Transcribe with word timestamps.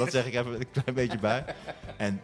Dat 0.00 0.12
zeg 0.12 0.26
ik 0.26 0.34
even 0.34 0.54
een 0.54 0.70
klein 0.70 0.94
beetje 0.94 1.18
bij. 1.18 1.44
En 1.96 2.20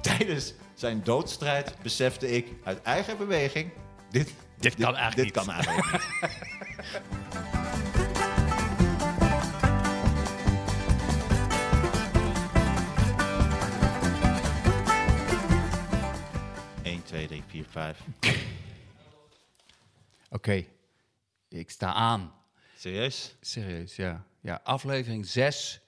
tijdens 0.00 0.54
zijn 0.74 1.00
doodstrijd 1.04 1.74
besefte 1.82 2.30
ik 2.30 2.48
uit 2.64 2.82
eigen 2.82 3.18
beweging... 3.18 3.70
Dit, 4.10 4.34
Dit 4.58 4.74
kan 4.74 4.96
eigenlijk 4.96 5.16
dit 5.16 5.24
niet. 5.24 5.34
kan 5.34 5.54
eigenlijk 5.54 5.92
niet. 5.92 7.10
Eén, 16.82 17.02
twee, 17.02 17.26
drie, 17.26 17.42
vier, 17.46 17.64
vijf. 17.70 17.98
Oké, 20.30 20.64
ik 21.48 21.70
sta 21.70 21.92
aan. 21.92 22.32
Serieus? 22.76 23.36
Serieus, 23.40 23.96
ja. 23.96 24.24
Ja, 24.40 24.60
aflevering 24.64 25.26
6 25.26 25.80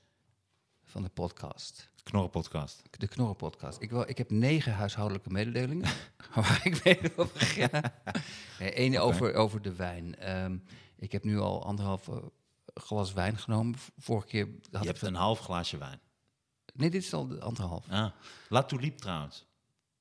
van 0.92 1.02
de 1.02 1.08
podcast. 1.08 1.90
Knorrenpodcast. 2.02 2.82
De 2.90 3.08
Knorren 3.08 3.36
podcast. 3.36 3.80
Ik, 3.80 3.90
wil, 3.90 4.08
ik 4.08 4.18
heb 4.18 4.30
negen 4.30 4.72
huishoudelijke 4.72 5.30
mededelingen. 5.30 5.90
waar 6.34 6.60
ik 6.64 6.84
mee 6.84 6.98
wil 7.14 7.26
beginnen. 7.32 7.92
Eén 8.58 8.98
over, 8.98 9.34
over 9.34 9.62
de 9.62 9.74
wijn. 9.74 10.16
Ehm, 10.16 10.58
ik 10.96 11.12
heb 11.12 11.24
nu 11.24 11.38
al 11.38 11.64
anderhalf 11.64 12.08
eh, 12.08 12.16
glas 12.74 13.12
wijn 13.12 13.38
genomen. 13.38 13.74
Vorige 13.98 14.26
keer 14.26 14.48
had 14.70 14.82
Je 14.82 14.88
hebt 14.88 15.02
een 15.02 15.14
half 15.14 15.38
glaasje 15.38 15.78
wijn. 15.78 16.00
Nee, 16.74 16.90
dit 16.90 17.02
is 17.02 17.12
al 17.12 17.26
de 17.26 17.40
anderhalf. 17.40 17.88
Ah. 17.88 18.10
La 18.48 18.62
Tulipe 18.62 19.00
trouwens. 19.00 19.46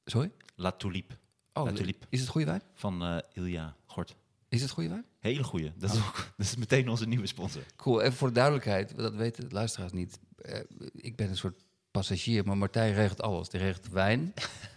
Sorry? 0.06 0.32
La 0.56 0.72
Tulipe. 0.72 1.18
Oh, 1.54 1.66
La 1.66 1.72
Tulipe. 1.72 2.06
is 2.10 2.20
het 2.20 2.30
goede 2.30 2.48
wijn? 2.48 2.62
Van 2.74 3.04
eh, 3.04 3.18
Ilja 3.34 3.76
Gort. 3.86 4.16
Is 4.52 4.62
het 4.62 4.72
goede 4.72 4.90
wijn? 4.90 5.06
Hele 5.20 5.44
goeie. 5.44 5.72
Dat 5.78 5.94
is, 5.94 5.98
ook, 5.98 6.16
dat 6.38 6.46
is 6.46 6.56
meteen 6.56 6.90
onze 6.90 7.08
nieuwe 7.08 7.28
sponsor. 7.28 7.62
Cool, 7.76 8.02
even 8.02 8.18
voor 8.18 8.28
de 8.28 8.34
duidelijkheid, 8.34 8.98
dat 8.98 9.16
weten 9.16 9.50
de 9.50 9.56
luisteraars 9.56 9.92
niet. 9.92 10.20
Eh, 10.42 10.60
ik 10.96 11.16
ben 11.16 11.30
een 11.30 11.38
soort 11.38 11.64
passagier, 11.92 12.46
maar 12.46 12.58
Martijn 12.58 12.94
regelt 12.94 13.22
alles. 13.22 13.50
Die 13.50 13.60
regelt 13.60 13.90
wijn, 13.90 14.34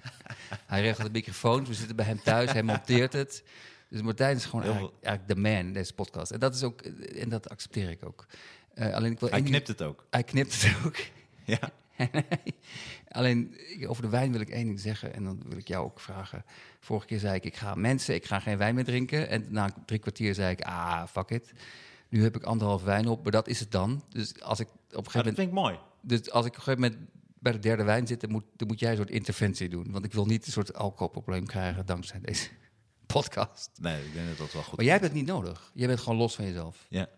hij 0.67 0.83
regelt 0.83 1.07
de 1.07 1.13
microfoons, 1.13 1.69
we 1.69 1.75
zitten 1.75 1.97
bij 1.97 2.05
hem 2.05 2.23
thuis, 2.23 2.53
hij 2.53 2.63
monteert 2.63 3.13
het. 3.13 3.45
Dus 3.89 4.03
Martijn 4.03 4.37
is 4.37 4.45
gewoon 4.45 4.65
eigenlijk, 4.65 4.95
eigenlijk 5.03 5.35
de 5.35 5.41
man 5.41 5.67
in 5.67 5.73
deze 5.73 5.95
podcast. 5.95 6.31
En 6.31 6.41
dat, 6.41 6.55
is 6.55 6.63
ook, 6.63 6.81
en 6.81 7.29
dat 7.29 7.49
accepteer 7.49 7.91
ik 7.91 8.05
ook. 8.05 8.27
Eh, 8.75 8.95
alleen 8.95 9.13
ik 9.13 9.21
wil 9.21 9.31
Hij 9.31 9.43
knipt 9.43 9.69
het 9.69 9.83
ook. 9.83 10.07
Hij 10.11 10.23
knipt 10.23 10.63
het 10.63 10.87
ook. 10.87 10.97
Ja. 11.45 11.73
Alleen 13.09 13.57
over 13.87 14.03
de 14.03 14.09
wijn 14.09 14.33
wil 14.33 14.41
ik 14.41 14.49
één 14.51 14.65
ding 14.67 14.81
zeggen 14.81 15.15
en 15.15 15.25
dan 15.25 15.43
wil 15.49 15.59
ik 15.59 15.69
jou 15.69 15.85
ook 15.85 16.01
vragen. 16.01 16.45
Vorige 16.81 17.07
keer 17.07 17.19
zei 17.19 17.35
ik, 17.35 17.45
ik 17.45 17.57
ga 17.57 17.75
mensen, 17.75 18.15
ik 18.15 18.25
ga 18.25 18.41
geen 18.41 18.59
wijn 18.59 18.75
meer 18.75 18.85
drinken. 18.85 19.29
En 19.29 19.47
na 19.49 19.75
drie 19.87 19.99
kwartier 19.99 20.35
zei 20.35 20.51
ik, 20.53 20.61
ah, 20.61 21.07
fuck 21.07 21.31
it. 21.31 21.53
Nu 22.09 22.23
heb 22.23 22.37
ik 22.37 22.43
anderhalf 22.43 22.83
wijn 22.83 23.07
op, 23.07 23.23
maar 23.23 23.33
dat 23.33 23.49
is 23.49 23.61
het 23.61 23.71
dan. 23.71 24.05
Dus 24.09 24.41
als 24.41 24.61
ik 24.61 24.67
op 24.69 24.75
een 25.05 25.11
gegeven 25.11 25.13
dat 25.13 25.15
moment, 25.15 25.37
vind 25.37 25.49
ik 25.49 25.55
mooi. 25.55 25.79
dus 26.03 26.31
als 26.31 26.47
ik 26.47 26.51
op 26.53 26.57
een 26.59 26.63
gegeven 26.63 26.81
moment 26.91 27.11
bij 27.39 27.53
de 27.53 27.59
derde 27.59 27.85
wijn 27.85 28.07
zit, 28.07 28.21
dan 28.21 28.31
moet, 28.31 28.45
dan 28.57 28.67
moet 28.69 28.79
jij 28.81 28.91
een 28.91 28.97
soort 28.97 29.11
interventie 29.11 29.69
doen. 29.69 29.91
Want 29.91 30.05
ik 30.05 30.13
wil 30.13 30.27
niet 30.27 30.47
een 30.47 30.53
soort 30.53 30.75
alcoholprobleem 30.75 31.47
krijgen 31.47 31.87
dankzij 31.87 32.21
deze 32.21 32.49
podcast. 33.07 33.71
Nee, 33.81 34.05
ik 34.07 34.13
denk 34.13 34.29
dat 34.29 34.39
dat 34.39 34.53
wel 34.53 34.63
goed 34.63 34.77
Maar 34.77 34.85
jij 34.85 34.95
hebt 34.95 35.05
het 35.07 35.15
niet 35.15 35.27
nodig. 35.27 35.71
Jij 35.75 35.87
bent 35.87 36.01
gewoon 36.01 36.19
los 36.19 36.35
van 36.35 36.45
jezelf. 36.45 36.87
Ja. 36.89 37.09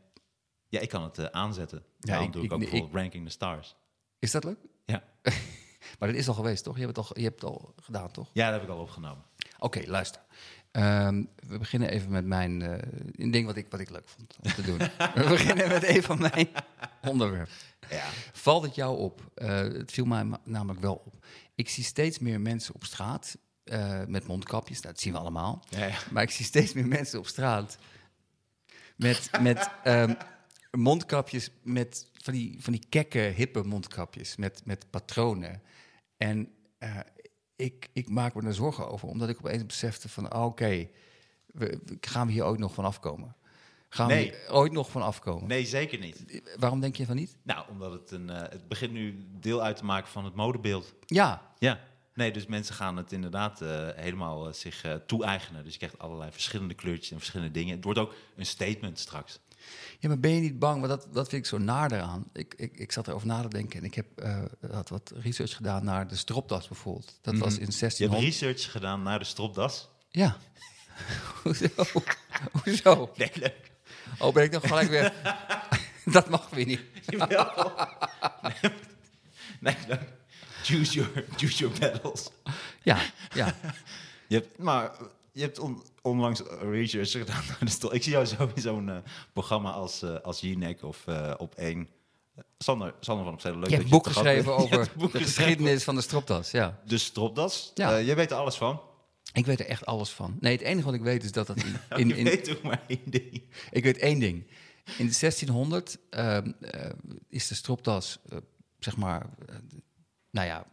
Ja, 0.68 0.80
ik 0.80 0.88
kan 0.88 1.02
het 1.02 1.18
eh, 1.18 1.24
aanzetten. 1.24 1.82
Ja, 1.98 2.18
ik- 2.18 2.32
doe 2.32 2.44
ik, 2.44 2.52
ook 2.52 2.62
ik- 2.62 2.68
bijvoorbeeld 2.70 3.00
Ranking 3.00 3.24
the 3.24 3.30
Stars. 3.30 3.76
Is 4.18 4.30
dat 4.30 4.44
leuk? 4.44 4.58
Ja. 4.84 5.02
Maar 5.98 6.08
dat 6.08 6.16
is 6.18 6.28
al 6.28 6.34
geweest, 6.34 6.64
toch? 6.64 6.74
Je 6.74 6.84
hebt 6.84 6.96
het 6.96 7.06
al, 7.06 7.18
je 7.18 7.24
hebt 7.24 7.40
het 7.40 7.50
al 7.50 7.74
gedaan, 7.82 8.10
toch? 8.10 8.30
ja, 8.32 8.50
dat 8.50 8.60
heb 8.60 8.68
ik 8.68 8.74
al 8.74 8.82
opgenomen. 8.82 9.24
Oké, 9.58 9.82
luister. 9.86 10.20
Ehm, 10.70 11.24
we 11.46 11.58
beginnen 11.58 11.88
even 11.88 12.10
met 12.10 12.24
mijn 12.24 12.60
een 13.22 13.30
ding 13.30 13.46
wat 13.46 13.56
ik, 13.56 13.66
wat 13.70 13.80
ik 13.80 13.90
leuk 13.90 14.08
vond 14.08 14.36
om 14.42 14.52
te 14.52 14.62
doen. 14.62 14.78
we 15.22 15.28
beginnen 15.28 15.68
met 15.68 15.88
een 15.88 16.02
van 16.02 16.18
mijn 16.18 16.48
onderwerpen. 17.02 17.54
Ja. 17.90 18.04
Valt 18.32 18.62
het 18.62 18.74
jou 18.74 18.98
op? 18.98 19.30
Eh, 19.34 19.58
het 19.58 19.92
viel 19.92 20.04
mij 20.04 20.26
namelijk 20.44 20.80
wel 20.80 21.02
op. 21.04 21.26
Ik 21.54 21.68
zie 21.68 21.84
steeds 21.84 22.18
meer 22.18 22.40
mensen 22.40 22.74
op 22.74 22.84
straat 22.84 23.36
eh, 23.64 24.00
met 24.06 24.26
mondkapjes. 24.26 24.80
Nou, 24.80 24.94
dat 24.94 25.02
zien 25.02 25.12
we 25.12 25.18
allemaal. 25.18 25.64
Ja, 25.68 25.86
ja. 25.86 25.98
Maar 26.10 26.22
ik 26.22 26.30
zie 26.30 26.44
steeds 26.44 26.72
meer 26.72 26.86
mensen 26.86 27.18
op 27.18 27.26
straat 27.26 27.78
met, 28.96 29.30
met 29.40 29.70
ehm, 29.84 30.14
mondkapjes, 30.70 31.50
met 31.62 32.10
van 32.12 32.32
die, 32.34 32.56
van 32.62 32.72
die 32.72 32.86
kekke, 32.88 33.18
hippe 33.18 33.62
mondkapjes, 33.62 34.36
met, 34.36 34.62
met 34.64 34.90
patronen. 34.90 35.62
En 36.16 36.52
eh, 36.78 36.98
ik, 37.56 37.88
ik 37.92 38.08
maak 38.08 38.34
me 38.34 38.42
er 38.42 38.54
zorgen 38.54 38.88
over, 38.88 39.08
omdat 39.08 39.28
ik 39.28 39.38
opeens 39.38 39.66
besefte 39.66 40.08
van, 40.08 40.30
ah, 40.30 40.44
oké, 40.44 40.88
gaan 42.00 42.26
we 42.26 42.32
hier 42.32 42.44
ooit 42.44 42.58
nog 42.58 42.74
van 42.74 42.84
afkomen? 42.84 43.36
Gaan 43.88 44.08
Nee. 44.08 44.30
we 44.30 44.46
ooit 44.52 44.72
nog 44.72 44.90
van 44.90 45.02
afkomen? 45.02 45.48
Nee, 45.48 45.66
zeker 45.66 45.98
niet. 45.98 46.42
Waarom 46.58 46.80
denk 46.80 46.96
je 46.96 47.06
van 47.06 47.16
niet? 47.16 47.36
Nou, 47.42 47.68
omdat 47.70 47.92
het 47.92 48.10
een, 48.10 48.30
eh, 48.30 48.40
het 48.50 48.68
begint 48.68 48.92
nu 48.92 49.26
deel 49.40 49.62
uit 49.62 49.76
te 49.76 49.84
maken 49.84 50.08
van 50.10 50.24
het 50.24 50.34
modebeeld. 50.34 50.94
Ja, 51.06 51.52
Ja. 51.58 51.80
Nee, 52.14 52.32
dus 52.32 52.46
mensen 52.46 52.74
gaan 52.74 52.96
het 52.96 53.12
inderdaad 53.12 53.60
eh, 53.60 53.88
helemaal 53.94 54.52
zich 54.54 54.84
toe-eigenen. 55.06 55.62
Dus 55.64 55.72
je 55.72 55.78
krijgt 55.78 55.98
allerlei 55.98 56.32
verschillende 56.32 56.74
kleurtjes 56.74 57.10
en 57.10 57.16
verschillende 57.18 57.52
dingen. 57.52 57.74
Het 57.74 57.84
wordt 57.84 57.98
ook 57.98 58.14
een 58.36 58.46
statement 58.46 58.98
straks. 58.98 59.38
Ja, 59.98 60.08
maar 60.08 60.20
ben 60.20 60.30
je 60.30 60.40
niet 60.40 60.58
bang? 60.58 60.86
Want 60.86 60.88
dat, 60.88 61.14
dat 61.14 61.28
vind 61.28 61.42
ik 61.42 61.48
zo 61.48 61.58
naar 61.58 61.92
eraan. 61.92 62.24
Ik, 62.32 62.54
ik, 62.56 62.78
ik 62.78 62.92
zat 62.92 63.08
erover 63.08 63.26
na 63.26 63.42
te 63.42 63.48
denken 63.48 63.78
en 63.78 63.84
ik 63.84 63.94
heb 63.94 64.06
eh, 64.18 64.42
had 64.70 64.88
wat 64.88 65.12
research 65.22 65.56
gedaan 65.56 65.84
naar 65.84 66.08
de 66.08 66.16
stropdas 66.16 66.68
bijvoorbeeld. 66.68 67.18
Dat 67.22 67.38
was 67.38 67.58
in 67.58 67.58
Je 67.58 67.64
hebt 67.64 67.78
1600. 67.78 68.22
research 68.22 68.70
gedaan 68.70 69.02
naar 69.02 69.18
de 69.18 69.24
stropdas. 69.24 69.88
Ja. 70.08 70.36
Hoezo? 71.42 71.68
Hoezo? 72.62 73.12
Nee, 73.16 73.30
leuk. 73.34 73.70
Oh, 74.18 74.34
ben 74.34 74.44
ik 74.44 74.52
dan 74.52 74.60
gelijk 74.60 74.88
weer... 74.88 75.12
dat 76.04 76.28
mag 76.28 76.50
weer 76.50 76.66
niet. 76.66 76.80
Jawel. 77.06 77.72
nee, 78.42 78.72
nee, 79.60 79.76
leuk. 79.88 80.12
Choose 80.62 80.92
your, 80.92 81.24
choose 81.36 81.56
your 81.56 81.78
battles. 81.78 82.30
Ja, 82.82 82.98
ja. 83.34 83.54
Je 84.26 84.34
hebt, 84.34 84.58
maar 84.58 84.90
je 85.36 85.42
hebt 85.42 85.58
on- 85.58 85.82
onlangs 86.02 86.40
research 86.62 87.10
gedaan. 87.10 87.42
Ik 87.94 88.02
zie 88.02 88.12
jou 88.12 88.24
zo 88.24 88.50
in 88.54 88.62
zo'n 88.62 88.88
eh, 88.88 88.96
programma 89.32 89.70
als, 89.70 90.02
eh 90.02 90.20
als 90.20 90.40
Jinek 90.40 90.82
of 90.82 91.06
eh, 91.06 91.34
op 91.36 91.54
één. 91.54 91.88
Eh, 92.34 92.42
Sander, 92.58 92.94
Sander 93.00 93.24
van 93.24 93.34
Opzijde, 93.34 93.58
leuk 93.58 93.68
Je 93.70 93.76
dat 93.76 93.80
hebt 93.90 93.92
een 93.92 93.98
boek 93.98 94.06
geschreven 94.06 94.56
over 94.56 94.70
de 94.70 94.86
geschreven. 95.00 95.20
geschiedenis 95.20 95.84
van 95.84 95.94
de 95.94 96.00
stropdas, 96.00 96.50
ja. 96.50 96.80
De 96.86 96.98
stropdas. 96.98 97.70
Ja. 97.74 98.00
Jij 98.00 98.16
weet 98.16 98.30
er 98.30 98.36
alles 98.36 98.54
van. 98.56 98.80
Ik 99.32 99.46
weet 99.46 99.60
er 99.60 99.66
echt 99.66 99.86
alles 99.86 100.10
van. 100.10 100.36
Nee, 100.40 100.52
het 100.52 100.60
enige 100.60 100.84
wat 100.84 100.94
ik 100.94 101.02
weet 101.02 101.24
is 101.24 101.32
dat 101.32 101.46
dat 101.46 101.56
in... 101.56 101.76
in, 102.10 102.16
in 102.16 102.24
weet 102.24 102.50
ook 102.50 102.62
maar 102.62 102.82
één 102.86 103.02
ding. 103.10 103.42
ik 103.70 103.84
weet 103.84 103.98
één 103.98 104.18
ding. 104.18 104.46
In 104.84 105.12
1600 105.20 105.98
ehm, 106.10 106.52
eh, 106.60 106.90
is 107.28 107.46
de 107.48 107.54
stropdas, 107.54 108.18
zeg 108.78 108.96
maar... 108.96 109.26
nou 110.30 110.46
ja, 110.46 110.66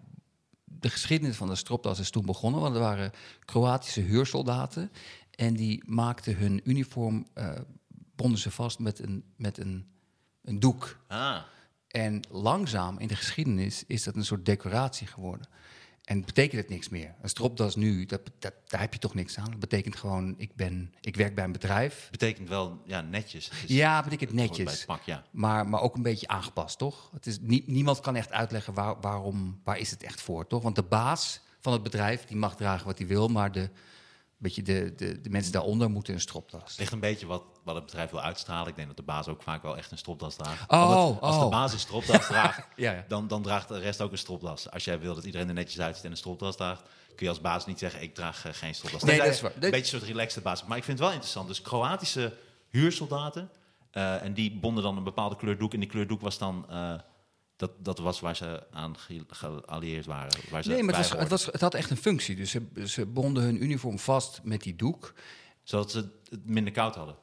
de 0.79 0.89
geschiedenis 0.89 1.35
van 1.35 1.47
de 1.47 1.55
stropdas 1.55 1.99
is 1.99 2.09
toen 2.09 2.25
begonnen. 2.25 2.61
Want 2.61 2.75
er 2.75 2.81
waren 2.81 3.11
Kroatische 3.39 4.01
huursoldaten. 4.01 4.91
En 5.31 5.53
die 5.53 5.83
maakten 5.85 6.37
hun 6.37 6.61
uniform, 6.63 7.27
eh, 7.33 7.51
bonden 8.15 8.39
ze 8.39 8.51
vast 8.51 8.79
met 8.79 8.99
een, 8.99 9.23
met 9.35 9.57
een, 9.57 9.87
een 10.41 10.59
doek. 10.59 10.97
Ah. 11.07 11.41
En 11.87 12.19
langzaam 12.29 12.99
in 12.99 13.07
de 13.07 13.15
geschiedenis 13.15 13.83
is 13.87 14.03
dat 14.03 14.15
een 14.15 14.25
soort 14.25 14.45
decoratie 14.45 15.07
geworden. 15.07 15.47
En 16.03 16.25
betekent 16.25 16.61
het 16.61 16.69
niks 16.69 16.89
meer. 16.89 17.15
Een 17.21 17.29
stropdas 17.29 17.75
nu, 17.75 18.05
dat, 18.05 18.21
dat, 18.39 18.53
daar 18.67 18.81
heb 18.81 18.93
je 18.93 18.99
toch 18.99 19.13
niks 19.13 19.37
aan. 19.37 19.49
Dat 19.49 19.59
betekent 19.59 19.95
gewoon, 19.95 20.35
ik, 20.37 20.55
ben, 20.55 20.93
ik 21.01 21.15
werk 21.15 21.35
bij 21.35 21.43
een 21.43 21.51
bedrijf. 21.51 22.07
Betekent 22.11 22.49
wel 22.49 22.81
ja, 22.85 23.01
netjes. 23.01 23.45
Het 23.49 23.69
is- 23.69 23.75
Ja, 23.75 24.03
betekent 24.03 24.29
het 24.29 24.39
Bij 24.39 24.47
netjes. 24.47 24.71
het 24.77 24.85
pak, 24.85 25.01
ja. 25.01 25.23
Maar, 25.31 25.67
maar 25.67 25.81
ook 25.81 25.95
een 25.95 26.01
beetje 26.01 26.27
aangepast, 26.27 26.77
toch? 26.77 27.09
Het 27.13 27.25
is, 27.25 27.37
nie- 27.41 27.63
niemand 27.67 27.99
kan 27.99 28.15
echt 28.15 28.31
uitleggen 28.31 28.73
waar, 28.73 28.99
waarom, 29.01 29.59
waar 29.63 29.77
is 29.77 29.91
het 29.91 30.03
echt 30.03 30.21
voor, 30.21 30.47
toch? 30.47 30.63
Want 30.63 30.75
de 30.75 30.83
baas 30.83 31.39
van 31.59 31.73
het 31.73 31.83
bedrijf, 31.83 32.25
die 32.25 32.37
mag 32.37 32.55
dragen 32.55 32.85
wat 32.85 32.97
hij 32.97 33.07
wil, 33.07 33.27
maar 33.27 33.51
de, 33.51 33.69
beetje 34.43 34.63
de, 34.63 34.93
de, 34.95 35.21
de 35.21 35.29
mensen 35.29 35.51
daaronder 35.51 35.89
moeten 35.89 36.13
een 36.13 36.21
stropdas. 36.21 36.69
Het 36.69 36.79
ligt 36.79 36.91
een 36.91 36.99
beetje 36.99 37.25
wat, 37.25 37.43
wat 37.63 37.75
het 37.75 37.85
bedrijf 37.85 38.09
wil 38.09 38.21
uitstralen. 38.21 38.67
Ik 38.67 38.75
denk 38.75 38.87
dat 38.87 38.97
de 38.97 39.03
baas 39.03 39.27
ook 39.27 39.43
vaak 39.43 39.61
wel 39.61 39.77
echt 39.77 39.91
een 39.91 39.97
stropdas 39.97 40.35
draagt. 40.35 40.71
Oh, 40.71 41.21
als 41.21 41.37
de 41.37 41.43
oh. 41.43 41.49
baas 41.49 41.73
een 41.73 41.79
stropdas 41.79 42.27
draagt, 42.27 42.67
Ja, 42.75 42.91
ja. 42.91 43.05
Dan, 43.07 43.27
dan 43.27 43.41
draagt 43.41 43.67
de 43.67 43.79
rest 43.79 44.01
ook 44.01 44.11
een 44.11 44.17
stropdas. 44.17 44.69
Als 44.69 44.83
jij 44.83 44.99
wil 44.99 45.15
dat 45.15 45.23
iedereen 45.23 45.47
er 45.47 45.53
netjes 45.53 45.81
uitziet 45.81 46.05
en 46.05 46.11
een 46.11 46.17
stropdas 46.17 46.55
draagt, 46.55 46.81
kun 47.15 47.25
je 47.25 47.29
als 47.29 47.41
baas 47.41 47.65
niet 47.65 47.79
zeggen, 47.79 48.01
ik 48.01 48.15
draag 48.15 48.45
eh, 48.45 48.53
geen 48.53 48.75
stropdas. 48.75 49.03
Nee, 49.03 49.17
dat 49.17 49.27
is 49.27 49.41
waar. 49.41 49.51
Een 49.53 49.59
beetje 49.59 49.77
een 49.77 49.85
soort 49.85 50.03
relaxed 50.03 50.43
baas. 50.43 50.65
Maar 50.65 50.77
ik 50.77 50.83
vind 50.83 50.97
het 50.97 51.07
wel 51.07 51.15
interessant. 51.15 51.47
Dus 51.47 51.61
Kroatische 51.61 52.33
huursoldaten, 52.69 53.49
eh, 53.91 54.23
en 54.23 54.33
die 54.33 54.59
bonden 54.59 54.83
dan 54.83 54.97
een 54.97 55.03
bepaalde 55.03 55.35
kleurdoek. 55.35 55.73
En 55.73 55.79
die 55.79 55.89
kleurdoek 55.89 56.21
was 56.21 56.37
dan, 56.37 56.65
eh, 56.69 56.93
dat, 57.55 57.71
dat 57.79 57.99
was 57.99 58.19
waar 58.19 58.35
ze 58.35 58.63
aan 58.71 58.97
ge- 58.97 59.25
geallieerd 59.27 60.05
waren. 60.05 60.39
Waar 60.51 60.63
ze 60.63 60.69
Nee, 60.69 60.83
maar 60.83 60.97
het, 60.97 61.09
was, 61.09 61.19
het, 61.19 61.29
was, 61.29 61.45
het 61.45 61.61
had 61.61 61.73
echt 61.73 61.89
een 61.89 61.97
functie. 61.97 62.35
Dus 62.35 62.51
ze, 62.51 62.61
ze 62.85 63.05
bonden 63.05 63.43
hun 63.43 63.63
uniform 63.63 63.99
vast 63.99 64.39
met 64.43 64.61
die 64.61 64.75
doek. 64.75 65.13
Zodat 65.63 65.91
ze 65.91 66.09
het 66.29 66.45
minder 66.45 66.73
koud 66.73 66.95
hadden. 66.95 67.15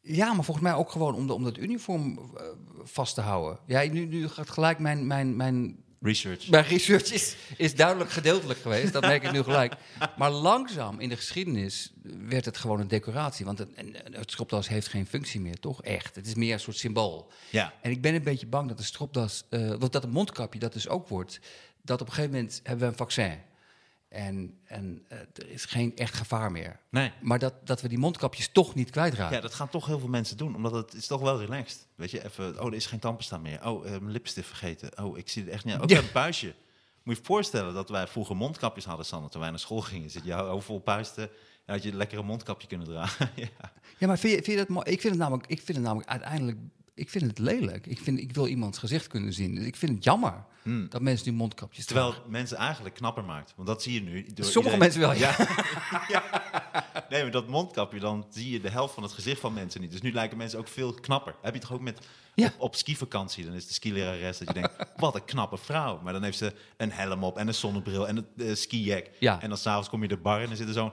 Ja, 0.00 0.32
maar 0.32 0.44
volgens 0.44 0.66
mij 0.66 0.74
ook 0.74 0.90
gewoon 0.90 1.14
om, 1.14 1.26
de, 1.26 1.32
om 1.32 1.44
dat 1.44 1.58
uniform 1.58 2.18
eh, 2.36 2.44
vast 2.82 3.14
te 3.14 3.20
houden. 3.20 3.58
Ja, 3.66 3.82
nu, 3.92 4.06
nu 4.06 4.28
gaat 4.28 4.50
gelijk 4.50 4.78
mijn, 4.78 5.06
mijn, 5.06 5.36
mijn 5.36 5.83
Research. 6.04 6.48
Mijn 6.48 6.64
research 6.64 7.12
is, 7.12 7.36
is 7.56 7.74
duidelijk 7.74 8.10
gedeeltelijk 8.10 8.60
geweest, 8.60 8.92
dat 8.92 9.02
merk 9.02 9.22
ik 9.22 9.32
nu 9.32 9.42
gelijk. 9.42 9.74
Maar 10.16 10.30
langzaam 10.30 11.00
in 11.00 11.08
de 11.08 11.16
geschiedenis 11.16 11.92
werd 12.02 12.44
het 12.44 12.56
gewoon 12.56 12.80
een 12.80 12.88
decoratie. 12.88 13.44
Want 13.44 13.58
het, 13.58 13.68
het 14.12 14.30
stropdas 14.30 14.68
heeft 14.68 14.88
geen 14.88 15.06
functie 15.06 15.40
meer, 15.40 15.60
toch? 15.60 15.82
Echt. 15.82 16.16
Het 16.16 16.26
is 16.26 16.34
meer 16.34 16.52
een 16.52 16.60
soort 16.60 16.76
symbool. 16.76 17.32
Ja. 17.50 17.74
En 17.82 17.90
ik 17.90 18.00
ben 18.00 18.14
een 18.14 18.22
beetje 18.22 18.46
bang 18.46 18.68
dat 18.68 18.78
de 18.78 18.84
stropdas, 18.84 19.44
want 19.50 19.92
dat 19.92 20.04
een 20.04 20.10
mondkapje 20.10 20.58
dat 20.58 20.72
dus 20.72 20.88
ook 20.88 21.08
wordt, 21.08 21.40
dat 21.82 22.00
op 22.00 22.06
een 22.06 22.12
gegeven 22.12 22.36
moment 22.36 22.60
hebben 22.62 22.84
we 22.84 22.92
een 22.92 22.98
vaccin. 22.98 23.38
En, 24.14 24.58
en 24.64 25.04
eh, 25.08 25.18
er 25.18 25.48
is 25.50 25.64
geen 25.64 25.96
echt 25.96 26.14
gevaar 26.14 26.52
meer. 26.52 26.80
Nee. 26.90 27.12
Maar 27.20 27.38
dat, 27.38 27.54
dat 27.66 27.80
we 27.80 27.88
die 27.88 27.98
mondkapjes 27.98 28.48
toch 28.48 28.74
niet 28.74 28.90
kwijtraken. 28.90 29.34
Ja, 29.36 29.42
dat 29.42 29.54
gaan 29.54 29.68
toch 29.68 29.86
heel 29.86 29.98
veel 29.98 30.08
mensen 30.08 30.36
doen, 30.36 30.54
omdat 30.56 30.72
het 30.72 30.94
is 30.94 31.06
toch 31.06 31.20
wel 31.20 31.40
relaxed. 31.40 31.86
Weet 31.94 32.10
je, 32.10 32.24
even, 32.24 32.60
oh, 32.60 32.66
er 32.66 32.74
is 32.74 32.86
geen 32.86 32.98
tandpasta 32.98 33.38
meer. 33.38 33.66
Oh, 33.66 33.84
eh, 33.86 33.90
mijn 33.90 34.10
lipstift 34.10 34.48
vergeten. 34.48 35.04
Oh, 35.04 35.18
ik 35.18 35.28
zie 35.28 35.42
het 35.42 35.52
echt 35.52 35.64
niet. 35.64 35.78
Ook 35.78 35.90
Ja. 35.90 35.98
een 35.98 36.12
puistje. 36.12 36.54
Moet 37.02 37.14
je 37.14 37.20
je 37.20 37.26
voorstellen 37.26 37.74
dat 37.74 37.88
wij 37.88 38.06
vroeger 38.06 38.36
mondkapjes 38.36 38.84
hadden, 38.84 39.06
Sander, 39.06 39.30
toen 39.30 39.40
wij 39.40 39.50
naar 39.50 39.58
school 39.58 39.80
gingen. 39.80 40.10
Zit 40.10 40.24
je 40.24 40.34
overal 40.34 40.80
puisten, 40.80 41.30
had 41.66 41.82
je 41.82 42.16
een 42.16 42.24
mondkapje 42.26 42.66
kunnen 42.66 42.86
dragen. 42.86 43.30
ja. 43.36 43.48
Ja, 43.98 44.06
maar 44.06 44.18
vind 44.18 44.32
je, 44.32 44.42
vind 44.42 44.58
je 44.58 44.64
dat 44.64 44.68
mooi? 44.68 44.90
Ik 44.90 45.00
vind 45.00 45.12
het 45.12 45.22
namelijk, 45.22 45.46
ik 45.46 45.60
vind 45.62 45.76
het 45.76 45.86
namelijk 45.86 46.08
uiteindelijk, 46.08 46.58
ik 46.94 47.10
vind 47.10 47.24
het 47.24 47.38
lelijk. 47.38 47.86
Ik, 47.86 47.98
vind, 47.98 48.18
ik 48.18 48.32
wil 48.32 48.46
iemands 48.46 48.78
gezicht 48.78 49.06
kunnen 49.06 49.32
zien. 49.32 49.54
Dus 49.54 49.64
ik 49.64 49.76
vind 49.76 49.94
het 49.94 50.04
jammer 50.04 50.44
dat 50.88 51.00
mensen 51.02 51.30
nu 51.30 51.36
mondkapjes 51.36 51.84
Terwijl 51.84 52.10
dragen. 52.10 52.30
mensen 52.30 52.56
eigenlijk 52.56 52.94
knapper 52.94 53.24
maakt. 53.24 53.52
Want 53.56 53.68
dat 53.68 53.82
zie 53.82 53.92
je 53.94 54.00
nu. 54.02 54.26
door 54.34 54.44
Sommige 54.44 54.74
iedereen- 54.76 54.78
mensen 54.78 55.00
wel, 55.00 55.12
ja. 55.24 56.22
Nee, 57.10 57.22
maar 57.22 57.30
dat 57.30 57.48
mondkapje, 57.48 58.00
dan 58.00 58.26
zie 58.30 58.50
je 58.50 58.60
de 58.60 58.70
helft 58.70 58.94
van 58.94 59.02
het 59.02 59.12
gezicht 59.12 59.40
van 59.40 59.52
mensen 59.54 59.80
niet. 59.80 59.90
Dus 59.90 60.00
nu 60.02 60.12
lijken 60.12 60.36
mensen 60.36 60.58
ook 60.58 60.68
veel 60.68 60.94
knapper. 60.94 61.34
Heb 61.42 61.54
je 61.54 61.60
toch 61.60 61.72
ook 61.72 61.80
met 61.80 61.98
Ja. 62.34 62.46
op, 62.46 62.52
op 62.58 62.74
skivakantie, 62.76 63.44
dan 63.44 63.54
is 63.54 63.66
de 63.66 63.72
skilerares 63.74 64.38
dat 64.38 64.48
je 64.48 64.54
denkt, 64.54 64.74
wat 64.96 65.14
een 65.14 65.24
knappe 65.24 65.56
vrouw. 65.56 66.00
Maar 66.02 66.12
dan 66.12 66.22
heeft 66.22 66.38
ze 66.38 66.52
een 66.76 66.92
helm 66.92 67.24
op 67.24 67.38
en 67.38 67.48
een 67.48 67.54
zonnebril 67.54 68.08
en 68.08 68.16
een 68.16 68.26
uh, 68.36 68.54
skijack. 68.54 69.06
Ja. 69.20 69.40
En 69.42 69.48
dan 69.48 69.58
s'avonds 69.58 69.88
kom 69.88 70.02
je 70.02 70.08
de 70.08 70.16
bar 70.16 70.40
en 70.40 70.46
dan 70.46 70.56
zit 70.56 70.66
er 70.68 70.74
zo'n 70.74 70.92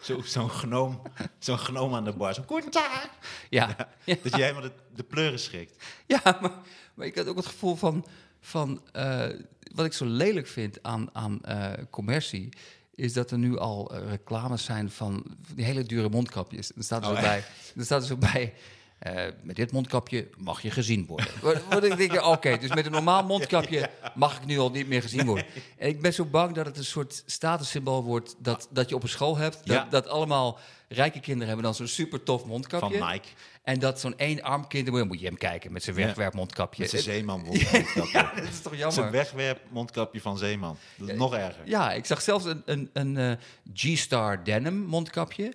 zo, 0.00 0.20
zo'n 0.24 0.50
gnoom, 0.50 1.02
zo'n 1.38 1.58
gnoom 1.58 1.94
aan 1.94 2.04
de 2.04 2.12
bar. 2.12 2.34
Zo'n. 2.34 2.44
Ja, 2.70 3.10
ja. 3.50 3.76
Dat 4.04 4.36
je 4.36 4.42
helemaal 4.42 4.62
de, 4.62 4.72
de 4.94 5.02
pleuren 5.02 5.38
schrikt. 5.38 5.84
ja 6.06 6.20
maar, 6.40 6.52
maar 6.94 7.06
ik 7.06 7.14
had 7.14 7.26
ook 7.26 7.36
het 7.36 7.46
gevoel 7.46 7.76
van, 7.76 8.06
van 8.40 8.82
eh, 8.92 9.28
wat 9.74 9.86
ik 9.86 9.92
zo 9.92 10.04
lelijk 10.04 10.46
vind 10.46 10.82
aan, 10.82 11.08
aan 11.12 11.40
eh, 11.40 11.72
commercie, 11.90 12.48
is 12.94 13.12
dat 13.12 13.30
er 13.30 13.38
nu 13.38 13.58
al 13.58 13.94
eh, 13.94 14.08
reclames 14.08 14.64
zijn 14.64 14.90
van 14.90 15.24
die 15.54 15.64
hele 15.64 15.82
dure 15.82 16.08
mondkapjes. 16.08 16.72
Staat 16.78 17.02
er 17.02 17.10
Oh, 17.10 17.14
zo 17.14 17.20
bij, 17.20 17.44
dan 17.74 17.84
staat 17.84 18.00
er 18.00 18.06
zo 18.06 18.16
bij 18.16 18.54
eh, 18.98 19.24
met 19.42 19.56
dit 19.56 19.72
mondkapje 19.72 20.28
mag 20.36 20.62
je 20.62 20.70
gezien 20.70 21.06
worden. 21.06 21.30
Wat 21.70 21.84
ik 21.84 21.96
denk, 21.96 22.22
oké, 22.26 22.58
dus 22.58 22.74
met 22.74 22.86
een 22.86 22.92
normaal 22.92 23.24
mondkapje 23.24 23.90
mag 24.14 24.36
ik 24.36 24.46
nu 24.46 24.58
al 24.58 24.70
niet 24.70 24.88
meer 24.88 25.02
gezien 25.02 25.26
worden. 25.26 25.46
En 25.78 25.88
ik 25.88 26.00
ben 26.00 26.14
zo 26.14 26.24
bang 26.24 26.54
dat 26.54 26.66
het 26.66 26.76
een 26.78 26.84
soort 26.84 27.22
statussymbool 27.26 28.02
wordt 28.04 28.34
dat, 28.38 28.68
dat 28.70 28.88
je 28.88 28.94
op 28.94 29.02
een 29.02 29.08
school 29.08 29.36
hebt. 29.36 29.56
Dat, 29.66 29.76
Ja. 29.76 29.86
dat 29.90 30.08
allemaal 30.08 30.58
rijke 30.88 31.20
kinderen 31.20 31.46
hebben 31.46 31.64
dan 31.64 31.74
zo'n 31.74 31.86
super 31.86 32.22
tof 32.22 32.44
mondkapje. 32.44 32.98
Van 32.98 33.08
Nike. 33.12 33.28
En 33.62 33.78
dat 33.78 34.00
zo'n 34.00 34.18
één 34.18 34.42
arm 34.42 34.66
kind, 34.68 34.86
dan 34.86 35.06
moet 35.06 35.20
je- 35.20 35.26
hem 35.26 35.36
kijken 35.38 35.72
met 35.72 35.82
zijn 35.82 35.96
wegwerpmondkapje. 35.96 36.80
Met 36.80 36.90
zijn 36.90 37.02
Het- 37.02 37.10
zeeman 37.12 37.40
mondkapje. 37.46 38.08
Ja, 38.12 38.32
dat 38.34 38.44
is 38.44 38.60
toch 38.60 38.74
Zijn 38.76 38.90
jammer. 38.92 39.10
wegwerp 39.10 39.60
mondkapje 39.70 40.20
van 40.20 40.38
zeeman. 40.38 40.76
Dat 40.96 41.08
is 41.08 41.16
nog 41.16 41.34
erger. 41.34 41.62
Ja, 41.64 41.92
ik 41.92 42.04
zag 42.04 42.22
zelfs 42.22 42.44
een, 42.44 42.62
een, 42.66 42.90
een 42.92 43.16
eh, 43.16 43.32
G-Star 43.74 44.44
denim 44.44 44.74
mondkapje. 44.84 45.52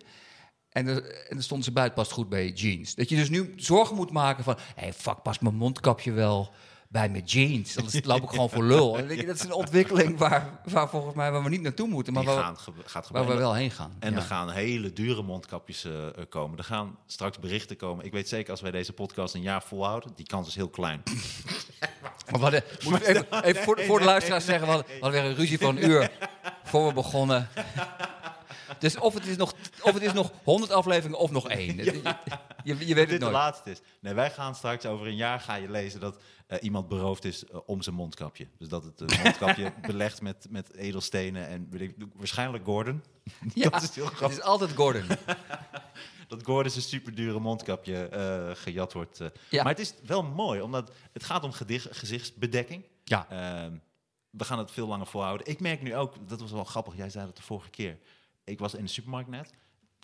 En 0.72 0.88
er, 0.88 1.28
en 1.30 1.38
er 1.38 1.44
stonden 1.44 1.66
ze 1.66 1.72
buiten 1.72 1.98
past 1.98 2.12
goed 2.12 2.30
bij 2.30 2.46
je 2.46 2.54
jeans. 2.54 2.96
Dat 2.96 3.10
je 3.10 3.16
dus 3.16 3.30
nu 3.30 3.54
zorgen 3.56 3.96
moet 3.96 4.12
maken 4.12 4.44
van... 4.44 4.56
hé, 4.58 4.82
hey, 4.82 4.94
fuck, 4.94 5.22
past 5.22 5.42
mijn 5.42 5.56
mondkapje 5.56 6.12
wel 6.12 6.52
bij 6.88 7.10
mijn 7.10 7.24
jeans? 7.24 7.78
Anders 7.78 8.06
loop 8.06 8.24
ik 8.24 8.30
gewoon 8.30 8.50
voor 8.50 8.64
lul. 8.64 8.98
En 8.98 9.08
dan 9.08 9.18
je, 9.18 9.26
dat 9.26 9.36
is 9.36 9.44
een 9.44 9.54
ontwikkeling 9.54 10.18
waar, 10.18 10.60
waar 10.64 10.90
volgens 10.90 11.16
mij 11.16 11.32
waar 11.32 11.44
we 11.44 11.50
niet 11.50 11.62
naartoe 11.62 11.88
moeten... 11.88 12.14
maar 12.14 12.24
waar, 12.24 12.56
gaat 12.86 13.10
waar 13.10 13.28
we 13.28 13.36
wel 13.36 13.54
heen 13.54 13.72
gaan. 13.72 13.96
En 14.00 14.12
Ja. 14.12 14.18
er 14.18 14.24
gaan 14.24 14.50
hele 14.50 14.94
dure 14.94 15.22
mondkapjes 15.22 15.84
eh, 15.84 16.08
eh, 16.08 16.14
komen. 16.30 16.58
Er 16.58 16.64
gaan 16.64 16.98
straks 17.06 17.40
berichten 17.40 17.76
komen. 17.76 18.06
Ik 18.06 18.12
weet 18.12 18.30
zeker 18.30 18.52
als 18.52 18.62
wij 18.62 18.72
deze 18.72 18.94
podcast 18.94 19.34
een 19.34 19.42
jaar 19.42 19.64
volhouden, 19.64 20.12
die 20.16 20.26
kans 20.26 20.48
is 20.48 20.56
heel 20.56 20.70
klein. 20.70 21.04
Maar 22.32 22.40
we 22.40 22.40
hadden, 22.40 22.64
moet 22.84 23.02
even, 23.02 23.44
even 23.44 23.64
voor, 23.64 23.82
voor 23.82 24.00
de 24.00 24.06
luisteraars 24.06 24.46
zeggen, 24.46 24.68
we 24.68 24.74
hadden, 24.74 24.94
we 24.94 25.02
hadden 25.02 25.22
weer 25.22 25.32
een 25.32 25.38
ruzie 25.38 25.58
van 25.58 25.78
een 25.78 25.90
uur 25.90 26.12
voor 26.64 26.88
we 26.88 26.94
begonnen. 26.94 27.50
Dus 28.80 28.98
of 28.98 29.14
het 29.14 29.26
is 29.26 29.36
nog, 29.38 29.54
of 29.84 29.94
het 29.94 30.04
is 30.04 30.14
nog 30.14 30.32
100 30.44 30.72
afleveringen 30.72 31.20
of 31.20 31.32
nog 31.32 31.50
één. 31.50 31.76
Je, 32.64 32.78
je, 32.78 32.88
je 32.88 32.96
weet 32.96 32.98
het 32.98 33.10
dit 33.10 33.10
de 33.10 33.18
nooit. 33.18 33.32
laatste 33.32 33.72
is. 33.72 33.82
Nee, 34.00 34.14
wij 34.14 34.32
gaan 34.32 34.56
straks 34.56 34.86
over 34.86 35.08
een 35.08 35.16
jaar 35.16 35.40
ga 35.40 35.56
je 35.56 35.70
lezen 35.70 36.00
dat 36.00 36.22
eh, 36.48 36.58
iemand 36.62 36.88
beroofd 36.88 37.26
is 37.26 37.46
eh, 37.46 37.60
om 37.66 37.82
zijn 37.82 37.96
mondkapje. 37.96 38.48
Dus 38.58 38.68
dat 38.68 38.84
het 38.84 39.02
eh, 39.02 39.18
mondkapje 39.24 39.74
belegd 39.82 40.22
met, 40.22 40.48
met 40.50 40.74
edelstenen 40.74 41.48
en 41.48 41.68
weet 41.70 41.82
ik, 41.82 41.96
waarschijnlijk 42.16 42.66
Gordon. 42.66 43.04
Ja, 43.54 43.70
dat 43.70 43.82
is 43.82 43.96
heel 43.96 44.06
het 44.06 44.14
grappig. 44.14 44.38
is 44.38 44.44
altijd 44.44 44.72
Gordon. 44.76 45.06
Dat 46.28 46.44
Gordon 46.44 46.72
zijn 46.72 46.84
superdure 46.84 47.40
mondkapje 47.40 48.10
gejat 48.58 48.94
wordt. 48.94 49.18
Ja. 49.50 49.64
Maar 49.64 49.72
het 49.72 49.82
is 49.82 49.94
wel 50.06 50.24
mooi, 50.24 50.62
omdat 50.62 50.92
het 51.14 51.24
gaat 51.24 51.44
om 51.44 51.52
gedicht, 51.52 51.88
gezichtsbedekking. 51.92 52.86
Ja. 53.04 53.28
Ehm, 53.30 53.78
we 54.30 54.44
gaan 54.44 54.58
het 54.58 54.72
veel 54.72 54.88
langer 54.88 55.08
volhouden. 55.08 55.48
Ik 55.48 55.60
merk 55.60 55.82
nu 55.82 55.96
ook, 55.96 56.30
dat 56.30 56.40
was 56.40 56.52
wel 56.52 56.64
grappig, 56.64 56.96
jij 56.96 57.10
zei 57.10 57.26
dat 57.26 57.36
de 57.36 57.42
vorige 57.42 57.70
keer. 57.70 57.98
Ik 58.44 58.60
was 58.60 58.74
in 58.74 58.84
de 58.84 58.90
supermarkt 58.92 59.30
net. 59.30 59.54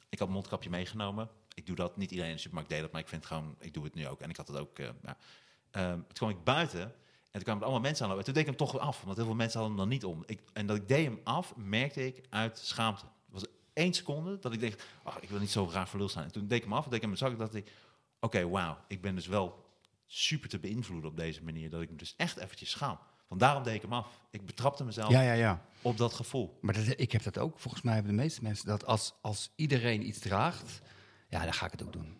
Ik 0.09 0.19
had 0.19 0.29
mondkapje 0.29 0.69
meegenomen. 0.69 1.29
Ik 1.53 1.65
doe 1.65 1.75
dat, 1.75 1.97
niet 1.97 2.09
iedereen 2.09 2.29
in 2.29 2.35
de 2.35 2.41
supermarkt 2.41 2.71
deed 2.71 2.81
dat, 2.81 2.91
maar 2.91 3.01
ik 3.01 3.07
vind 3.07 3.25
gewoon, 3.25 3.55
ik 3.59 3.73
doe 3.73 3.83
het 3.83 3.93
nu 3.93 4.07
ook. 4.07 4.21
En 4.21 4.29
ik 4.29 4.37
had 4.37 4.47
het 4.47 4.57
ook. 4.57 4.79
Ehm, 4.79 5.93
toen 5.93 6.13
kwam 6.13 6.29
ik 6.29 6.43
buiten 6.43 6.81
en 6.81 6.91
toen 7.31 7.41
kwamen 7.41 7.61
er 7.61 7.67
allemaal 7.67 7.87
mensen 7.87 8.05
aan. 8.05 8.17
En 8.17 8.23
toen 8.23 8.33
deed 8.33 8.43
ik 8.43 8.49
hem 8.49 8.67
toch 8.67 8.77
af, 8.77 9.01
want 9.01 9.15
heel 9.15 9.25
veel 9.25 9.35
mensen 9.35 9.59
hadden 9.59 9.77
hem 9.77 9.89
dan 9.89 9.97
niet 9.97 10.05
om. 10.05 10.23
Ik, 10.25 10.41
en 10.53 10.65
dat 10.65 10.75
ik 10.75 10.87
deed 10.87 11.05
hem 11.05 11.19
af, 11.23 11.55
merkte 11.55 12.05
ik 12.05 12.25
uit 12.29 12.57
schaamte. 12.57 13.05
Het 13.05 13.33
was 13.33 13.45
één 13.73 13.93
seconde 13.93 14.39
dat 14.39 14.53
ik 14.53 14.61
dacht, 14.61 14.83
oh, 15.03 15.15
ik 15.19 15.29
wil 15.29 15.39
niet 15.39 15.51
zo 15.51 15.69
raar 15.71 15.87
voor 15.87 15.99
lul 15.99 16.09
zijn. 16.09 16.25
En 16.25 16.31
toen 16.31 16.47
deed 16.47 16.57
ik 16.57 16.63
hem 16.63 16.73
af, 16.73 16.83
deed 16.83 16.93
ik 16.93 17.01
hem 17.01 17.11
in 17.11 17.17
mijn 17.19 17.31
zak, 17.31 17.39
dacht 17.39 17.55
ik, 17.55 17.71
oké, 18.19 18.49
wauw, 18.49 18.77
ik 18.87 19.01
ben 19.01 19.15
dus 19.15 19.27
wel 19.27 19.65
super 20.05 20.49
te 20.49 20.59
beïnvloeden 20.59 21.09
op 21.09 21.17
deze 21.17 21.43
manier. 21.43 21.69
Dat 21.69 21.81
ik 21.81 21.89
me 21.89 21.95
dus 21.95 22.13
echt 22.17 22.37
eventjes 22.37 22.69
schaam. 22.69 22.99
Want 23.27 23.41
daarom 23.41 23.63
deed 23.63 23.75
ik 23.75 23.81
hem 23.81 23.93
af. 23.93 24.21
Ik 24.31 24.45
betrapte 24.45 24.83
mezelf 24.83 25.11
Ja, 25.11 25.21
ja, 25.21 25.33
ja. 25.33 25.65
op 25.81 25.97
dat 25.97 26.13
gevoel. 26.13 26.57
Maar 26.61 26.73
dat, 26.73 26.93
ik 26.95 27.11
heb 27.11 27.23
dat 27.23 27.37
ook, 27.37 27.59
volgens 27.59 27.83
mij 27.83 27.93
hebben 27.93 28.11
de 28.11 28.21
meeste 28.21 28.43
mensen 28.43 28.67
dat 28.67 28.85
als, 28.85 29.13
als 29.21 29.51
iedereen 29.55 30.07
iets 30.07 30.19
draagt, 30.19 30.81
ja, 31.29 31.43
dan 31.43 31.53
ga 31.53 31.65
ik 31.65 31.71
het 31.71 31.83
ook 31.83 31.93
doen. 31.93 32.17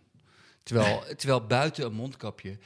Terwijl, 0.64 1.04
terwijl 1.18 1.46
buiten 1.46 1.86
een 1.86 1.94
mondkapje 1.94 2.58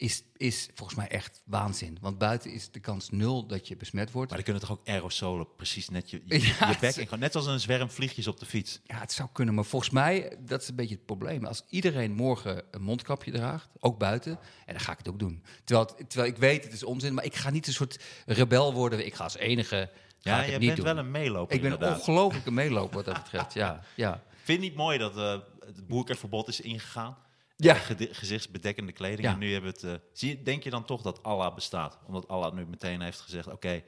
is, 0.00 0.22
is 0.36 0.68
volgens 0.74 0.98
mij 0.98 1.08
echt 1.08 1.42
waanzin. 1.44 1.98
Want 2.00 2.18
buiten 2.18 2.52
is 2.52 2.70
de 2.70 2.80
kans 2.80 3.10
nul 3.10 3.46
dat 3.46 3.68
je 3.68 3.76
besmet 3.76 4.10
wordt. 4.10 4.28
Maar 4.30 4.38
er 4.38 4.44
kunnen 4.44 4.62
toch 4.62 4.70
ook 4.72 4.88
aerosolen 4.88 5.46
precies 5.56 5.88
net 5.88 6.10
je, 6.10 6.22
je, 6.26 6.40
Ja, 6.60 6.68
je 6.68 6.76
bek 6.80 6.96
in. 6.96 7.18
Net 7.18 7.34
als 7.36 7.46
een 7.46 7.60
zwerm 7.60 7.90
vliegjes 7.90 8.26
op 8.26 8.38
de 8.40 8.46
fiets. 8.46 8.80
Ja, 8.84 8.98
het 9.00 9.12
zou 9.12 9.28
kunnen, 9.32 9.54
maar 9.54 9.64
volgens 9.64 9.90
mij, 9.90 10.36
dat 10.40 10.62
is 10.62 10.68
een 10.68 10.74
beetje 10.76 10.94
het 10.94 11.06
probleem. 11.06 11.44
Als 11.44 11.62
iedereen 11.68 12.12
morgen 12.12 12.62
een 12.70 12.82
mondkapje 12.82 13.30
draagt, 13.30 13.68
ook 13.80 13.98
buiten, 13.98 14.32
en 14.66 14.74
dan 14.74 14.80
ga 14.80 14.92
ik 14.92 14.98
het 14.98 15.08
ook 15.08 15.18
doen. 15.18 15.42
Terwijl, 15.64 15.86
het- 15.96 16.10
terwijl 16.10 16.32
ik 16.32 16.38
weet, 16.38 16.64
het 16.64 16.72
is 16.72 16.84
onzin, 16.84 17.14
maar 17.14 17.24
ik 17.24 17.34
ga 17.36 17.50
niet 17.50 17.66
een 17.66 17.72
soort 17.72 17.98
rebel 18.26 18.72
worden. 18.74 19.06
Ik 19.06 19.14
ga 19.14 19.24
als 19.24 19.36
enige 19.36 19.90
ga 20.20 20.30
Ja, 20.30 20.38
ik 20.40 20.46
je 20.46 20.50
het 20.52 20.60
niet 20.60 20.74
bent 20.74 20.76
doen. 20.86 20.94
wel 20.94 21.04
een 21.04 21.10
meeloper 21.10 21.56
ik 21.56 21.62
ben 21.62 21.80
ongelooflijk 21.94 22.46
een 22.46 22.54
meeloper 22.54 22.94
wat 22.96 23.04
dat 23.04 23.22
betreft, 23.22 23.52
ja. 23.54 23.82
ja. 23.96 24.22
Vind 24.42 24.62
je 24.62 24.68
niet 24.68 24.76
mooi 24.76 24.98
dat 24.98 25.16
eh, 25.16 25.38
het 25.66 25.86
boerkaverbod 25.86 26.48
is 26.48 26.60
ingegaan? 26.60 27.16
Ja. 27.64 27.74
Gezichtsbedekkende 28.10 28.92
kleding. 28.92 29.22
Ja. 29.22 29.32
En 29.32 29.38
nu 29.38 29.52
hebben 29.52 29.72
we 29.72 29.86
het... 29.86 30.00
eh, 30.00 30.06
zie 30.12 30.42
denk 30.42 30.62
je 30.62 30.70
dan 30.70 30.84
toch 30.84 31.02
dat 31.02 31.22
Allah 31.22 31.54
bestaat? 31.54 31.98
Omdat 32.06 32.28
Allah 32.28 32.54
nu 32.54 32.66
meteen 32.66 33.00
heeft 33.00 33.20
gezegd... 33.20 33.46
Oké, 33.48 33.82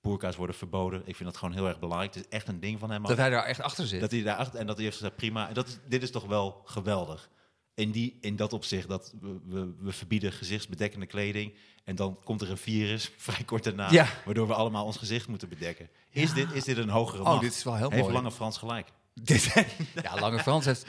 boerka's 0.00 0.36
worden 0.36 0.56
verboden. 0.56 1.02
Ik 1.04 1.16
vind 1.16 1.28
dat 1.28 1.38
gewoon 1.38 1.54
heel 1.54 1.68
erg 1.68 1.78
belangrijk. 1.78 2.14
Het 2.14 2.24
is 2.24 2.30
echt 2.30 2.48
een 2.48 2.60
ding 2.60 2.78
van 2.78 2.90
hem. 2.90 3.02
Dat 3.02 3.16
hij 3.16 3.30
daar 3.30 3.44
echt 3.44 3.60
achter 3.60 3.86
zit. 3.86 4.00
Dat 4.00 4.10
hij 4.10 4.22
daarachter 4.22 4.60
en 4.60 4.66
dat 4.66 4.74
hij 4.76 4.84
heeft 4.84 4.96
gezegd 4.96 5.16
prima. 5.16 5.48
En 5.48 5.54
dat 5.54 5.66
is, 5.68 5.78
dit 5.88 6.02
is 6.02 6.10
toch 6.10 6.24
wel 6.26 6.62
geweldig. 6.64 7.28
In, 7.74 7.90
die, 7.90 8.18
in 8.20 8.36
dat 8.36 8.52
opzicht 8.52 8.88
dat 8.88 9.14
we, 9.20 9.38
we, 9.44 9.74
we 9.78 9.92
verbieden 9.92 10.32
gezichtsbedekkende 10.32 11.06
kleding. 11.06 11.54
En 11.84 11.96
dan 11.96 12.18
komt 12.24 12.40
er 12.40 12.50
een 12.50 12.56
virus 12.58 13.10
vrij 13.16 13.44
kort 13.44 13.64
daarna. 13.64 13.90
Ja. 13.90 14.06
Waardoor 14.24 14.46
we 14.46 14.54
allemaal 14.54 14.84
ons 14.84 14.96
gezicht 14.96 15.28
moeten 15.28 15.48
bedekken. 15.48 15.88
Is, 16.10 16.32
dit, 16.32 16.52
is 16.52 16.64
dit 16.64 16.76
een 16.76 16.88
hogere 16.88 17.22
Oh, 17.22 17.28
macht? 17.28 17.40
dit 17.40 17.54
is 17.54 17.64
wel 17.64 17.76
heel 17.76 17.90
Heeft 17.90 18.02
mooi. 18.02 18.14
Lange 18.14 18.30
Frans 18.30 18.58
gelijk. 18.58 18.88
Ja, 20.02 20.20
Lange 20.20 20.38
Frans 20.38 20.64
heeft 20.64 20.86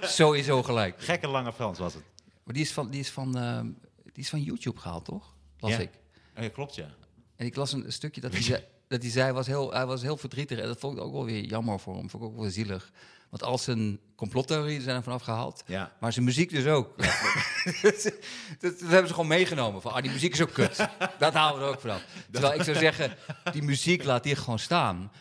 sowieso 0.00 0.62
gelijk. 0.62 1.02
Gekke 1.02 1.28
Lange 1.28 1.52
Frans 1.52 1.78
was 1.78 1.94
het. 1.94 2.02
Maar 2.44 2.54
die 2.54 2.62
is 2.62 2.72
van, 2.72 2.90
die 2.90 3.00
is 3.00 3.10
van, 3.10 3.38
ehm, 3.38 3.66
die 4.12 4.22
is 4.22 4.28
van 4.28 4.42
YouTube 4.42 4.78
gehaald, 4.80 5.04
toch? 5.04 5.34
Las 5.58 5.70
Ja. 5.70 5.78
ik. 5.78 5.90
Oh, 6.36 6.42
ja, 6.42 6.48
klopt 6.48 6.74
ja. 6.74 6.88
En 7.36 7.46
ik 7.46 7.56
las 7.56 7.72
een 7.72 7.92
stukje 7.92 8.20
dat 8.20 8.32
hij 8.32 8.42
zei, 8.42 8.64
dat 8.88 9.02
hij, 9.02 9.10
zei 9.10 9.32
was 9.32 9.46
heel, 9.46 9.72
hij 9.72 9.86
was 9.86 10.02
heel 10.02 10.16
verdrietig. 10.16 10.58
En 10.58 10.66
dat 10.66 10.78
vond 10.78 10.96
ik 10.98 11.02
ook 11.04 11.12
wel 11.12 11.24
weer 11.24 11.44
jammer 11.44 11.80
voor 11.80 11.96
hem. 11.96 12.10
Vond 12.10 12.22
ik 12.22 12.28
ook 12.28 12.36
wel 12.36 12.50
zielig. 12.50 12.90
Want 13.30 13.42
al 13.44 13.58
zijn 13.58 14.00
complottheorieën 14.16 14.80
zijn 14.80 14.96
er 14.96 15.02
vanaf 15.02 15.22
gehaald. 15.22 15.62
Ja. 15.66 15.92
Maar 16.00 16.12
zijn 16.12 16.24
muziek 16.24 16.50
dus 16.50 16.66
ook. 16.66 16.96
dat, 17.82 18.12
dat 18.60 18.78
hebben 18.80 19.06
ze 19.06 19.14
gewoon 19.14 19.26
meegenomen. 19.26 19.82
Van, 19.82 19.92
ah, 19.92 20.02
die 20.02 20.10
muziek 20.10 20.32
is 20.32 20.40
ook 20.40 20.52
kut. 20.52 20.76
Dat 21.18 21.34
halen 21.34 21.58
we 21.60 21.66
er 21.66 21.72
ook 21.72 21.80
vanaf. 21.80 22.04
Terwijl 22.30 22.54
ik 22.54 22.62
zou 22.62 22.76
zeggen, 22.76 23.16
die 23.52 23.62
muziek 23.62 24.04
laat 24.04 24.22
die 24.22 24.36
gewoon 24.36 24.58
staan. 24.58 25.12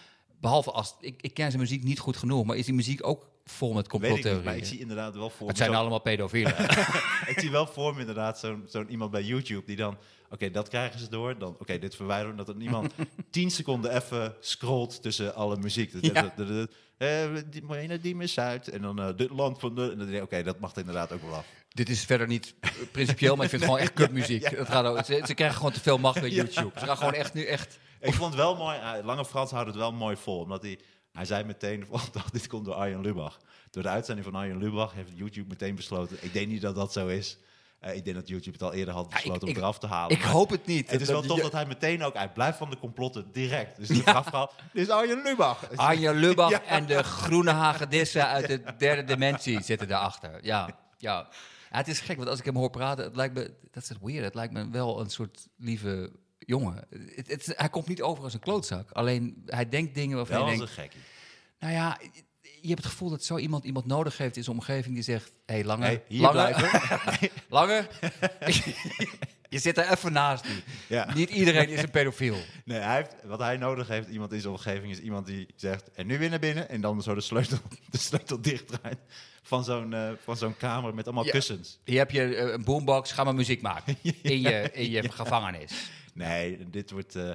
Behalve 0.41 0.71
als, 0.71 0.95
ik, 1.00 1.21
ik 1.21 1.33
ken 1.33 1.48
zijn 1.50 1.62
muziek 1.62 1.83
niet 1.83 2.00
goed 2.00 2.17
genoeg. 2.17 2.45
Maar 2.45 2.55
is 2.57 2.65
die 2.65 2.74
muziek 2.74 3.07
ook 3.07 3.29
vol 3.45 3.74
met 3.74 3.86
ik 3.86 3.91
niet, 3.91 4.01
complottheorieën. 4.01 4.43
maar 4.45 4.55
ik 4.57 4.65
zie 4.65 4.79
inderdaad 4.79 5.15
wel 5.15 5.29
voor 5.29 5.48
Het 5.48 5.57
zijn 5.57 5.74
allemaal 5.75 6.00
pedofielen. 6.01 6.55
ik 7.33 7.36
zie 7.38 7.51
wel 7.51 7.67
voor 7.67 7.93
me 7.93 8.00
inderdaad 8.00 8.39
zo'n 8.39 8.63
zo'n 8.67 8.89
iemand 8.89 9.12
bij 9.12 9.24
YouTube 9.24 9.63
die 9.65 9.75
dan... 9.75 9.98
Oké, 10.29 10.51
dat 10.51 10.67
krijgen 10.67 11.00
ze 11.00 11.10
door. 11.10 11.38
Dan, 11.38 11.55
oké, 11.60 11.79
dit 11.79 11.95
verwijderen. 11.95 12.38
Dat 12.38 12.50
er 12.50 12.55
iemand 12.62 12.93
10 13.29 13.51
seconden 13.51 13.95
even 13.95 14.36
scrolt 14.39 15.01
tussen 15.01 15.36
alle 15.36 15.57
muziek. 15.57 15.91
Dat- 15.91 16.05
Ja. 16.05 16.33
eh, 16.98 17.29
die 17.50 17.63
naar 17.88 18.01
die 18.01 18.15
mis 18.15 18.39
uit. 18.39 18.67
En 18.67 18.81
dan 18.81 19.00
eh, 19.01 19.10
dit 19.15 19.29
land 19.29 19.60
van 19.60 19.75
de... 19.75 19.81
en 19.81 19.98
dan 19.98 20.07
denk 20.07 20.17
ik, 20.17 20.24
Oké, 20.24 20.43
dat 20.43 20.60
mag 20.60 20.71
er 20.71 20.77
inderdaad 20.79 21.12
ook 21.12 21.21
wel 21.21 21.33
af. 21.33 21.45
Dit 21.69 21.89
is 21.89 22.05
verder 22.05 22.27
niet 22.27 22.53
principieel, 22.91 23.36
maar 23.36 23.43
ik 23.43 23.50
vind 23.50 23.62
het 23.62 23.71
gewoon 23.71 23.86
echt 23.86 23.93
kutmuziek. 24.01 24.55
Dat 24.57 24.67
gaat 24.67 24.86
ook- 24.86 25.05
ze, 25.05 25.24
ze 25.25 25.33
krijgen 25.33 25.57
gewoon 25.57 25.71
te 25.71 25.79
veel 25.79 25.98
macht 25.98 26.19
bij 26.21 26.29
YouTube. 26.29 26.79
Ze 26.79 26.86
gaan 26.86 26.98
gewoon 26.98 27.13
echt 27.13 27.33
nu 27.33 27.45
echt... 27.45 27.79
Ik 28.01 28.13
vond 28.13 28.34
het 28.34 28.41
wel 28.41 28.55
mooi. 28.55 28.77
eh, 28.77 29.03
Lange 29.05 29.25
Frans 29.25 29.51
houdt 29.51 29.67
het 29.67 29.75
wel 29.77 29.91
mooi 29.91 30.15
vol. 30.15 30.39
Omdat 30.39 30.62
hij... 30.62 30.79
Hij 31.12 31.25
zei 31.25 31.43
meteen 31.43 31.86
dit 32.31 32.48
komt 32.48 32.65
door 32.65 32.74
Arjen 32.74 33.01
Lubach. 33.01 33.39
Door 33.70 33.84
de 33.84 33.89
uitzending 33.89 34.27
van 34.27 34.36
Arjen 34.39 34.58
Lubach 34.58 34.93
heeft 34.93 35.10
YouTube 35.13 35.48
meteen 35.50 35.75
besloten... 35.75 36.17
Ik 36.22 36.34
denk 36.34 36.48
niet 36.48 36.62
dat 36.62 36.75
dat 36.75 36.93
zo 36.93 37.08
is. 37.08 37.38
Eh, 37.79 37.96
ik 37.96 38.03
denk 38.03 38.15
dat 38.15 38.27
YouTube 38.27 38.51
het 38.58 38.62
al 38.63 38.74
eerder 38.74 38.93
had 38.93 39.10
besloten 39.10 39.34
ik- 39.36 39.41
om 39.43 39.50
ik- 39.50 39.58
eraf 39.58 39.79
te 39.79 39.88
halen. 39.88 40.15
Ik 40.17 40.22
hoop 40.24 40.50
het 40.50 40.65
niet. 40.65 40.91
Het 40.91 41.01
is 41.01 41.08
wel 41.08 41.22
tof 41.22 41.39
dat 41.41 41.51
hij 41.51 41.65
meteen 41.65 42.03
ook... 42.03 42.13
Hij 42.13 42.29
blijft 42.31 42.58
van 42.58 42.70
de 42.70 42.77
complotten 42.77 43.31
direct. 43.31 43.77
Dus 43.88 44.00
graf 44.01 44.24
vooral... 44.24 44.51
Dit 44.74 44.84
is 44.88 44.89
Arjen 44.89 45.22
Lubach. 45.22 45.70
Arjen 45.75 46.15
Lubach 46.15 46.50
Ja. 46.50 46.63
en 46.63 46.86
de 46.86 47.03
groene 47.03 47.51
hagedissen 47.51 48.27
uit 48.27 48.48
de 48.48 48.63
derde 48.77 49.03
dimensie 49.03 49.62
zitten 49.62 49.88
daarachter. 49.88 50.39
Ja, 50.46 50.65
ja. 50.98 51.27
Ja, 51.72 51.77
het 51.77 51.88
is 51.88 52.00
gek, 52.00 52.17
want 52.17 52.29
als 52.29 52.39
ik 52.39 52.46
hem 52.46 52.55
hoor 52.55 52.70
praten, 52.70 53.03
het 53.05 53.15
lijkt 53.15 53.34
me, 53.34 53.53
dat 53.72 53.84
is 53.84 53.89
het 53.89 53.98
weird, 54.01 54.24
het 54.24 54.36
lijkt 54.36 54.53
me 54.53 54.70
wel 54.70 55.00
een 55.00 55.10
soort 55.10 55.48
lieve 55.58 56.12
jongen. 56.51 56.88
Het, 57.15 57.27
het- 57.27 57.53
hij 57.58 57.70
komt 57.70 57.88
niet 57.88 58.01
over 58.01 58.24
als 58.24 58.34
een 58.34 58.39
klootzak, 58.39 58.91
alleen 58.91 59.43
hij 59.46 59.70
denkt 59.70 59.96
dingen 59.96 60.17
waarvan 60.17 60.36
Wel 60.38 60.46
je 60.50 60.58
denkt, 60.58 60.70
een 60.77 60.84
gekkie. 60.84 61.01
nou 61.60 61.74
ja, 61.74 61.98
je 62.62 62.67
hebt 62.70 62.84
het 62.84 62.91
gevoel 62.91 63.10
dat 63.10 63.24
zo 63.24 63.38
iemand 63.38 63.63
iemand 63.63 63.86
nodig 63.86 64.17
heeft 64.17 64.38
in 64.38 64.43
zijn 64.43 64.55
omgeving 64.55 64.93
die 64.93 65.03
zegt, 65.03 65.31
hé, 65.46 65.53
hey, 65.53 65.63
Lange, 65.63 65.84
Hey, 65.86 66.03
hier 66.08 66.29
blijven. 66.31 66.70
Lange, 67.50 67.88
je 69.50 69.60
zit 69.60 69.77
er 69.77 69.91
even 69.91 70.13
naast 70.13 70.43
nu. 70.48 70.53
Ja. 70.88 71.13
Niet 71.13 71.29
iedereen 71.29 71.70
is 71.70 71.81
een 71.81 71.89
pedofiel. 71.91 72.36
Nee, 72.65 72.79
hij 72.79 72.96
heeft, 72.96 73.15
wat 73.24 73.39
hij 73.39 73.58
nodig 73.58 73.88
heeft, 73.88 74.08
iemand 74.10 74.34
in 74.34 74.39
zijn 74.41 74.53
omgeving, 74.53 74.91
is 74.91 75.00
iemand 75.00 75.25
die 75.25 75.48
zegt... 75.55 75.91
En 75.91 76.08
nu 76.08 76.17
weer 76.20 76.29
naar 76.29 76.39
binnen. 76.39 76.70
En 76.70 76.81
dan 76.81 77.01
zo 77.01 77.13
de 77.15 77.22
sleutel, 77.22 77.58
de 77.89 77.98
sleutel 77.98 78.41
dichtdraait 78.41 79.00
van 79.43 79.63
zo'n 79.63 79.93
eh, 79.93 80.10
van 80.24 80.38
zo'n 80.38 80.58
kamer 80.58 80.93
met 80.93 81.05
allemaal 81.05 81.25
Ja. 81.25 81.31
kussens. 81.31 81.79
Hier 81.84 81.98
heb 81.98 82.12
je 82.12 82.36
eh, 82.36 82.51
een 82.51 82.63
boombox, 82.63 83.12
ga 83.12 83.24
maar 83.24 83.36
muziek 83.36 83.62
maken 83.62 83.96
in 84.22 84.41
je, 84.41 84.70
in 84.74 84.89
je 84.89 85.10
gevangenis. 85.12 85.72
Nee, 86.13 86.70
dit 86.70 86.91
wordt... 86.91 87.15
eh, 87.15 87.30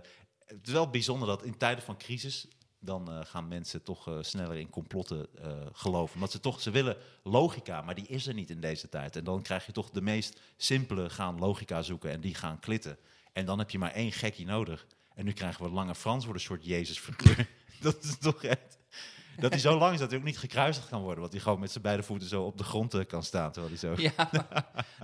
het 0.45 0.67
is 0.67 0.73
wel 0.73 0.91
bijzonder 0.91 1.29
dat 1.29 1.43
in 1.43 1.57
tijden 1.57 1.85
van 1.85 1.99
crisis... 1.99 2.49
dan 2.79 3.11
eh, 3.11 3.21
gaan 3.25 3.49
mensen 3.49 3.83
toch 3.83 4.09
eh, 4.09 4.19
sneller 4.21 4.57
in 4.57 4.71
complotten 4.71 5.29
geloven. 5.73 6.15
Omdat 6.15 6.31
ze 6.31 6.41
toch... 6.41 6.61
Ze 6.61 6.71
willen 6.71 6.97
logica, 7.23 7.83
maar 7.83 7.95
die 7.95 8.07
is 8.07 8.27
er 8.27 8.35
niet 8.35 8.51
in 8.51 8.61
deze 8.61 8.89
tijd. 8.89 9.17
En 9.17 9.25
dan 9.25 9.43
krijg 9.43 9.67
je 9.67 9.73
toch 9.73 9.91
de 9.91 10.03
meest 10.03 10.41
simpele 10.57 11.11
gaan 11.11 11.39
logica 11.39 11.83
zoeken... 11.83 12.11
en 12.11 12.21
die 12.21 12.35
gaan 12.35 12.61
klitten. 12.61 12.99
En 13.33 13.45
dan 13.45 13.59
heb 13.59 13.71
je 13.71 13.79
maar 13.79 13.93
één 13.93 14.13
gekkie 14.13 14.47
nodig. 14.47 14.87
En 15.15 15.25
nu 15.25 15.33
krijgen 15.33 15.65
we 15.65 15.71
Lange 15.71 15.95
Frans 15.95 16.25
voor 16.25 16.35
een 16.35 16.41
soort 16.41 16.65
Jezus-figuur. 16.65 17.49
dat 17.81 18.05
is 18.05 18.19
toch 18.19 18.45
echt... 18.45 18.79
Dat 19.39 19.51
hij 19.51 19.61
zo 19.61 19.79
lang 19.79 19.93
is 19.93 19.99
dat 19.99 20.11
hij 20.11 20.19
ook 20.19 20.25
niet 20.25 20.39
gekruisigd 20.39 20.89
kan 20.89 21.01
worden. 21.01 21.21
Want 21.21 21.33
hij 21.33 21.41
gewoon 21.43 21.61
met 21.61 21.71
zijn 21.71 21.83
beide 21.83 22.03
voeten 22.03 22.29
zo 22.29 22.43
op 22.43 22.59
de 22.59 22.65
grond 22.65 22.95
eh, 22.95 23.07
kan 23.07 23.23
staan. 23.23 23.53
Terwijl 23.53 23.75
hij 23.79 23.89
zo... 23.97 24.03
Ja, 24.17 24.31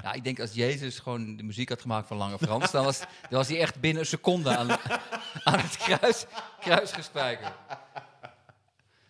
nou, 0.02 0.16
ik 0.16 0.24
denk 0.24 0.40
als 0.40 0.52
Jezus 0.52 0.98
gewoon 0.98 1.36
de 1.36 1.42
muziek 1.42 1.68
had 1.68 1.80
gemaakt 1.80 2.06
van 2.06 2.16
Lange 2.16 2.38
Frans, 2.38 2.70
dan 2.70 2.84
was, 2.84 2.98
dan 2.98 3.08
was 3.30 3.48
hij 3.48 3.60
echt 3.60 3.80
binnen 3.80 4.02
een 4.02 4.08
seconde 4.08 4.56
aan, 4.56 4.70
aan 5.44 5.58
het 5.58 5.76
kruis, 5.76 6.26
kruis 6.60 6.92
gespijkerd. 6.92 7.52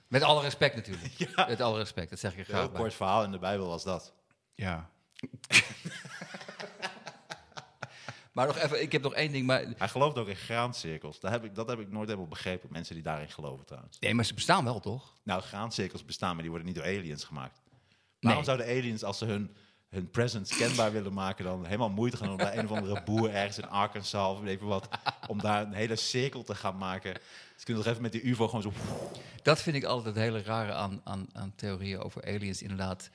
Met 0.09 0.23
alle 0.23 0.43
respect 0.43 0.75
natuurlijk. 0.75 1.33
Met 1.49 1.61
alle 1.61 1.79
respect, 1.79 2.11
dat 2.11 2.19
zeg 2.19 2.33
ik 2.33 2.39
Een 2.39 2.45
heel 2.45 2.55
graag 2.55 2.71
bij. 2.71 2.81
kort 2.81 2.95
verhaal 2.95 3.25
in 3.25 3.31
de 3.31 3.39
Bijbel 3.39 3.67
was 3.67 3.85
dat. 3.85 4.13
Ja. 4.55 4.91
Maar 8.33 8.47
nog 8.47 8.57
even, 8.59 8.83
ik 8.83 8.93
heb 8.93 9.03
nog 9.03 9.15
één 9.15 9.33
ding. 9.33 9.47
Maar, 9.47 9.65
Hij 9.77 9.89
gelooft 9.89 10.19
ook 10.19 10.29
in 10.29 10.37
graancirkels. 10.37 11.21
Dat 11.21 11.31
heb 11.31 11.45
ik, 11.45 11.55
dat 11.55 11.69
heb 11.69 11.81
ik 11.81 11.91
nooit 11.91 12.07
helemaal 12.09 12.29
begrepen. 12.29 12.69
Mensen 12.73 12.95
die 12.95 13.05
daarin 13.05 13.31
geloven 13.31 13.67
trouwens. 13.67 13.99
nee, 14.01 14.15
maar 14.15 14.25
ze 14.25 14.35
bestaan 14.35 14.65
wel, 14.65 14.81
toch? 14.81 15.13
Nou, 15.23 15.43
graancirkels 15.43 16.05
bestaan, 16.05 16.31
maar 16.33 16.41
die 16.43 16.51
worden 16.51 16.67
niet 16.69 16.77
door 16.77 16.85
aliens 16.85 17.25
gemaakt. 17.25 17.61
Waarom 18.21 18.45
Nee. 18.45 18.57
zouden 18.57 18.77
aliens, 18.77 19.05
als 19.05 19.19
ze 19.19 19.25
hun, 19.25 19.57
hun 19.89 20.11
presence 20.11 20.55
kenbaar 20.57 20.93
willen 20.93 21.13
maken, 21.13 21.45
dan 21.45 21.65
helemaal 21.65 21.91
moeite 21.91 22.17
gaan 22.17 22.31
om 22.31 22.37
bij 22.37 22.59
een 22.59 22.65
of 22.65 22.77
andere 22.77 23.03
boer 23.03 23.31
ergens 23.31 23.59
in 23.59 23.69
Arkansas 23.69 24.37
of 24.37 24.41
weet 24.43 24.55
ik 24.55 24.61
wat, 24.61 24.89
om 25.29 25.39
daar 25.41 25.63
een 25.63 25.73
hele 25.73 25.97
cirkel 25.97 26.43
te 26.43 26.55
gaan 26.55 26.77
maken? 26.77 27.15
Ze 27.57 27.65
kunnen 27.65 27.83
toch 27.83 27.93
even 27.93 28.03
met 28.03 28.13
die 28.13 28.23
UFO 28.23 28.47
gewoon 28.49 28.63
zo. 28.63 28.73
Dat 29.43 29.61
vind 29.63 29.77
ik 29.77 29.85
altijd 29.85 30.15
het 30.15 30.25
hele 30.25 30.43
rare 30.43 30.73
aan, 30.73 31.01
aan, 31.05 31.27
aan 31.33 31.53
theorieën 31.57 31.99
over 32.01 32.25
aliens, 32.27 32.63
inderdaad. 32.63 33.11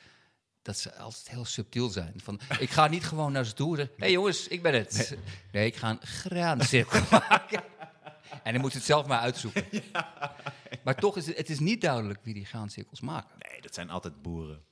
Dat 0.67 0.77
ze 0.77 0.95
altijd 0.95 1.29
heel 1.29 1.45
subtiel 1.45 1.89
zijn. 1.89 2.13
Van, 2.23 2.39
ik 2.59 2.69
ga 2.69 2.87
niet 2.87 3.05
gewoon 3.05 3.31
naar 3.31 3.45
ze 3.45 3.53
toe. 3.53 3.77
Hé 3.77 3.87
hey 3.97 4.11
jongens, 4.11 4.47
ik 4.47 4.61
ben 4.61 4.73
het. 4.73 5.17
Nee, 5.51 5.65
ik 5.65 5.75
ga 5.75 5.89
een 5.89 6.01
graancirkel 6.01 7.01
maken. 7.19 7.63
En 8.43 8.53
dan 8.53 8.61
moet 8.61 8.71
ze 8.71 8.77
het 8.77 8.85
zelf 8.85 9.07
maar 9.07 9.19
uitzoeken. 9.19 9.65
Maar 10.83 10.95
toch 10.95 11.17
is 11.17 11.27
het, 11.27 11.37
het 11.37 11.49
is 11.49 11.59
niet 11.59 11.81
duidelijk 11.81 12.19
wie 12.23 12.33
die 12.33 12.45
graancirkels 12.45 13.01
maken. 13.01 13.35
Nee, 13.49 13.61
dat 13.61 13.73
zijn 13.73 13.89
altijd 13.89 14.21
boeren. 14.21 14.63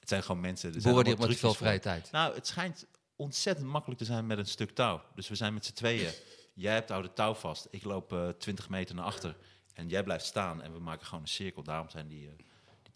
Het 0.00 0.08
zijn 0.08 0.22
gewoon 0.22 0.40
mensen. 0.40 0.74
er 0.74 0.82
Boeren 0.82 1.04
die 1.04 1.16
met 1.26 1.38
veel 1.38 1.54
vrije 1.54 1.78
tijd. 1.78 2.10
Nou, 2.10 2.34
het 2.34 2.46
schijnt 2.46 2.86
ontzettend 3.16 3.66
makkelijk 3.66 4.00
te 4.00 4.06
zijn 4.06 4.26
met 4.26 4.38
een 4.38 4.46
stuk 4.46 4.70
touw. 4.70 5.02
Dus 5.14 5.28
we 5.28 5.34
zijn 5.34 5.54
met 5.54 5.64
z'n 5.64 5.72
tweeën. 5.72 6.12
Jij 6.54 6.74
hebt 6.74 6.90
oude 6.90 7.12
touw 7.12 7.34
vast. 7.34 7.68
Ik 7.70 7.84
loop 7.84 8.12
eh 8.12 8.28
20 8.28 8.68
meter 8.68 8.94
naar 8.94 9.04
achter. 9.04 9.36
En 9.74 9.88
jij 9.88 10.02
blijft 10.02 10.24
staan 10.24 10.62
en 10.62 10.72
we 10.72 10.78
maken 10.78 11.06
gewoon 11.06 11.22
een 11.22 11.28
cirkel. 11.28 11.62
Daarom 11.62 11.90
zijn 11.90 12.08
die, 12.08 12.26
eh, 12.28 12.32
die 12.36 12.46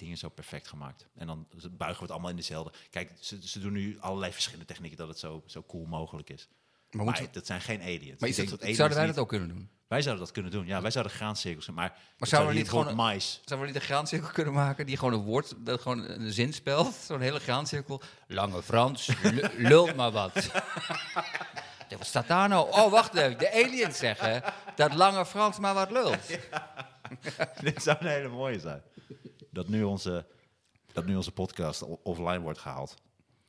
dingen 0.03 0.19
zo 0.19 0.29
perfect 0.29 0.69
gemaakt. 0.69 1.07
En 1.15 1.27
dan 1.27 1.47
buigen 1.71 1.99
we 1.99 2.03
het 2.05 2.11
allemaal 2.11 2.31
in 2.31 2.37
dezelfde. 2.37 2.73
Kijk, 2.91 3.13
ze, 3.21 3.39
ze 3.49 3.61
doen 3.61 3.73
nu 3.73 3.97
allerlei 4.01 4.33
verschillende 4.33 4.67
technieken 4.67 4.99
dat 4.99 5.09
het 5.09 5.19
zo, 5.19 5.43
zo 5.47 5.65
cool 5.69 5.85
mogelijk 5.87 6.31
is. 6.31 6.49
Maar, 6.91 7.05
we- 7.21 7.29
dat 7.33 7.47
zijn 7.47 7.61
geen 7.61 7.81
aliens. 7.81 8.21
Maar 8.21 8.29
is 8.29 8.37
dat, 8.37 8.61
aliens 8.61 8.77
zouden 8.77 8.97
wij 8.99 9.07
niet- 9.07 9.15
dat 9.15 9.25
ook 9.25 9.31
kunnen 9.31 9.49
doen? 9.49 9.71
Wij 9.89 10.03
zouden 10.03 10.25
dat 10.25 10.35
kunnen 10.35 10.51
doen. 10.53 10.67
Ja, 10.67 10.83
wij 10.83 10.91
zouden 10.91 11.13
graancirkels. 11.13 11.67
Maar, 11.71 11.99
Maar 12.19 12.29
zouden 12.29 12.53
we 12.53 12.59
niet 12.59 12.69
gewoon 12.69 12.95
mais... 12.95 13.33
Zouden 13.45 13.59
we 13.59 13.73
niet 13.73 13.83
een 13.83 13.89
graancirkel 13.89 14.29
kunnen 14.31 14.53
maken 14.53 14.87
die 14.87 14.97
gewoon 14.97 15.13
een 15.15 15.25
woord, 15.25 15.55
dat 15.59 15.81
gewoon 15.81 16.09
een 16.09 16.33
zin 16.33 16.53
spelt? 16.53 16.95
Zo'n 17.09 17.21
hele 17.21 17.41
graancirkel. 17.41 18.03
Lange 18.27 18.63
Frans, 18.63 19.11
lul 19.57 19.95
maar 19.95 20.11
wat. 20.11 20.51
Wat 21.99 22.07
staat 22.07 22.27
daar 22.29 22.49
nou? 22.49 22.71
Oh, 22.71 22.91
wacht 22.91 23.15
even. 23.15 23.39
De 23.39 23.53
aliens 23.53 23.99
zeggen 23.99 24.43
dat 24.77 24.95
Lange 24.95 25.27
Frans 25.27 25.59
maar 25.59 25.75
wat 25.75 25.91
lult. 25.91 26.19
Dit 27.63 27.83
zou 27.83 27.97
een 28.01 28.07
hele 28.07 28.29
mooie 28.29 28.59
zijn. 28.61 28.83
Dat 29.53 29.69
nu 29.69 29.83
onze, 29.83 30.27
dat 30.93 31.07
nu 31.07 31.17
onze 31.17 31.33
podcast 31.33 31.83
offline 32.03 32.41
wordt 32.41 32.59
gehaald. 32.59 32.95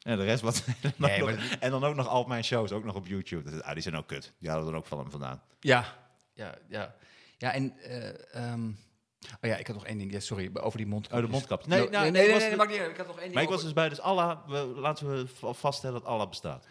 En 0.01 0.17
de 0.17 0.24
rest 0.24 0.41
wat. 0.41 0.63
en, 0.65 0.74
dan 0.81 0.91
Nee, 0.98 1.22
ook 1.22 1.25
maar 1.29 1.36
nog, 1.36 1.43
en 1.60 1.72
dan 1.72 1.83
ook 1.83 1.95
nog 1.95 2.07
al 2.07 2.24
mijn 2.24 2.43
shows, 2.43 2.72
ook 2.72 2.83
nog 2.83 2.95
op 2.95 3.07
YouTube. 3.07 3.43
Dat 3.43 3.53
is- 3.53 3.62
ah, 3.62 3.74
die 3.74 3.81
zijn 3.83 3.95
ook 3.95 4.07
kut. 4.07 4.33
Die 4.39 4.50
hadden 4.50 4.65
we 4.67 4.72
dan 4.72 4.81
ook 4.81 4.88
van 4.88 4.98
hem 5.00 5.10
vandaan. 5.12 5.41
Ja, 5.60 5.98
ja, 6.33 6.55
ja. 6.67 6.95
Ja, 7.38 7.53
en... 7.53 7.77
eh, 7.79 8.36
ehm, 8.51 8.67
oh 8.67 9.50
ja, 9.50 9.55
ik 9.55 9.67
had 9.67 9.75
nog 9.75 9.86
één 9.86 9.98
ding. 9.98 10.12
Ja, 10.12 10.19
sorry, 10.19 10.50
over 10.53 10.77
die 10.77 10.88
mondkapjes. 10.88 11.24
Oh, 11.24 11.31
de 11.31 11.31
mondkapjes. 11.38 11.67
Nee, 11.69 11.79
Nee, 11.79 11.89
nou, 11.89 12.12
nee, 12.12 12.27
nee, 12.27 12.39
nee, 12.39 12.55
maakt 12.55 12.72
niet. 12.72 12.79
Ik 12.79 12.98
had 12.98 13.07
nog 13.07 13.15
één 13.15 13.22
ding 13.24 13.33
Maar 13.33 13.43
ik 13.43 13.50
was 13.50 13.62
dus 13.63 13.74
bij, 13.74 13.89
dus 13.89 14.00
Allah, 14.00 14.48
we, 14.48 14.57
laten 14.75 15.10
we 15.15 15.27
va- 15.27 15.53
vaststellen 15.53 16.01
dat 16.01 16.10
Allah 16.10 16.29
bestaat. 16.29 16.65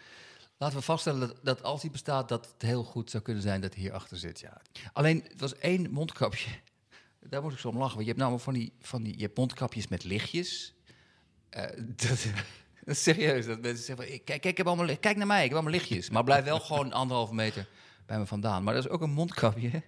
Laten 0.57 0.77
we 0.77 0.83
vaststellen 0.83 1.19
dat, 1.19 1.35
dat 1.41 1.63
als 1.63 1.81
hij 1.81 1.91
bestaat, 1.91 2.29
dat 2.29 2.45
het 2.53 2.61
heel 2.61 2.83
goed 2.83 3.09
zou 3.09 3.23
kunnen 3.23 3.43
zijn 3.43 3.61
dat 3.61 3.73
hij 3.73 3.81
hierachter 3.81 4.17
zit. 4.17 4.39
Ja. 4.39 4.61
Alleen, 4.93 5.23
het 5.27 5.39
was 5.39 5.57
één 5.57 5.91
mondkapje. 5.91 6.49
Daar 7.29 7.41
moet 7.41 7.53
ik 7.53 7.59
zo 7.59 7.67
om 7.67 7.77
lachen. 7.77 7.93
Want 7.93 8.01
je 8.01 8.07
hebt 8.07 8.19
namelijk 8.19 8.43
van 8.43 8.53
die, 8.53 8.73
van 8.79 9.03
die 9.03 9.17
je 9.17 9.23
hebt 9.23 9.37
mondkapjes 9.37 9.87
met 9.87 10.03
lichtjes. 10.03 10.73
Eh, 11.49 11.63
dat, 12.85 12.97
serieus. 12.97 13.45
Dat 13.45 13.61
mensen 13.61 13.85
zeggen, 13.85 14.05
van, 14.05 14.05
kijk, 14.05 14.25
kijk, 14.25 14.45
ik 14.45 14.57
heb 14.57 14.67
allemaal, 14.67 14.97
kijk 14.97 15.17
naar 15.17 15.27
mij, 15.27 15.37
ik 15.43 15.49
heb 15.49 15.53
allemaal 15.53 15.71
lichtjes. 15.71 16.09
Maar 16.09 16.23
blijf 16.23 16.43
wel 16.43 16.59
gewoon 16.59 16.91
anderhalve 17.01 17.33
meter 17.33 17.67
bij 18.05 18.17
me 18.17 18.25
vandaan. 18.25 18.63
Maar 18.63 18.73
dat 18.73 18.85
is 18.85 18.89
ook 18.89 19.01
een 19.01 19.13
mondkapje. 19.13 19.83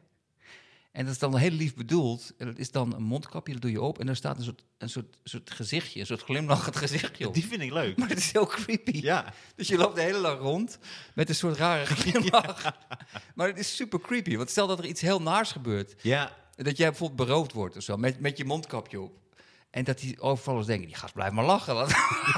En 0.96 1.06
dat 1.06 1.14
is 1.14 1.20
dan 1.20 1.38
heel 1.38 1.52
lief 1.52 1.76
bedoeld. 1.76 2.34
En 2.38 2.46
dat 2.46 2.58
is 2.58 2.72
dan 2.72 2.94
een 2.94 3.04
mondkapje, 3.04 3.54
dat 3.54 3.62
doe 3.62 3.72
je 3.72 3.82
op. 3.82 4.00
En 4.00 4.06
daar 4.06 4.16
staat 4.16 4.38
een 4.38 4.44
soort, 4.44 4.64
een 4.78 4.90
soort, 4.90 5.18
soort 5.24 5.52
gezichtje, 5.52 6.00
een 6.00 6.06
soort 6.06 6.22
glimlachend 6.22 6.76
gezichtje 6.76 7.28
op. 7.28 7.34
Die 7.34 7.46
vind 7.46 7.62
ik 7.62 7.72
leuk. 7.72 7.98
Maar 7.98 8.10
het 8.10 8.18
is 8.18 8.32
heel 8.32 8.46
creepy. 8.46 9.00
Ja, 9.02 9.34
Dus 9.56 9.68
je 9.68 9.78
loopt 9.78 9.96
de 9.96 10.02
hele 10.02 10.22
dag 10.22 10.40
rond 10.40 10.78
met 11.16 11.30
een 11.30 11.36
soort 11.36 11.58
rare 11.58 11.86
glimlach. 11.96 12.76
Maar 13.36 13.48
het 13.48 13.60
is 13.60 13.76
super 13.76 14.00
creepy. 14.00 14.38
Want 14.38 14.50
stel 14.50 14.68
dat 14.68 14.80
er 14.80 14.86
iets 14.86 15.02
heel 15.02 15.22
naars 15.22 15.52
gebeurt. 15.52 15.96
ja. 16.02 16.44
Dat 16.56 16.78
jij 16.78 16.90
bijvoorbeeld 16.90 17.28
beroofd 17.28 17.52
wordt 17.52 17.78
of 17.78 17.84
zo, 17.84 17.98
met, 17.98 18.20
met 18.20 18.38
je 18.38 18.46
mondkapje 18.46 19.02
op. 19.02 19.24
En 19.70 19.84
dat 19.84 20.00
die 20.00 20.20
overvallers 20.20 20.66
denken, 20.68 20.88
die 20.88 20.96
gast 20.96 21.14
blijft 21.14 21.34
maar 21.34 21.46
lachen. 21.46 21.76
Laat, 21.76 21.90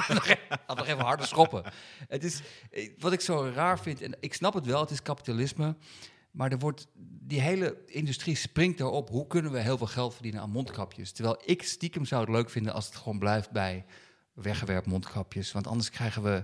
laat 0.07 0.67
nog 0.77 0.88
even- 0.88 1.05
harder 1.05 1.27
schoppen. 1.27 1.63
Het 2.07 2.24
is, 2.24 2.41
eh, 2.71 2.89
wat 3.00 3.13
ik 3.13 3.21
zo 3.21 3.51
raar 3.55 3.79
vind, 3.79 4.01
en 4.01 4.17
ik 4.19 4.33
snap 4.33 4.53
het 4.53 4.65
wel, 4.65 4.79
het 4.79 4.89
is 4.89 5.01
kapitalisme. 5.01 5.75
Maar 6.31 6.51
er 6.51 6.59
wordt, 6.59 6.88
die 7.19 7.41
hele 7.41 7.77
industrie 7.86 8.36
springt 8.36 8.79
erop. 8.79 9.09
Hoe 9.09 9.27
kunnen 9.27 9.51
we 9.51 9.59
heel 9.59 9.77
veel 9.77 9.88
geld 9.88 10.13
verdienen 10.13 10.41
aan 10.41 10.50
mondkapjes? 10.50 11.12
Terwijl 11.12 11.41
ik 11.45 11.63
stiekem 11.63 12.05
zou 12.05 12.21
het 12.21 12.29
leuk 12.29 12.50
vinden 12.50 12.74
als 12.74 12.86
het 12.86 12.95
gewoon 12.95 13.19
blijft 13.19 13.51
bij 13.51 13.86
wegwerpmondkapjes. 14.33 15.51
Want 15.51 15.67
anders 15.67 15.89
krijgen 15.89 16.24
we... 16.24 16.43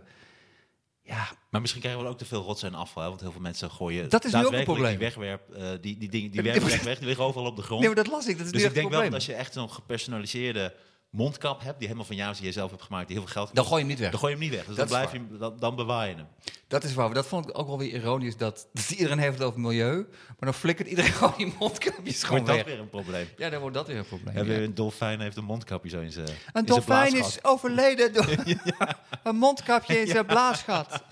Ja, 1.06 1.28
Maar 1.50 1.62
misschien 1.62 1.82
krijgen 1.82 2.04
we 2.04 2.10
ook 2.10 2.18
te 2.18 2.26
veel 2.26 2.42
rotzooi 2.42 2.72
en 2.74 2.78
afval. 2.80 3.04
Hè? 3.04 3.10
Want 3.10 3.22
heel 3.22 3.32
veel 3.32 3.42
mensen 3.42 3.72
gooien 3.72 4.10
Dat 4.10 4.26
is 4.26 4.34
nu 4.34 4.46
ook 4.46 4.52
een 4.52 4.64
probleem. 4.64 4.90
Die 4.90 4.98
wegwerp, 4.98 5.50
eh, 5.50 5.70
die, 5.82 5.98
die, 5.98 6.10
dingen, 6.10 6.32
die 6.32 6.42
maar- 6.44 6.84
weg, 6.84 6.98
die 6.98 7.08
liggen 7.08 7.26
overal 7.26 7.48
op 7.48 7.56
de 7.56 7.62
grond. 7.62 7.80
nee, 7.80 7.90
maar 7.94 8.04
dat 8.04 8.14
las 8.14 8.28
ik. 8.28 8.38
Dat 8.38 8.46
is 8.46 8.52
Dus 8.52 8.64
ik 8.64 8.74
denk 8.74 8.90
wel 8.90 9.02
dat 9.02 9.14
als 9.14 9.26
je 9.26 9.34
echt 9.34 9.54
zo'n 9.54 9.70
gepersonaliseerde 9.70 10.74
mondkap 11.14 11.62
hebt, 11.62 11.78
die 11.78 11.88
helemaal 11.88 12.08
van 12.08 12.16
jou 12.16 12.36
die 12.36 12.46
je 12.46 12.52
zelf 12.52 12.70
hebt 12.70 12.84
gemaakt, 12.84 13.08
die 13.08 13.16
heel 13.18 13.26
veel 13.26 13.36
geld 13.36 13.56
Dan 13.56 13.66
gooi 13.66 13.76
je 13.76 13.80
hem 13.80 13.90
niet 13.90 14.00
weg. 14.00 14.12
dan 14.12 14.20
gooi 14.20 14.34
je 14.34 14.40
hem 14.40 14.48
niet 14.50 14.58
weg. 14.58 14.66
Dus 14.68 14.76
Dat 14.76 14.90
dan, 14.90 14.98
blijf 14.98 15.12
je, 15.12 15.18
hem- 15.18 15.40
dan, 15.40 15.60
dan 15.60 15.76
bewaar 15.76 16.08
je 16.10 16.16
hem. 16.16 16.28
Dat 16.68 16.84
is 16.84 16.94
waar. 16.94 17.14
Dat 17.14 17.26
vond 17.26 17.50
ik 17.50 17.58
ook 17.58 17.68
wel 17.68 17.78
weer 17.78 17.94
ironisch. 17.94 18.38
Dat, 18.38 18.68
dat 18.74 18.90
iedereen 18.92 19.20
heeft 19.20 19.38
het 19.38 19.48
over 19.48 19.60
milieu. 19.60 19.96
Maar 20.28 20.36
dan 20.40 20.54
flikkert 20.54 20.88
iedereen 20.88 21.12
gewoon 21.22 21.34
die 21.38 21.54
mondkapjes 21.60 22.24
gewoon 22.24 22.46
Wordt 22.46 22.58
dat 22.58 22.66
weer 22.66 22.80
een 22.80 22.90
probleem? 22.90 23.28
Ja, 23.38 23.50
dan 23.50 23.60
wordt 23.60 23.76
dat 23.76 23.88
weer 23.88 23.98
een 23.98 24.06
probleem. 24.08 24.36
Hebben 24.36 24.54
ja. 24.54 24.60
we 24.60 24.66
een 24.66 24.76
dolfijn 24.76 25.20
heeft 25.20 25.38
een 25.38 25.44
mondkapje 25.44 25.90
zo 25.90 26.00
in 26.00 26.12
zijn 26.12 26.28
Een 26.54 26.66
dolfijn 26.66 27.16
is 27.16 27.44
overleden 27.44 28.14
door 28.14 28.28
een 29.24 29.36
mondkapje 29.36 30.00
in 30.02 30.08
zijn 30.08 30.26
blaasgat. 30.26 31.04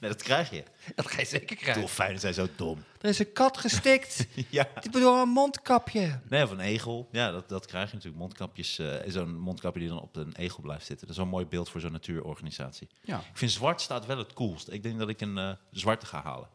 Nee, 0.00 0.10
dat 0.10 0.22
krijg 0.22 0.50
je. 0.50 0.62
Dat 0.94 1.06
ga 1.10 1.20
je 1.20 1.26
zeker 1.26 1.56
krijgen. 1.56 1.80
Dolfijnen 1.80 2.20
zijn 2.20 2.34
zo 2.34 2.46
dom. 2.56 2.84
Er 3.00 3.08
is 3.08 3.18
een 3.18 3.32
kat 3.32 3.58
gestikt 3.58 4.26
ja. 4.50 4.68
door 4.90 5.18
een 5.18 5.28
mondkapje. 5.28 6.20
Nee, 6.28 6.42
of 6.42 6.50
een 6.50 6.60
egel. 6.60 7.08
Ja, 7.10 7.30
dat, 7.30 7.48
dat 7.48 7.66
krijg 7.66 7.88
je 7.88 7.94
natuurlijk. 7.94 8.22
Mondkapjes, 8.22 8.78
eh, 8.78 8.94
zo'n 9.06 9.38
mondkapje 9.38 9.80
die 9.80 9.88
dan 9.88 10.00
op 10.00 10.16
een 10.16 10.34
egel 10.36 10.62
blijft 10.62 10.86
zitten. 10.86 11.06
Dat 11.06 11.10
is 11.10 11.16
wel 11.16 11.24
een 11.26 11.32
mooi 11.32 11.46
beeld 11.46 11.68
voor 11.70 11.80
zo'n 11.80 11.92
natuurorganisatie. 11.92 12.88
Ja. 13.02 13.18
Ik 13.18 13.36
vind 13.36 13.50
zwart 13.50 13.80
staat 13.80 14.06
wel 14.06 14.18
het 14.18 14.32
coolst. 14.32 14.70
Ik 14.70 14.82
denk 14.82 14.98
dat 14.98 15.08
ik 15.08 15.20
een 15.20 15.38
eh, 15.38 15.52
zwarte 15.70 16.06
ga 16.06 16.22
halen. 16.22 16.48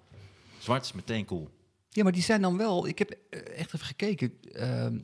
Zwart 0.59 0.85
is 0.85 0.91
meteen 0.91 1.25
cool. 1.25 1.49
ja, 1.89 2.03
maar 2.03 2.11
die 2.11 2.21
zijn 2.21 2.41
dan 2.41 2.57
wel... 2.57 2.87
Ik 2.87 2.99
heb 2.99 3.11
eh, 3.29 3.39
echt 3.39 3.73
even 3.73 3.79
gekeken. 3.79 4.33
ehm, 4.51 4.99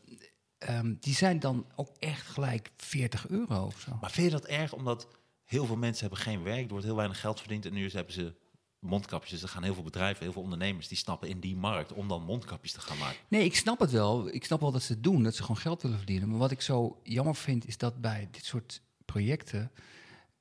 ehm, 0.57 0.93
die 0.99 1.15
zijn 1.15 1.39
dan 1.39 1.65
ook 1.75 1.89
echt 1.99 2.27
gelijk 2.27 2.71
40 2.77 3.27
euro 3.27 3.65
of 3.65 3.79
zo. 3.79 3.97
Maar 4.01 4.11
vind 4.11 4.31
je 4.31 4.37
dat 4.37 4.45
erg? 4.45 4.73
Omdat 4.73 5.07
heel 5.53 5.65
veel 5.65 5.75
mensen 5.75 6.07
hebben 6.07 6.23
geen 6.23 6.43
werk. 6.43 6.63
Er 6.63 6.69
wordt 6.69 6.85
heel 6.85 6.95
weinig 6.95 7.19
geld 7.19 7.39
verdiend. 7.39 7.65
En 7.65 7.73
nu 7.73 7.89
hebben 7.89 8.13
ze 8.13 8.33
mondkapjes. 8.79 9.31
Dus 9.31 9.41
er 9.41 9.49
gaan 9.49 9.63
heel 9.63 9.73
veel 9.73 9.83
bedrijven, 9.83 10.23
heel 10.23 10.33
veel 10.33 10.41
ondernemers... 10.41 10.87
die 10.87 10.97
stappen 10.97 11.29
in 11.29 11.39
die 11.39 11.55
markt 11.55 11.93
om 11.93 12.07
dan 12.07 12.23
mondkapjes 12.23 12.71
te 12.71 12.81
gaan 12.81 12.97
maken. 12.97 13.19
Nee, 13.27 13.43
ik 13.43 13.55
snap 13.55 13.79
het 13.79 13.91
wel. 13.91 14.33
Ik 14.33 14.45
snap 14.45 14.59
wel 14.59 14.71
dat 14.71 14.83
ze 14.83 14.93
het 14.93 15.03
doen, 15.03 15.23
dat 15.23 15.35
ze 15.35 15.41
gewoon 15.41 15.57
geld 15.61 15.81
willen 15.81 15.97
verdienen. 15.97 16.29
Maar 16.29 16.37
wat 16.37 16.51
ik 16.51 16.61
zo 16.61 16.99
jammer 17.03 17.35
vind, 17.35 17.67
is 17.67 17.77
dat 17.77 18.01
bij 18.01 18.27
dit 18.31 18.45
soort 18.45 18.81
projecten 19.05 19.71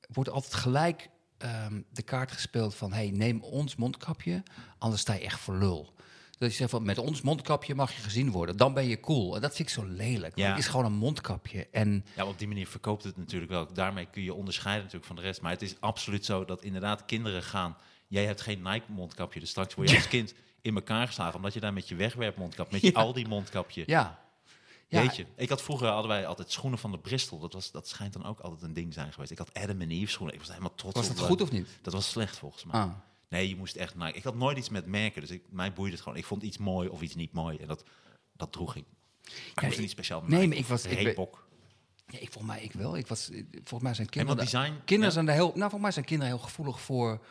wordt 0.07 0.29
altijd 0.29 0.53
gelijk 0.53 1.09
ehm, 1.37 1.81
de 1.91 2.01
kaart 2.01 2.31
gespeeld 2.31 2.75
van: 2.75 2.93
hey, 2.93 3.11
neem 3.11 3.41
ons 3.41 3.75
mondkapje, 3.75 4.43
anders 4.77 5.01
sta 5.01 5.13
je 5.13 5.19
echt 5.19 5.39
voor 5.39 5.55
lul. 5.55 5.93
Dat 6.43 6.51
je 6.51 6.57
zegt 6.57 6.71
van 6.71 6.83
met 6.83 6.97
ons 6.97 7.21
mondkapje 7.21 7.75
mag 7.75 7.95
je 7.95 8.01
gezien 8.01 8.31
worden, 8.31 8.57
dan 8.57 8.73
ben 8.73 8.87
je 8.87 8.99
cool. 8.99 9.35
En 9.35 9.41
dat 9.41 9.55
vind 9.55 9.67
ik 9.67 9.73
zo 9.73 9.85
lelijk. 9.85 10.37
Ja. 10.37 10.49
Het 10.49 10.57
is 10.57 10.67
gewoon 10.67 10.85
een 10.85 10.93
mondkapje. 10.93 11.67
En 11.71 12.05
Ja, 12.15 12.25
op 12.25 12.39
die 12.39 12.47
manier 12.47 12.67
verkoopt 12.67 13.03
het 13.03 13.17
natuurlijk 13.17 13.51
wel. 13.51 13.73
Daarmee 13.73 14.05
kun 14.05 14.23
je 14.23 14.33
onderscheiden 14.33 14.83
natuurlijk 14.83 15.07
van 15.07 15.15
de 15.15 15.21
rest. 15.21 15.41
Maar 15.41 15.51
het 15.51 15.61
is 15.61 15.75
absoluut 15.79 16.25
zo 16.25 16.45
dat 16.45 16.63
inderdaad 16.63 17.05
kinderen 17.05 17.43
gaan... 17.43 17.77
Jij 18.07 18.25
hebt 18.25 18.41
geen 18.41 18.61
Nike-mondkapje, 18.61 19.39
dus 19.39 19.49
straks 19.49 19.73
word 19.73 19.89
je 19.89 19.95
als 20.01 20.07
kind 20.07 20.33
in 20.61 20.75
elkaar 20.75 21.07
geslagen... 21.07 21.35
omdat 21.35 21.53
je 21.53 21.59
daar 21.59 21.73
met 21.73 21.87
je 21.87 21.95
wegwerpmondkap, 21.95 22.71
met 22.71 22.81
je 22.81 22.87
Ja. 22.87 22.99
Aldi-mondkapje... 22.99 23.83
ja. 23.85 24.19
ja 24.87 25.01
Weet 25.01 25.15
je, 25.15 25.25
ik 25.35 25.49
had 25.49 25.61
vroeger 25.61 25.87
hadden 25.87 26.07
wij 26.07 26.27
altijd 26.27 26.51
schoenen 26.51 26.79
van 26.79 26.91
de 26.91 26.99
Bristol. 26.99 27.39
Dat, 27.39 27.53
was, 27.53 27.71
dat 27.71 27.87
schijnt 27.87 28.13
dan 28.13 28.25
ook 28.25 28.39
altijd 28.39 28.61
een 28.61 28.73
ding 28.73 28.93
zijn 28.93 29.13
geweest. 29.13 29.31
Ik 29.31 29.37
had 29.37 29.53
Adam 29.53 29.81
en 29.81 29.91
Eve 29.91 30.11
schoenen. 30.11 30.33
Ik 30.33 30.39
was 30.41 30.49
helemaal 30.49 30.75
trots 30.75 30.95
Was 30.95 31.05
op. 31.05 31.11
het 31.11 31.21
eh, 31.21 31.25
goed 31.25 31.41
of 31.41 31.51
niet? 31.51 31.67
Dat 31.81 31.93
was 31.93 32.09
slecht 32.09 32.37
volgens 32.37 32.63
mij. 32.63 32.81
Ah. 32.81 32.89
Nee, 33.33 33.49
je 33.49 33.55
moest 33.55 33.75
echt 33.75 33.95
Nike. 33.95 34.17
Ik 34.17 34.23
had 34.23 34.35
nooit 34.35 34.57
iets 34.57 34.69
met 34.69 34.85
merken, 34.85 35.21
dus 35.21 35.29
ik, 35.29 35.43
mij 35.49 35.73
boeide 35.73 35.93
het 35.95 36.03
gewoon. 36.03 36.17
Ik 36.17 36.25
vond 36.25 36.43
iets 36.43 36.57
mooi 36.57 36.89
of 36.89 37.01
iets 37.01 37.15
niet 37.15 37.33
mooi 37.33 37.57
en 37.57 37.67
dat, 37.67 37.83
dat 38.33 38.51
droeg 38.51 38.75
ik. 38.75 38.85
Maar 39.55 39.71
ik 39.71 39.79
niet 39.79 39.89
speciaal 39.89 40.21
nee, 40.21 40.29
Nike 40.29 40.47
maar 40.47 40.57
ik 40.57 40.65
was- 40.65 40.83
Reebok. 40.83 41.47
Ja, 42.07 42.19
ik, 42.19 42.31
volgens 42.31 42.53
mij 42.53 42.63
ik 42.63 42.71
wel. 42.73 42.97
Ik 42.97 43.07
was, 43.07 43.29
volgens 43.51 43.81
mij 43.81 43.93
zijn 43.93 44.09
kinderen... 44.09 44.43
design. 44.43 44.73
Kinderen 44.85 45.05
ja. 45.05 45.11
zijn 45.11 45.25
daar 45.25 45.35
heel, 45.35 45.45
nou, 45.45 45.59
volgens 45.59 45.81
mij 45.81 45.91
zijn 45.91 46.05
kinderen 46.05 46.33
heel 46.33 46.43
gevoelig 46.43 46.81
voor, 46.81 47.25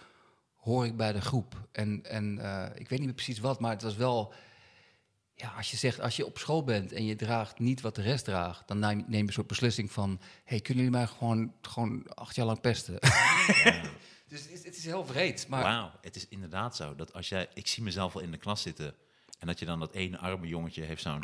hoor 0.56 0.86
ik 0.86 0.96
bij 0.96 1.12
de 1.12 1.20
groep. 1.20 1.68
En, 1.72 2.04
en 2.04 2.38
eh, 2.38 2.64
ik 2.74 2.88
weet 2.88 2.98
niet 2.98 3.06
meer 3.08 3.14
precies 3.14 3.38
wat, 3.38 3.60
maar 3.60 3.70
het 3.70 3.82
was 3.82 3.96
wel, 3.96 4.34
ja, 5.34 5.52
als 5.56 5.70
je 5.70 5.76
zegt, 5.76 6.00
als 6.00 6.16
je 6.16 6.26
op 6.26 6.38
school 6.38 6.64
bent 6.64 6.92
en 6.92 7.04
je 7.04 7.16
draagt 7.16 7.58
niet 7.58 7.80
wat 7.80 7.94
de 7.94 8.02
rest 8.02 8.24
draagt, 8.24 8.68
dan 8.68 8.78
neem, 8.78 8.96
neem 8.96 9.20
je 9.20 9.26
een 9.26 9.32
soort 9.32 9.46
beslissing 9.46 9.92
van, 9.92 10.20
hey, 10.44 10.60
kunnen 10.60 10.84
jullie 10.84 10.98
mij 10.98 11.06
gewoon, 11.06 11.52
gewoon 11.60 12.14
acht 12.14 12.34
jaar 12.34 12.46
lang 12.46 12.60
pesten? 12.60 12.98
dus 14.32 14.42
het 14.42 14.50
is, 14.50 14.64
het 14.64 14.76
is 14.76 14.84
heel 14.84 15.06
vreed, 15.06 15.48
maar 15.48 15.62
Wauw, 15.62 15.92
het 16.00 16.16
is 16.16 16.28
inderdaad 16.28 16.76
zo 16.76 16.94
dat 16.94 17.12
als 17.12 17.28
jij, 17.28 17.48
ik 17.54 17.66
zie 17.66 17.82
mezelf 17.82 18.12
wel 18.12 18.22
in 18.22 18.30
de 18.30 18.36
klas 18.36 18.62
zitten 18.62 18.94
en 19.38 19.46
dat 19.46 19.58
je 19.58 19.64
dan 19.64 19.78
dat 19.78 19.94
ene 19.94 20.18
arme 20.18 20.46
jongetje 20.46 20.82
heeft 20.82 21.02
zo'n 21.02 21.20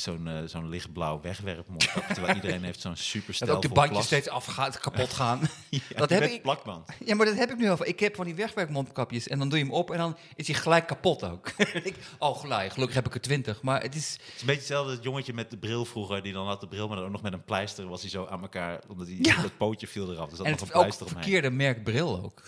zo'n 0.00 0.28
eh, 0.28 0.34
zo'n 0.46 0.68
lichtblauw 0.68 1.20
wegwerpmondkap, 1.20 2.04
terwijl 2.14 2.34
iedereen 2.34 2.62
heeft 2.64 2.80
zo'n 2.80 2.96
super 2.96 3.36
dat 3.38 3.50
ook 3.50 3.62
de 3.62 3.68
bandjes 3.68 4.04
steeds 4.04 4.28
afgaat, 4.28 4.78
kapot 4.88 5.12
gaan. 5.12 5.40
dat 5.96 6.10
heb 6.10 6.22
ik, 6.22 6.42
plakband. 6.42 6.88
ja, 7.04 7.14
maar 7.14 7.26
dat 7.26 7.36
heb 7.36 7.50
ik 7.50 7.56
nu 7.56 7.68
al. 7.68 7.86
Ik 7.86 8.00
heb 8.00 8.14
van 8.14 8.24
die 8.24 8.34
wegwerkmondkapjes 8.34 9.28
en 9.28 9.38
dan 9.38 9.48
doe 9.48 9.58
je 9.58 9.64
hem 9.64 9.74
op 9.74 9.90
en 9.90 9.98
dan 9.98 10.16
is 10.34 10.46
hij 10.46 10.56
gelijk 10.56 10.86
kapot 10.86 11.24
ook. 11.24 11.48
ik, 11.88 11.94
oh, 12.18 12.38
gelijk. 12.40 12.72
Gelukkig 12.72 12.96
heb 12.96 13.06
ik 13.06 13.14
er 13.14 13.20
twintig, 13.20 13.62
maar 13.62 13.82
het 13.82 13.94
is... 13.94 14.12
Het 14.12 14.34
is 14.34 14.40
een 14.40 14.46
beetje 14.46 14.60
hetzelfde 14.60 14.92
het 14.92 15.02
jongetje 15.02 15.32
met 15.32 15.50
de 15.50 15.56
bril 15.56 15.84
vroeger, 15.84 16.22
die 16.22 16.32
dan 16.32 16.46
had 16.46 16.60
de 16.60 16.68
bril, 16.68 16.88
maar 16.88 16.96
dan 16.96 17.06
ook 17.06 17.12
nog 17.12 17.22
met 17.22 17.32
een 17.32 17.44
pleister 17.44 17.88
was 17.88 18.00
hij 18.00 18.10
zo 18.10 18.26
aan 18.26 18.42
elkaar, 18.42 18.80
omdat 18.88 19.06
hij 19.06 19.18
Ja. 19.20 19.42
dat 19.42 19.56
pootje 19.56 19.86
viel 19.86 20.12
eraf. 20.12 20.28
Dus 20.28 20.38
dat 20.38 20.46
En 20.46 20.52
nog 20.52 20.60
het 20.60 20.68
een 20.68 20.74
ook 20.74 20.82
pleister 20.82 21.06
omheen. 21.06 21.22
verkeerde 21.22 21.50
merk 21.50 21.84
bril 21.84 22.22
ook. 22.24 22.42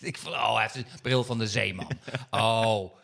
ik 0.00 0.18
van, 0.18 0.32
oh, 0.32 0.54
hij 0.54 0.62
heeft 0.62 0.74
een 0.74 1.00
bril 1.02 1.24
van 1.24 1.38
de 1.38 1.46
zeeman. 1.46 1.90
Oh, 2.30 2.94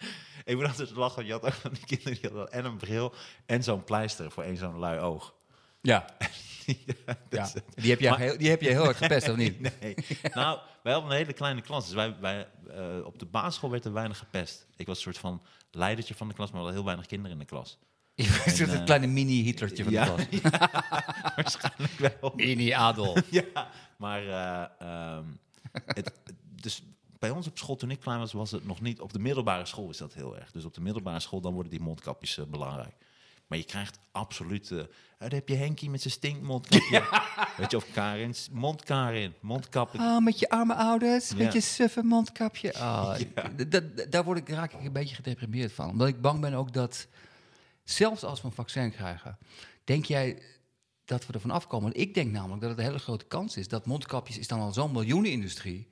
Ik 0.47 0.57
moet 0.57 0.67
altijd 0.67 0.91
lachen, 0.91 1.27
je 1.27 1.33
had 1.33 1.45
ook 1.45 1.53
van 1.53 1.73
die 1.73 1.85
kinderen 1.87 2.13
die 2.21 2.31
hadden 2.31 2.53
en 2.53 2.65
een 2.65 2.77
bril 2.77 3.15
en 3.47 3.63
zo'n 3.63 3.85
pleister 3.85 4.31
voor 4.31 4.43
één 4.43 4.57
zo'n 4.57 4.79
lui 4.79 4.99
oog. 5.01 5.35
ja. 5.81 6.07
ja, 7.31 7.49
Die, 7.75 7.91
heb 7.91 8.01
jij 8.01 8.11
Maar- 8.11 8.19
heel, 8.19 8.39
die 8.39 8.49
heb 8.51 8.61
je 8.63 8.69
heel 8.69 8.85
hard 8.85 8.97
gepest, 8.97 9.29
of 9.29 9.37
niet? 9.37 9.61
Nee. 9.81 9.95
Nou, 10.35 10.59
wij 10.83 10.93
hadden 10.93 11.11
een 11.11 11.17
hele 11.17 11.33
kleine 11.33 11.61
klas. 11.61 11.85
Dus 11.85 11.95
wij, 11.95 12.17
wij, 12.21 12.49
eh, 12.71 13.05
op 13.05 13.19
de 13.19 13.27
basisschool 13.27 13.71
werd 13.71 13.85
er 13.85 13.93
weinig 13.93 14.19
gepest. 14.19 14.67
Ik 14.77 14.87
was 14.87 14.97
een 14.97 15.03
soort 15.03 15.19
van 15.19 15.43
leidertje 15.71 16.15
van 16.15 16.29
de 16.29 16.35
klas, 16.35 16.51
maar 16.51 16.61
we 16.61 16.65
hadden 16.65 16.77
heel 16.77 16.85
weinig 16.87 17.07
kinderen 17.07 17.33
in 17.33 17.39
de 17.39 17.45
klas. 17.49 17.79
Je 18.15 18.43
was 18.45 18.59
En, 18.61 18.71
een 18.71 18.79
eh, 18.79 18.85
kleine 18.85 19.07
mini-Hitlertje 19.07 19.83
van 19.85 19.93
ja, 19.93 20.05
de 20.17 20.27
klas. 20.41 20.51
Waarschijnlijk 21.37 22.19
wel. 22.21 22.33
Mini-Adolf. 22.35 23.21
Ja, 23.31 23.69
maar 23.97 24.23
eh, 24.27 24.65
ehm, 24.79 25.25
het, 25.85 26.13
dus 26.61 26.83
bij 27.27 27.37
ons 27.37 27.47
op 27.47 27.59
school, 27.59 27.77
toen 27.77 27.91
ik 27.91 28.01
klein 28.01 28.19
was, 28.19 28.33
was 28.33 28.51
het 28.51 28.67
nog 28.67 28.81
niet. 28.81 29.01
Op 29.01 29.13
de 29.13 29.19
middelbare 29.19 29.67
school 29.67 29.91
is 29.91 29.97
dat 29.97 30.15
heel 30.15 30.37
erg. 30.37 30.51
Dus 30.51 30.65
op 30.65 30.75
de 30.75 30.81
middelbare 30.81 31.21
school, 31.21 31.41
dan 31.41 31.53
worden 31.53 31.71
die 31.71 31.81
mondkapjes 31.81 32.39
eh, 32.39 32.45
belangrijk. 32.45 32.95
Maar 33.47 33.59
je 33.59 33.65
krijgt 33.65 33.99
absoluut... 34.13 34.69
daar 34.69 35.31
heb 35.31 35.49
je 35.49 35.55
Henkie 35.55 35.91
met 35.91 36.01
zijn 36.01 36.13
stinkmondkapje. 36.13 37.03
Weet 37.57 37.71
je, 37.71 37.77
of 37.77 37.91
Karin's 37.93 38.49
mondkarin, 38.53 39.35
mondkappen. 39.41 40.01
Oh, 40.01 40.19
met 40.25 40.39
je 40.39 40.49
arme 40.49 40.75
ouders, 40.75 41.29
Ja. 41.29 41.37
met 41.37 41.53
je 41.53 41.61
suffe 41.61 42.03
mondkapje. 42.03 42.75
Oh, 42.75 43.15
daar 44.11 44.25
word 44.25 44.39
ik, 44.39 44.49
raak 44.49 44.73
ik 44.73 44.85
een 44.85 44.93
beetje 44.93 45.15
gedeprimeerd 45.15 45.73
van. 45.73 45.89
Omdat 45.89 46.09
ik 46.09 46.21
bang 46.21 46.41
ben 46.41 46.55
ook 46.55 46.73
dat, 46.73 47.07
zelfs 47.85 48.25
als 48.25 48.41
we 48.41 48.47
een 48.47 48.53
vaccin 48.53 48.91
krijgen, 48.91 49.39
denk 49.85 50.05
jij 50.05 50.43
dat 51.05 51.27
we 51.27 51.33
ervan 51.33 51.51
afkomen? 51.51 51.95
Ik 51.95 52.15
denk 52.15 52.33
namelijk 52.33 52.61
dat 52.61 52.71
het 52.71 52.79
een 52.79 52.85
hele 52.85 52.99
grote 52.99 53.25
kans 53.25 53.57
is 53.57 53.69
dat 53.69 53.87
mondkapjes 53.87 54.39
is 54.39 54.49
dan 54.49 54.61
al 54.61 54.73
zo'n 54.73 54.93
miljoenenindustrie. 54.93 55.89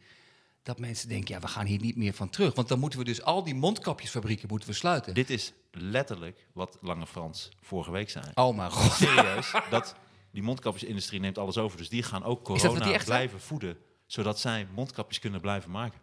Dat 0.64 0.78
mensen 0.78 1.08
denken, 1.08 1.34
ja, 1.34 1.40
we 1.40 1.48
gaan 1.48 1.66
hier 1.66 1.80
niet 1.80 1.96
meer 1.96 2.12
van 2.12 2.30
terug. 2.30 2.54
Want 2.54 2.68
dan 2.68 2.78
moeten 2.78 2.98
we 2.98 3.04
dus 3.04 3.22
al 3.22 3.42
die 3.44 3.54
mondkapjesfabrieken 3.54 4.48
moeten 4.48 4.68
we 4.68 4.74
sluiten. 4.74 5.14
Dit 5.14 5.30
is 5.30 5.52
letterlijk 5.70 6.46
wat 6.52 6.78
Lange 6.80 7.06
Frans 7.06 7.48
vorige 7.60 7.90
week 7.90 8.10
zei. 8.10 8.24
Oh 8.34 8.56
mijn 8.56 8.70
god. 8.70 8.92
Serieus, 8.92 9.52
dat 9.70 9.94
die 10.30 10.42
mondkapjesindustrie 10.42 11.20
neemt 11.20 11.38
alles 11.38 11.56
over. 11.56 11.78
Dus 11.78 11.88
die 11.88 12.02
gaan 12.02 12.24
ook 12.24 12.44
corona 12.44 12.92
echt 12.92 13.04
blijven 13.04 13.40
voeden. 13.40 13.76
Zodat 14.06 14.38
zij 14.38 14.66
mondkapjes 14.74 15.18
kunnen 15.18 15.40
blijven 15.40 15.70
maken. 15.70 16.00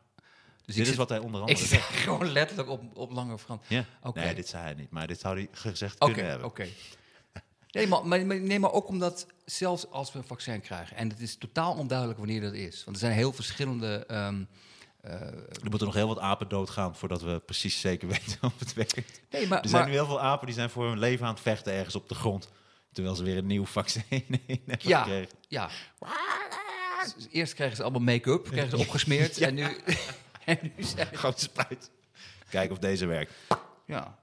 Dus 0.65 0.65
Dit 0.65 0.75
ik 0.75 0.81
is 0.81 0.87
zit, 0.87 0.97
wat 0.97 1.09
hij 1.09 1.17
onder 1.17 1.41
ik 1.41 1.47
andere 1.47 1.67
zit 1.67 1.79
zegt. 1.79 1.95
gewoon 2.03 2.31
letterlijk 2.31 2.69
op, 2.69 2.81
op 2.97 3.11
lange 3.11 3.37
Frans. 3.37 3.61
Ja. 3.67 3.85
Oké. 4.01 4.19
Nee, 4.19 4.35
dit 4.35 4.47
zei 4.47 4.63
hij 4.63 4.73
niet. 4.73 4.89
Maar 4.89 5.07
dit 5.07 5.19
zou 5.19 5.35
hij 5.35 5.47
gezegd 5.51 5.99
Oké, 5.99 6.11
kunnen 6.11 6.29
hebben. 6.31 6.47
oké. 6.47 6.67
Nee, 7.71 7.87
maar, 7.87 8.07
maar, 8.07 8.25
maar- 8.25 8.39
nee, 8.39 8.59
maar 8.59 8.71
ook 8.71 8.87
omdat 8.87 9.25
zelfs 9.45 9.89
als 9.89 10.11
we 10.11 10.17
een 10.19 10.25
vaccin 10.25 10.61
krijgen... 10.61 10.97
en 10.97 11.09
het 11.09 11.19
is 11.19 11.35
totaal 11.37 11.73
onduidelijk 11.75 12.19
wanneer 12.19 12.41
dat 12.41 12.53
is... 12.53 12.83
want 12.83 12.95
er 12.97 13.03
zijn 13.03 13.13
heel 13.17 13.33
verschillende... 13.33 14.03
ehm, 14.07 14.43
eh, 15.01 15.11
Er 15.21 15.57
moeten 15.69 15.85
nog 15.87 15.95
heel 15.95 16.07
wat 16.07 16.19
apen 16.19 16.47
doodgaan 16.49 16.95
voordat 16.95 17.21
we 17.21 17.39
precies 17.45 17.79
zeker 17.79 18.07
weten 18.17 18.37
of 18.41 18.59
het 18.59 18.73
werkt. 18.73 19.21
nee, 19.29 19.47
maar, 19.47 19.61
Er 19.61 19.69
zijn 19.69 19.81
maar- 19.81 19.91
nu 19.91 19.95
heel 19.97 20.05
veel 20.05 20.21
apen 20.21 20.45
die 20.45 20.55
zijn 20.55 20.69
voor 20.69 20.87
hun 20.87 20.99
leven 20.99 21.25
aan 21.25 21.33
het 21.33 21.41
vechten 21.41 21.73
ergens 21.73 21.95
op 21.95 22.09
de 22.09 22.15
grond. 22.15 22.49
Terwijl 22.91 23.15
ze 23.15 23.23
weer 23.23 23.37
een 23.37 23.45
nieuw 23.47 23.65
vaccin 23.65 24.03
hebben 24.09 24.77
ja, 24.79 25.01
gekregen. 25.03 25.31
ja. 25.47 25.69
Dus 27.15 27.27
Eerst 27.31 27.53
kregen 27.53 27.75
ze 27.75 27.81
allemaal 27.83 28.01
make-up, 28.01 28.43
kregen 28.43 28.69
ze 28.69 28.77
opgesmeerd... 28.77 29.37
en 29.47 29.53
nu, 29.53 29.63
en 30.45 30.57
nu 30.61 30.83
zijn 30.83 31.07
Gewoon 31.13 31.37
spuit. 31.37 31.91
Kijken 32.49 32.71
of 32.71 32.79
deze 32.79 33.05
werkt. 33.05 33.33
Ja. 33.85 34.19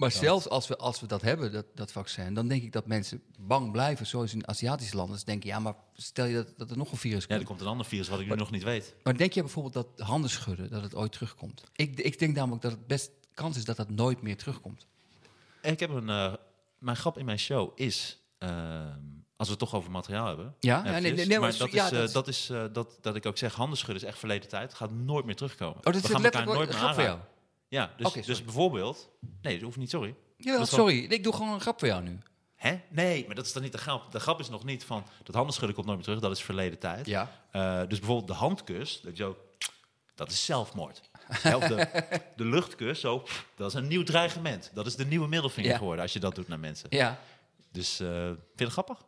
Maar 0.00 0.10
zelfs 0.10 0.48
als 0.48 0.68
we, 0.68 0.76
als 0.76 1.00
we 1.00 1.06
dat 1.06 1.22
hebben, 1.22 1.52
dat, 1.52 1.66
dat 1.74 1.92
vaccin, 1.92 2.34
dan 2.34 2.48
denk 2.48 2.62
ik 2.62 2.72
dat 2.72 2.86
mensen 2.86 3.22
bang 3.38 3.72
blijven, 3.72 4.06
zoals 4.06 4.32
in 4.34 4.48
Aziatische 4.48 4.96
landen. 4.96 5.18
Ze 5.18 5.24
denken, 5.24 5.48
ja, 5.48 5.58
maar 5.58 5.74
stel 5.94 6.24
je 6.24 6.34
dat, 6.34 6.52
dat 6.56 6.70
er 6.70 6.76
nog 6.76 6.92
een 6.92 6.98
virus 6.98 7.20
Ja, 7.22 7.26
komt. 7.28 7.40
er 7.40 7.46
komt 7.46 7.60
een 7.60 7.66
ander 7.66 7.86
virus 7.86 8.08
wat 8.08 8.20
ik 8.20 8.28
nu 8.28 8.34
nog 8.34 8.50
niet 8.50 8.62
weet. 8.62 8.94
Maar 9.02 9.16
denk 9.16 9.32
je 9.32 9.40
bijvoorbeeld 9.40 9.74
dat 9.74 10.06
handen 10.06 10.30
schudden, 10.30 10.70
dat 10.70 10.82
het 10.82 10.94
ooit 10.94 11.12
terugkomt? 11.12 11.64
Ik, 11.72 11.98
ik 12.00 12.18
denk 12.18 12.34
namelijk 12.34 12.62
dat 12.62 12.70
het 12.72 12.86
best 12.86 13.10
kans 13.34 13.56
is 13.56 13.64
dat 13.64 13.76
dat 13.76 13.90
nooit 13.90 14.22
meer 14.22 14.36
terugkomt. 14.36 14.86
Ik 15.62 15.80
heb 15.80 15.90
een... 15.90 16.08
eh, 16.08 16.32
mijn 16.78 16.96
grap 16.96 17.18
in 17.18 17.24
mijn 17.24 17.38
show 17.38 17.70
is... 17.74 18.18
ehm, 18.38 18.98
als 19.36 19.48
we 19.48 19.54
het 19.54 19.58
toch 19.58 19.74
over 19.74 19.90
materiaal 19.90 20.26
hebben. 20.26 20.54
Ja? 20.60 20.76
Ja, 20.84 20.90
nee, 20.90 21.00
nee, 21.00 21.26
nee, 21.26 21.38
maar 21.38 21.40
maar 21.48 21.58
dat, 21.58 21.72
ja, 21.72 21.84
is, 21.84 21.90
eh, 21.92 21.98
dat 21.98 22.06
is- 22.06 22.12
dat 22.12 22.28
is 22.28 22.50
eh, 22.50 22.64
dat, 22.72 22.98
dat 23.00 23.16
ik 23.16 23.26
ook 23.26 23.38
zeg, 23.38 23.54
handen 23.54 23.78
schudden 23.78 24.02
is 24.02 24.08
echt 24.08 24.18
verleden 24.18 24.48
tijd. 24.48 24.74
Gaat 24.74 24.90
nooit 24.90 25.24
meer 25.24 25.36
terugkomen. 25.36 25.76
Oh, 25.76 25.82
dat 25.82 25.94
we 25.94 26.00
is 26.02 26.08
gaan 26.10 26.24
elkaar 26.24 26.44
nooit 26.46 26.68
meer 26.68 26.94
voor 26.94 27.02
jou. 27.02 27.18
Ja, 27.70 27.90
dus, 27.96 28.12
dus 28.12 28.44
bijvoorbeeld... 28.44 29.08
Nee, 29.42 29.54
dat 29.54 29.62
hoeft 29.62 29.76
niet, 29.76 29.90
sorry. 29.90 30.14
Dat 30.36 30.46
gewoon- 30.52 30.66
sorry. 30.66 31.04
Ik 31.04 31.22
doe 31.24 31.32
gewoon 31.32 31.52
een 31.54 31.60
grap 31.60 31.78
voor 31.78 31.88
jou 31.88 32.02
nu. 32.02 32.18
Hè? 32.56 32.80
Nee, 32.88 33.26
maar 33.26 33.34
dat 33.34 33.46
is 33.46 33.52
dan 33.52 33.62
niet 33.62 33.72
de 33.72 33.78
grap. 33.78 34.12
De 34.12 34.20
grap 34.20 34.40
is 34.40 34.48
nog 34.48 34.64
niet 34.64 34.84
van... 34.84 35.04
Dat 35.22 35.34
handenschudden 35.34 35.74
komt 35.74 35.86
nooit 35.86 35.98
meer 35.98 36.06
terug. 36.08 36.20
Dat 36.22 36.36
is 36.36 36.42
verleden 36.42 36.78
tijd. 36.78 37.06
Ja. 37.06 37.30
Eh, 37.50 37.80
dus 37.88 37.98
bijvoorbeeld 37.98 38.26
de 38.28 38.34
handkus. 38.34 39.00
Dat, 39.00 39.16
zo, 39.16 39.36
dat 40.14 40.30
is 40.30 40.44
zelfmoord. 40.44 41.00
Of 41.28 41.64
de, 41.68 42.04
de 42.36 42.44
luchtkus. 42.44 43.00
Zo, 43.00 43.22
dat 43.56 43.68
is 43.68 43.74
een 43.74 43.88
nieuw 43.88 44.02
dreigement. 44.02 44.70
Dat 44.74 44.86
is 44.86 44.96
de 44.96 45.06
nieuwe 45.06 45.28
middelvinger 45.28 45.70
Ja. 45.70 45.76
geworden. 45.76 46.02
Als 46.02 46.12
je 46.12 46.20
dat 46.20 46.34
doet 46.34 46.48
naar 46.48 46.58
mensen. 46.60 46.86
Ja. 46.90 47.18
Dus 47.72 48.00
eh, 48.00 48.08
vind 48.08 48.38
je 48.56 48.64
het 48.64 48.72
grappig? 48.72 48.98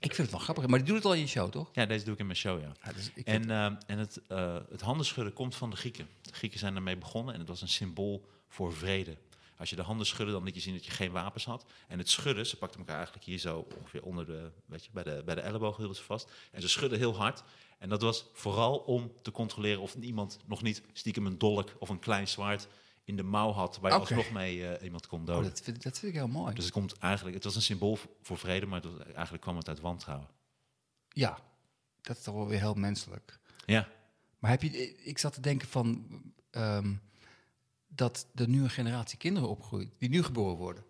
Ik 0.00 0.14
vind 0.14 0.16
het 0.16 0.30
wel 0.30 0.40
grappig. 0.40 0.66
Maar 0.66 0.78
die 0.78 0.86
doet 0.86 0.96
het 0.96 1.04
al 1.04 1.14
in 1.14 1.20
je 1.20 1.26
show, 1.26 1.50
toch? 1.50 1.68
Ja, 1.72 1.86
deze 1.86 2.04
doe 2.04 2.14
ik 2.14 2.20
in 2.20 2.26
mijn 2.26 2.38
show, 2.38 2.60
ja. 2.60 2.72
Ja, 2.82 2.92
dus 2.92 3.10
ik 3.14 3.26
En, 3.26 3.50
eh, 3.50 3.64
en 3.64 3.98
het, 3.98 4.20
eh 4.28 4.58
het 4.70 4.80
handenschudden 4.80 5.32
komt 5.32 5.54
van 5.54 5.70
de 5.70 5.76
Grieken. 5.76 6.08
De 6.22 6.32
Grieken 6.32 6.58
zijn 6.58 6.76
ermee 6.76 6.96
begonnen 6.96 7.34
en 7.34 7.40
het 7.40 7.48
was 7.48 7.62
een 7.62 7.68
symbool 7.68 8.28
voor 8.48 8.72
vrede. 8.72 9.16
Als 9.58 9.70
je 9.70 9.76
de 9.76 9.82
handen 9.82 10.06
schudde, 10.06 10.32
dan 10.32 10.44
liet 10.44 10.54
je 10.54 10.60
zien 10.60 10.74
dat 10.74 10.84
je 10.84 10.90
geen 10.90 11.10
wapens 11.10 11.44
had. 11.44 11.64
En 11.88 11.98
het 11.98 12.08
schudden, 12.08 12.46
ze 12.46 12.56
pakten 12.56 12.78
elkaar 12.78 12.96
eigenlijk 12.96 13.26
hier 13.26 13.38
zo 13.38 13.66
ongeveer 13.78 14.02
onder 14.02 14.26
de, 14.26 14.50
weet 14.66 14.84
je, 14.84 14.90
bij 14.92 15.02
de, 15.02 15.22
bij 15.24 15.34
de 15.34 15.40
elleboog 15.40 15.76
hielden 15.76 15.96
ze 15.96 16.02
vast. 16.02 16.30
En 16.50 16.60
ze 16.60 16.68
schudden 16.68 16.98
heel 16.98 17.16
hard. 17.16 17.42
En 17.78 17.88
dat 17.88 18.02
was 18.02 18.24
vooral 18.32 18.76
om 18.76 19.12
te 19.22 19.30
controleren 19.30 19.80
of 19.80 19.94
iemand 19.94 20.38
nog 20.46 20.62
niet 20.62 20.82
stiekem 20.92 21.26
een 21.26 21.38
dolk 21.38 21.76
of 21.78 21.88
een 21.88 21.98
klein 21.98 22.28
zwaard 22.28 22.68
in 23.08 23.16
de 23.16 23.22
mouw 23.22 23.50
had, 23.52 23.78
waar 23.78 23.92
je 23.92 23.98
alsnog 23.98 24.30
mee 24.30 24.66
eh, 24.68 24.84
iemand 24.84 25.06
kon 25.06 25.20
oh, 25.20 25.26
doden. 25.26 25.44
dat, 25.50 25.60
vind, 25.60 25.82
dat 25.82 25.98
vind 25.98 26.12
ik 26.12 26.18
heel 26.18 26.28
mooi. 26.28 26.54
Dus 26.54 26.64
het 26.64 26.72
komt 26.72 26.98
eigenlijk, 26.98 27.34
het 27.34 27.44
was 27.44 27.54
een 27.56 27.62
symbool 27.62 27.98
voor 28.22 28.38
vrede, 28.38 28.66
maar 28.66 28.80
was- 28.80 29.06
eigenlijk 29.12 29.42
kwam 29.42 29.56
het 29.56 29.68
uit 29.68 29.80
wantrouwen. 29.80 30.28
Ja, 31.08 31.38
dat 32.00 32.16
is 32.16 32.22
toch 32.22 32.34
wel 32.34 32.46
weer 32.46 32.58
heel 32.60 32.74
menselijk. 32.74 33.38
Ja, 33.66 33.88
Maar 34.38 34.50
heb 34.50 34.62
je, 34.62 34.96
ik 35.04 35.18
zat 35.18 35.32
te 35.32 35.40
denken 35.40 35.68
van 35.68 36.06
ehm, 36.50 36.94
dat 37.88 38.26
de 38.32 38.48
nieuwe 38.48 38.68
generatie 38.68 39.18
kinderen 39.18 39.48
opgroeit, 39.48 39.88
die 39.98 40.08
nu 40.08 40.22
geboren 40.22 40.56
worden. 40.56 40.84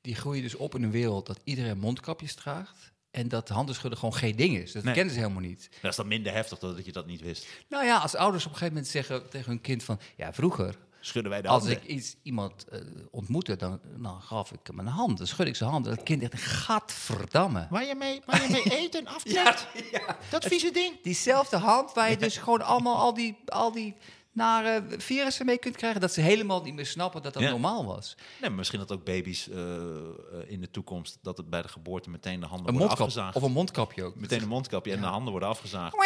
Die 0.00 0.14
groeien 0.14 0.42
dus 0.42 0.54
op 0.54 0.74
in 0.74 0.82
een 0.82 0.90
wereld 0.90 1.26
dat 1.26 1.40
iedereen 1.44 1.78
mondkapjes 1.78 2.34
draagt. 2.34 2.92
En 3.10 3.28
dat 3.28 3.48
handenschudden 3.48 3.98
gewoon 3.98 4.14
geen 4.14 4.36
ding 4.36 4.56
is. 4.56 4.72
Dat 4.72 4.84
Nee. 4.84 4.94
kennen 4.94 5.14
ze 5.14 5.20
helemaal 5.20 5.42
niet. 5.42 5.68
dat 5.82 5.90
is 5.90 5.96
dan 5.96 6.06
minder 6.08 6.32
heftig 6.32 6.58
dat 6.58 6.84
je 6.84 6.92
dat 6.92 7.06
niet 7.06 7.20
wist. 7.20 7.46
Nou 7.68 7.84
ja, 7.84 7.98
als 7.98 8.14
ouders 8.14 8.44
op 8.46 8.50
een 8.52 8.56
gegeven 8.56 8.74
moment 8.74 8.92
zeggen 8.92 9.30
tegen 9.30 9.50
hun 9.50 9.60
kind 9.60 9.82
van... 9.82 10.00
Ja, 10.16 10.32
vroeger, 10.32 10.78
Schudden 11.06 11.30
wij 11.32 11.42
de 11.42 11.48
als 11.48 11.62
handen. 11.62 11.82
ik 11.82 11.88
iets, 11.88 12.16
iemand 12.22 12.64
eh, 12.68 12.80
ontmoette, 13.10 13.56
dan, 13.56 13.80
dan 13.96 14.20
gaf 14.22 14.52
ik 14.52 14.58
hem 14.62 14.78
een 14.78 14.86
hand. 14.86 15.18
Dan 15.18 15.26
schud 15.26 15.46
ik 15.46 15.56
zijn 15.56 15.70
hand. 15.70 15.86
En 15.86 15.94
dat 15.94 16.04
kind 16.04 16.22
echt, 16.22 16.42
gadverdamme. 16.42 17.66
Waar 17.70 17.84
je 17.84 17.94
mee, 17.94 18.20
waar 18.26 18.42
je 18.42 18.48
mee 18.50 18.76
eten 18.84 19.06
aftrekt. 19.06 19.66
Dat 20.30 20.44
vieze 20.44 20.70
ding. 20.70 21.02
Diezelfde 21.02 21.56
hand 21.56 21.92
waar 21.92 22.10
je 22.10 22.16
dus 22.16 22.36
gewoon 22.36 22.62
allemaal 22.62 22.96
al 22.96 23.14
die, 23.14 23.38
al 23.46 23.72
die 23.72 23.96
nare 24.32 24.84
virussen 24.98 25.46
mee 25.46 25.58
kunt 25.58 25.76
krijgen... 25.76 26.00
dat 26.00 26.12
ze 26.12 26.20
helemaal 26.20 26.62
niet 26.62 26.74
meer 26.74 26.86
snappen 26.86 27.22
dat 27.22 27.32
dat 27.32 27.42
Ja. 27.42 27.50
normaal 27.50 27.84
was. 27.86 28.14
Nee, 28.40 28.48
maar 28.48 28.58
misschien 28.58 28.78
dat 28.78 28.92
ook 28.92 29.04
baby's 29.04 29.48
eh, 29.48 29.74
eh, 29.74 30.00
in 30.46 30.60
de 30.60 30.70
toekomst... 30.70 31.18
dat 31.22 31.36
het 31.36 31.50
bij 31.50 31.62
de 31.62 31.68
geboorte 31.68 32.10
meteen 32.10 32.40
de 32.40 32.46
handen 32.46 32.66
Een 32.68 32.78
worden 32.78 32.86
mondkap. 32.88 33.06
afgezaagd. 33.06 33.36
Of 33.36 33.42
een 33.42 33.52
mondkapje 33.52 34.04
ook. 34.04 34.14
Meteen 34.14 34.42
een 34.42 34.48
mondkapje 34.48 34.92
en 34.92 35.00
de 35.00 35.06
handen 35.06 35.30
worden 35.30 35.48
afgezaagd. 35.48 35.96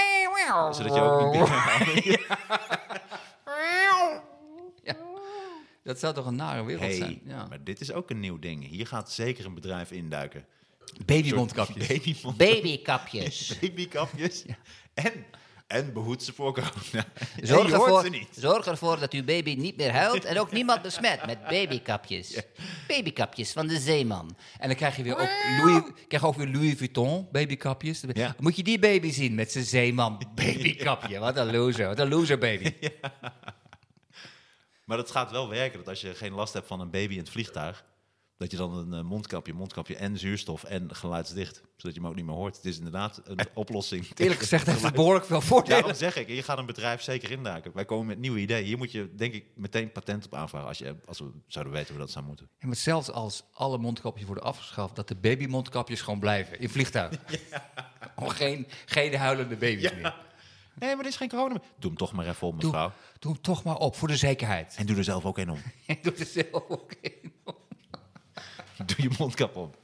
Zodat 0.70 0.94
je 0.94 1.00
ook 1.00 1.20
niet 1.32 1.40
meer... 1.40 2.26
Dat 5.84 5.98
zou 5.98 6.14
toch 6.14 6.26
een 6.26 6.34
nare 6.36 6.64
wereld 6.64 6.84
Hey, 6.84 6.94
zijn? 6.96 7.20
Ja. 7.24 7.46
maar 7.48 7.64
dit 7.64 7.80
is 7.80 7.92
ook 7.92 8.10
een 8.10 8.20
nieuw 8.20 8.38
ding. 8.38 8.68
Hier 8.68 8.86
gaat 8.86 9.12
zeker 9.12 9.44
een 9.44 9.54
bedrijf 9.54 9.90
induiken. 9.90 10.44
Babymondkapjes. 11.06 11.86
Babymond- 11.86 12.36
Babykapjes. 12.46 13.58
babykapjes. 13.60 14.44
En, 14.94 15.12
en 15.66 15.92
behoed 15.92 16.22
ze 16.22 16.32
voor 16.32 16.52
corona. 16.54 17.06
Zorg 17.42 17.70
ervoor, 17.70 18.02
ze 18.02 18.08
niet. 18.10 18.28
zorg 18.30 18.66
ervoor 18.66 18.98
dat 19.00 19.12
uw 19.12 19.24
baby 19.24 19.54
niet 19.54 19.76
meer 19.76 19.92
huilt 19.92 20.24
en 20.24 20.38
ook 20.38 20.52
niemand 20.52 20.82
besmet 20.82 21.26
met 21.26 21.42
babykapjes. 21.48 22.40
Babykapjes 22.88 23.52
van 23.52 23.66
de 23.66 23.78
zeeman. 23.80 24.36
En 24.58 24.66
dan 24.68 24.76
krijg 24.76 24.96
je 24.96 25.02
weer 25.02 25.18
ook 25.18 25.28
Louis, 25.62 25.82
krijg 26.08 26.24
ook 26.24 26.36
weer 26.36 26.48
Louis 26.48 26.74
Vuitton 26.76 27.28
babykapjes. 27.32 28.04
Ja. 28.12 28.34
Moet 28.38 28.56
je 28.56 28.62
die 28.62 28.78
baby 28.78 29.10
zien 29.10 29.34
met 29.34 29.52
zijn 29.52 29.64
zeeman 29.64 30.22
babykapje. 30.34 31.18
Wat 31.18 31.36
een 31.36 31.50
loser. 31.52 31.86
Wat 31.86 31.98
een 31.98 32.08
loser 32.08 32.38
baby. 32.38 32.72
Maar 34.90 34.98
dat 34.98 35.10
gaat 35.10 35.30
wel 35.30 35.48
werken. 35.48 35.78
Dat 35.78 35.88
als 35.88 36.00
je 36.00 36.14
geen 36.14 36.32
last 36.32 36.52
hebt 36.52 36.66
van 36.66 36.80
een 36.80 36.90
baby 36.90 37.12
in 37.12 37.18
het 37.18 37.30
vliegtuig... 37.30 37.84
dat 38.36 38.50
je 38.50 38.56
dan 38.56 38.76
een 38.76 38.92
eh, 38.92 39.04
mondkapje, 39.04 39.52
mondkapje 39.52 39.96
en 39.96 40.18
zuurstof 40.18 40.64
en 40.64 40.94
geluidsdicht... 40.94 41.62
zodat 41.76 41.94
je 41.94 42.00
hem 42.00 42.10
ook 42.10 42.16
niet 42.16 42.24
meer 42.24 42.34
hoort. 42.34 42.56
Het 42.56 42.64
is 42.64 42.76
inderdaad 42.76 43.20
een 43.24 43.38
oplossing. 43.54 44.06
Eerlijk 44.14 44.40
gezegd 44.40 44.66
heeft 44.70 44.82
het 44.82 44.94
behoorlijk 44.94 45.24
veel 45.24 45.40
voordelen. 45.40 45.78
Daarom 45.78 45.98
zeg 45.98 46.16
ik, 46.16 46.28
je 46.28 46.42
gaat 46.42 46.58
een 46.58 46.66
bedrijf 46.66 47.02
zeker 47.02 47.30
induiken. 47.30 47.72
Wij 47.74 47.84
komen 47.84 48.06
met 48.06 48.18
nieuwe 48.18 48.38
ideeën. 48.38 48.64
Hier 48.64 48.78
moet 48.78 48.92
je 48.92 49.14
denk 49.14 49.34
ik 49.34 49.44
meteen 49.54 49.92
patent 49.92 50.24
op 50.24 50.34
aanvragen... 50.34 50.68
als, 50.68 50.78
je, 50.78 50.96
als 51.04 51.18
we 51.18 51.30
zouden 51.46 51.72
weten 51.72 51.90
hoe 51.90 52.02
dat 52.02 52.10
zou 52.10 52.24
moeten. 52.24 52.48
Ja, 52.58 52.66
maar 52.66 52.76
zelfs 52.76 53.10
als 53.10 53.42
alle 53.52 53.78
mondkapjes 53.78 54.26
worden 54.26 54.44
afgeschaft, 54.44 54.96
dat 54.96 55.08
de 55.08 55.16
babymondkapjes 55.16 56.00
gewoon 56.00 56.20
blijven 56.20 56.60
in 56.60 56.68
vliegtuigen. 56.68 57.18
Gewoon 58.14 58.30
geen, 58.44 58.66
geen 58.86 59.14
huilende 59.14 59.56
baby's 59.56 59.92
meer. 59.92 60.28
Nee, 60.78 60.94
maar 60.96 61.04
er 61.04 61.10
is 61.10 61.16
geen 61.16 61.28
corona 61.28 61.48
meer. 61.48 61.62
Doe 61.78 61.90
hem 61.90 61.98
toch 61.98 62.12
maar 62.12 62.26
even 62.26 62.46
op, 62.46 62.62
mevrouw. 62.62 62.92
doe 63.18 63.32
hem 63.32 63.40
toch 63.42 63.62
maar 63.64 63.76
op, 63.76 63.96
voor 63.96 64.08
de 64.08 64.16
zekerheid. 64.16 64.74
En 64.78 64.86
doe 64.86 64.96
er 64.96 65.04
zelf 65.04 65.24
ook 65.24 65.38
een 65.38 65.50
om. 65.50 65.62
Doe 66.02 66.14
er 66.14 66.26
zelf 66.26 66.68
ook 66.68 66.92
in. 67.00 67.32
Doe 68.86 69.02
je 69.02 69.10
mondkap 69.18 69.56
op. 69.56 69.76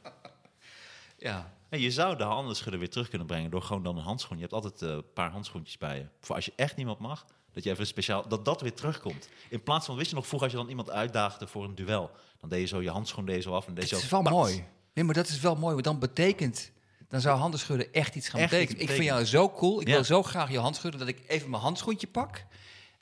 Ja. 1.19 1.55
En 1.69 1.81
je 1.81 1.91
zou 1.91 2.17
de 2.17 2.25
handenschudden 2.25 2.79
weer 2.79 2.91
terug 2.91 3.09
kunnen 3.09 3.27
brengen 3.27 3.51
door 3.51 3.63
gewoon 3.63 3.83
dan 3.83 3.97
een 3.97 4.03
handschoen. 4.03 4.37
Je 4.37 4.43
hebt 4.43 4.55
altijd 4.55 4.83
eh, 4.83 4.89
een 4.89 5.13
paar 5.13 5.31
handschoentjes 5.31 5.79
bij 5.79 5.97
je. 5.97 6.07
Voor 6.21 6.35
als 6.35 6.45
je 6.45 6.53
echt 6.57 6.77
niemand 6.77 6.99
mag, 6.99 7.27
dat 7.53 7.65
je 7.65 7.71
even 7.71 7.87
speciaal, 7.87 8.29
dat 8.29 8.45
dat 8.45 8.61
weer 8.61 8.75
terugkomt. 8.75 9.29
In 9.51 9.63
plaats 9.63 9.87
van, 9.87 9.97
wist 9.97 10.11
je 10.11 10.17
nog, 10.17 10.27
vroeger 10.27 10.49
als 10.49 10.57
je 10.57 10.63
dan 10.63 10.71
iemand 10.71 10.91
uitdaagde 10.91 11.47
voor 11.47 11.65
een 11.65 11.75
duel, 11.75 12.11
dan 12.39 12.49
deed 12.49 12.61
je 12.61 12.67
zo 12.67 12.83
je 12.83 12.91
handschoen 12.91 13.43
zo 13.43 13.55
af 13.55 13.67
en 13.67 13.75
deed 13.75 13.89
je 13.89 13.95
Dat 13.95 14.05
is 14.05 14.11
wel 14.11 14.23
pats. 14.23 14.35
mooi. 14.35 14.65
Nee, 14.95 15.05
maar 15.05 15.15
dat 15.15 15.29
is 15.29 15.41
wel 15.41 15.57
mooi, 15.57 15.73
want 15.73 15.85
dan 15.85 15.99
betekent... 15.99 16.73
Dan 17.09 17.21
zou 17.21 17.39
handenschudden 17.39 17.93
echt 17.93 18.15
iets 18.15 18.29
gaan 18.29 18.41
Echt 18.41 18.51
betekenen. 18.51 18.83
iets 18.83 18.91
Ik 18.91 18.97
vind 18.97 19.09
jou 19.09 19.25
zo 19.25 19.51
cool. 19.51 19.81
Ik 19.81 19.87
Ja. 19.89 19.95
wil 19.95 20.05
zo 20.05 20.23
graag 20.23 20.51
je 20.51 20.59
hand 20.59 20.77
schudden 20.77 21.01
dat 21.01 21.09
ik 21.09 21.23
even 21.27 21.51
mijn 21.51 21.63
handschoentje 21.63 22.07
pak. 22.07 22.45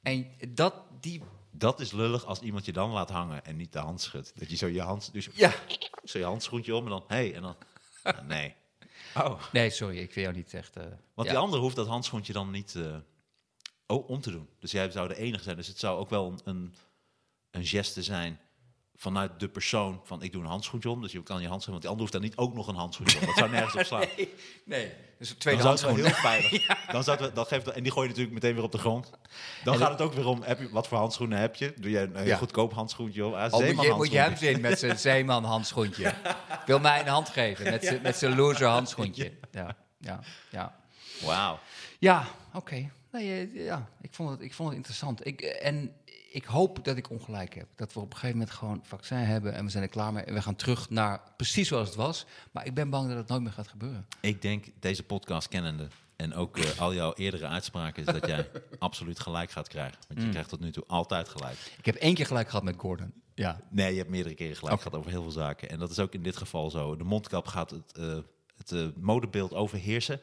En 0.02 0.26
dat, 0.48 0.74
die... 1.00 1.22
Dat 1.50 1.80
is 1.80 1.92
lullig 1.92 2.24
als 2.24 2.40
iemand 2.40 2.64
je 2.64 2.72
dan 2.72 2.90
laat 2.90 3.10
hangen 3.10 3.44
en 3.44 3.56
niet 3.56 3.72
de 3.72 3.78
hand 3.78 4.00
schudt. 4.00 4.32
Dat 4.38 4.50
je 4.50 4.56
zo 4.56 4.66
je 4.66 4.80
hand, 4.80 5.12
dus 5.12 5.28
Ja. 5.34 5.52
zo 6.04 6.18
je 6.18 6.24
handschoentje 6.24 6.74
om 6.74 6.84
en 6.84 6.90
dan, 6.90 7.04
hé, 7.06 7.16
hey, 7.16 7.34
en 7.34 7.42
dan, 7.42 7.56
nee. 8.28 8.54
Oh. 9.16 9.42
Nee, 9.52 9.70
sorry, 9.70 9.98
ik 9.98 10.14
wil 10.14 10.22
jou 10.22 10.34
niet 10.36 10.54
echt... 10.54 10.76
eh, 10.76 10.82
Want 11.14 11.28
ja. 11.28 11.34
die 11.34 11.42
andere 11.42 11.62
hoeft 11.62 11.76
dat 11.76 11.86
handschoentje 11.86 12.32
dan 12.32 12.50
niet 12.50 12.74
eh, 12.74 12.96
om 13.86 14.20
te 14.20 14.30
doen. 14.30 14.48
Dus 14.60 14.70
jij 14.70 14.90
zou 14.90 15.08
de 15.08 15.16
enige 15.16 15.42
zijn. 15.42 15.56
Dus 15.56 15.66
het 15.66 15.78
zou 15.78 15.98
ook 15.98 16.10
wel 16.10 16.26
een, 16.26 16.40
een, 16.44 16.74
een 17.50 17.66
geste 17.66 18.02
zijn 18.02 18.40
vanuit 18.96 19.40
de 19.40 19.48
persoon 19.48 20.00
van 20.04 20.22
ik 20.22 20.32
doe 20.32 20.42
een 20.42 20.48
handschoentje 20.48 20.90
om. 20.90 21.02
Dus 21.02 21.12
je 21.12 21.22
kan 21.22 21.40
je 21.42 21.48
handschoen, 21.48 21.72
want 21.72 21.80
die 21.82 21.90
ander 21.90 22.06
hoeft 22.06 22.12
dan 22.12 22.22
niet 22.22 22.36
ook 22.36 22.54
nog 22.54 22.66
een 22.68 22.74
handschoentje 22.74 23.20
om. 23.20 23.26
Dat 23.26 23.36
zou 23.36 23.50
nergens 23.50 23.74
op 23.74 23.84
slaan. 23.84 24.00
Nee, 24.16 24.28
nee. 24.64 24.92
Dus 25.18 25.28
een 25.28 25.34
Dan 25.38 25.38
tweede 25.38 25.76
zou 25.76 26.00
heel 26.02 26.10
veilig. 26.10 26.66
Dan 26.92 27.04
zou 27.04 27.16
het, 27.16 27.20
wel- 27.26 27.34
dan 27.34 27.46
geeft, 27.46 27.68
en 27.70 27.82
die 27.82 27.92
gooi 27.92 28.04
je 28.04 28.08
natuurlijk 28.08 28.34
meteen 28.42 28.54
weer 28.54 28.64
op 28.64 28.72
de 28.72 28.78
grond. 28.78 29.10
Dan 29.64 29.76
gaat 29.76 29.90
het 29.90 30.00
ook 30.00 30.12
weer 30.12 30.26
om, 30.26 30.42
heb 30.42 30.58
je, 30.60 30.68
wat 30.70 30.88
voor 30.88 30.98
handschoenen 30.98 31.38
heb 31.38 31.56
je? 31.56 31.74
Doe 31.76 31.90
je 31.90 31.98
een, 31.98 32.18
een 32.18 32.26
Ja. 32.26 32.36
goedkoop 32.36 32.72
handschoentje 32.72 33.26
om? 33.26 33.34
Ah, 33.34 33.52
Oh, 33.52 33.72
moet, 33.72 33.84
je, 33.84 33.92
moet 33.92 34.10
je 34.12 34.18
hem 34.18 34.36
zien 34.36 34.60
met 34.60 34.78
zijn 34.78 34.98
zeeman 35.08 35.44
handschoentje. 35.44 36.14
Wil 36.66 36.78
mij 36.78 37.00
een 37.00 37.06
hand 37.08 37.28
geven 37.28 37.64
met 37.70 37.84
zijn, 37.84 38.02
met 38.02 38.16
zijn 38.16 38.36
loser 38.36 38.66
handschoentje. 38.68 39.32
Ja, 39.50 39.76
ja, 39.98 40.20
ja. 40.50 40.76
Wauw. 41.24 41.58
Ja, 41.98 42.24
oké. 42.54 42.90
Nee, 43.12 43.48
eh, 43.54 43.64
ja, 43.64 43.88
ik 44.00 44.14
vond 44.14 44.30
het, 44.30 44.40
ik 44.40 44.54
vond 44.54 44.68
het 44.68 44.76
interessant. 44.76 45.26
Ik, 45.26 45.40
eh, 45.40 45.66
en 45.66 45.92
ik 46.34 46.44
hoop 46.44 46.84
dat 46.84 46.96
ik 46.96 47.10
ongelijk 47.10 47.54
heb. 47.54 47.66
Dat 47.74 47.92
we 47.92 48.00
op 48.00 48.06
een 48.06 48.12
gegeven 48.12 48.38
moment 48.38 48.56
gewoon 48.56 48.80
vaccin 48.82 49.16
hebben 49.16 49.54
en 49.54 49.64
we 49.64 49.70
zijn 49.70 49.82
er 49.82 49.88
klaar 49.88 50.12
mee. 50.12 50.24
En 50.24 50.34
we 50.34 50.42
gaan 50.42 50.56
terug 50.56 50.90
naar 50.90 51.20
precies 51.36 51.68
zoals 51.68 51.86
het 51.88 51.96
was. 51.96 52.26
Maar 52.52 52.66
ik 52.66 52.74
ben 52.74 52.90
bang 52.90 53.08
dat 53.08 53.16
het 53.16 53.28
nooit 53.28 53.42
meer 53.42 53.52
gaat 53.52 53.68
gebeuren. 53.68 54.06
Ik 54.20 54.42
denk, 54.42 54.66
deze 54.80 55.02
podcast 55.02 55.48
kennende 55.48 55.88
en 56.16 56.34
ook 56.34 56.58
eh, 56.58 56.80
al 56.80 56.94
jouw 56.94 57.12
eerdere 57.14 57.46
uitspraken, 57.46 58.06
is 58.06 58.12
dat 58.20 58.26
jij 58.26 58.50
absoluut 58.78 59.20
gelijk 59.20 59.50
gaat 59.50 59.68
krijgen. 59.68 59.98
Want 60.08 60.18
Mm. 60.20 60.24
je 60.26 60.30
krijgt 60.30 60.48
tot 60.48 60.60
nu 60.60 60.72
toe 60.72 60.84
altijd 60.86 61.28
gelijk. 61.28 61.56
Ik 61.78 61.84
heb 61.84 61.94
één 61.94 62.14
keer 62.14 62.26
gelijk 62.26 62.48
gehad 62.48 62.64
met 62.64 62.74
Gordon. 62.78 63.12
Ja, 63.34 63.60
Nee, 63.70 63.90
je 63.92 63.98
hebt 63.98 64.10
meerdere 64.10 64.34
keren 64.34 64.56
gelijk 64.56 64.80
gehad 64.80 64.98
over 64.98 65.10
heel 65.10 65.22
veel 65.22 65.30
zaken. 65.30 65.68
En 65.68 65.78
dat 65.78 65.90
is 65.90 65.98
ook 65.98 66.12
in 66.14 66.22
dit 66.22 66.36
geval 66.36 66.70
zo. 66.70 66.96
De 66.96 67.04
mondkap 67.04 67.46
gaat 67.46 67.70
het, 67.70 67.92
eh, 67.98 68.18
het 68.56 68.72
eh, 68.72 68.86
modebeeld 68.96 69.54
overheersen, 69.54 70.20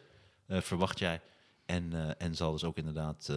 verwacht 0.48 1.00
jij. 1.00 1.22
En, 1.66 2.16
en 2.20 2.36
zal 2.36 2.52
dus 2.52 2.64
ook 2.64 2.78
inderdaad 2.78 3.30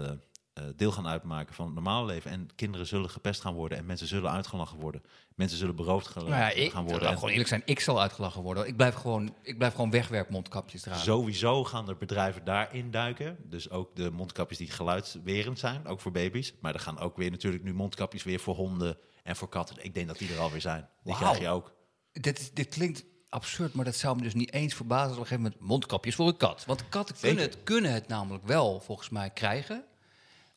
deel 0.77 0.93
gaan 0.93 1.07
uitmaken 1.07 1.55
van 1.55 1.65
het 1.65 1.75
normale 1.75 2.07
leven. 2.07 2.31
En 2.31 2.49
kinderen 2.55 2.87
zullen 2.87 3.11
gepest 3.11 3.41
gaan 3.41 3.55
worden 3.55 3.79
en 3.79 3.87
mensen 3.87 4.07
zullen 4.07 4.31
uitgelachen 4.31 4.79
worden. 4.79 5.03
Mensen 5.35 5.59
zullen 5.59 5.77
beroofd 5.77 6.07
gaan, 6.07 6.25
nou 6.25 6.37
ja, 6.37 6.51
ik, 6.51 6.71
gaan 6.71 6.85
worden. 6.85 7.09
En 7.09 7.15
gewoon 7.15 7.31
eerlijk 7.31 7.49
zijn, 7.49 7.63
ik 7.65 7.81
zal 7.81 8.01
uitgelachen 8.01 8.43
worden. 8.43 8.67
Ik 8.67 8.77
blijf 8.77 8.95
gewoon, 8.95 9.35
ik 9.43 9.59
blijf 9.59 9.75
gewoon 9.75 9.91
wegwerpmondkapjes 9.91 10.83
dragen. 10.83 11.03
Sowieso 11.03 11.65
gaan 11.65 11.89
er 11.89 11.97
bedrijven 11.97 12.45
daarin 12.45 12.91
duiken. 12.91 13.37
Dus 13.45 13.71
ook 13.71 13.97
de 13.97 14.11
mondkapjes 14.11 14.59
die 14.59 14.71
geluidswerend 14.71 15.59
zijn, 15.59 15.87
ook 15.87 16.01
voor 16.01 16.13
baby's. 16.13 16.55
Maar 16.61 16.75
er 16.75 16.81
gaan 16.81 16.99
ook 16.99 17.17
weer 17.17 17.31
natuurlijk 17.31 17.65
nu 17.65 17.75
mondkapjes 17.75 18.23
weer 18.23 18.41
voor 18.41 18.55
honden 18.55 18.99
en 19.23 19.37
voor 19.37 19.49
katten. 19.49 19.85
Ik 19.85 19.95
denk 19.95 20.07
dat 20.07 20.19
die 20.19 20.33
er 20.33 20.39
alweer 20.39 20.61
zijn. 20.61 20.89
Die 21.03 21.15
krijg 21.15 21.39
je 21.39 21.49
ook. 21.49 21.75
Dit, 22.13 22.51
dit 22.55 22.69
klinkt 22.69 23.05
absurd, 23.29 23.75
maar 23.75 23.85
dat 23.85 23.97
zou 23.97 24.17
me 24.17 24.23
dus 24.23 24.35
niet 24.35 24.53
eens 24.53 24.75
verbazen... 24.75 25.13
op 25.13 25.19
een 25.19 25.27
gegeven 25.27 25.43
moment 25.43 25.61
mondkapjes 25.61 26.15
voor 26.15 26.29
een 26.29 26.37
kat. 26.37 26.65
Want 26.65 26.89
katten 26.89 27.17
kunnen 27.21 27.43
Zeker. 27.43 27.57
het, 27.57 27.65
kunnen 27.65 27.93
het 27.93 28.09
namelijk 28.09 28.47
wel, 28.47 28.81
volgens 28.81 29.09
mij, 29.09 29.31
krijgen. 29.31 29.85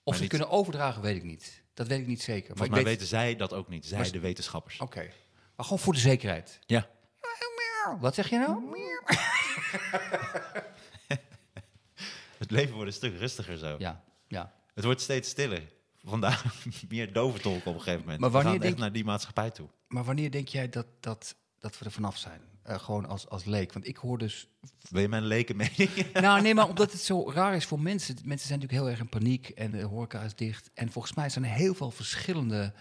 Of 0.07 0.15
ze 0.15 0.21
niet- 0.21 0.29
kunnen 0.29 0.49
overdragen, 0.49 1.01
weet 1.01 1.15
ik 1.15 1.23
niet. 1.23 1.63
Dat 1.73 1.87
weet 1.87 1.99
ik 1.99 2.07
niet 2.07 2.21
zeker. 2.21 2.55
Mij 2.57 2.69
weet- 2.69 2.83
weten 2.83 3.07
zij 3.07 3.35
dat 3.35 3.53
ook 3.53 3.67
niet. 3.67 3.85
Zij, 3.85 3.97
Maar- 3.99 4.11
de 4.11 4.19
wetenschappers. 4.19 4.79
Oké, 4.79 5.01
maar 5.55 5.65
gewoon 5.65 5.79
voor 5.79 5.93
de 5.93 5.99
zekerheid. 5.99 6.59
Ja. 6.65 6.89
Wat 7.99 8.15
zeg 8.15 8.29
je 8.29 8.37
nou? 8.37 8.59
Het 12.37 12.51
leven 12.51 12.73
wordt 12.73 12.87
een 12.87 12.93
stuk 12.95 13.17
rustiger 13.17 13.57
zo. 13.57 13.75
Ja, 13.79 14.03
ja. 14.27 14.53
Het 14.73 14.83
wordt 14.83 15.01
steeds 15.01 15.29
stiller. 15.29 15.61
Vandaar 16.03 16.43
meer 16.89 17.13
doventolk 17.13 17.65
op 17.65 17.73
een 17.73 17.81
gegeven 17.81 17.99
moment. 17.99 18.19
Maar 18.19 18.29
We 18.29 18.35
wanneer 18.35 18.51
gaan 18.53 18.61
echt 18.61 18.69
denk- 18.71 18.77
naar 18.83 18.91
die 18.91 19.03
maatschappij 19.05 19.51
toe. 19.51 19.67
Maar 19.87 20.03
wanneer 20.03 20.31
denk 20.31 20.47
jij 20.47 20.69
dat, 20.69 20.85
dat, 20.99 21.35
dat 21.59 21.79
we 21.79 21.85
er 21.85 21.91
vanaf 21.91 22.17
zijn? 22.17 22.41
Eh, 22.67 22.79
gewoon 22.79 23.05
als, 23.05 23.29
als 23.29 23.45
leek. 23.45 23.73
Want 23.73 23.87
ik 23.87 23.97
hoor 23.97 24.17
dus 24.17 24.47
Wil 24.89 25.01
je 25.01 25.07
mijn 25.07 25.25
leken 25.25 25.55
mening? 25.55 26.11
nou, 26.13 26.41
nee, 26.41 26.53
maar 26.53 26.67
omdat 26.67 26.91
het 26.91 27.01
zo 27.01 27.31
raar 27.31 27.55
is 27.55 27.65
voor 27.65 27.79
mensen. 27.79 28.15
Mensen 28.23 28.47
zijn 28.47 28.59
natuurlijk 28.59 28.85
heel 28.85 28.89
erg 28.89 28.99
in 28.99 29.19
paniek 29.19 29.49
en 29.49 29.71
de 29.71 29.81
horeca 29.81 30.21
is 30.21 30.35
dicht. 30.35 30.69
En 30.73 30.91
volgens 30.91 31.13
mij 31.13 31.29
zijn 31.29 31.45
er 31.45 31.51
heel 31.51 31.73
veel 31.73 31.91
verschillende 31.91 32.73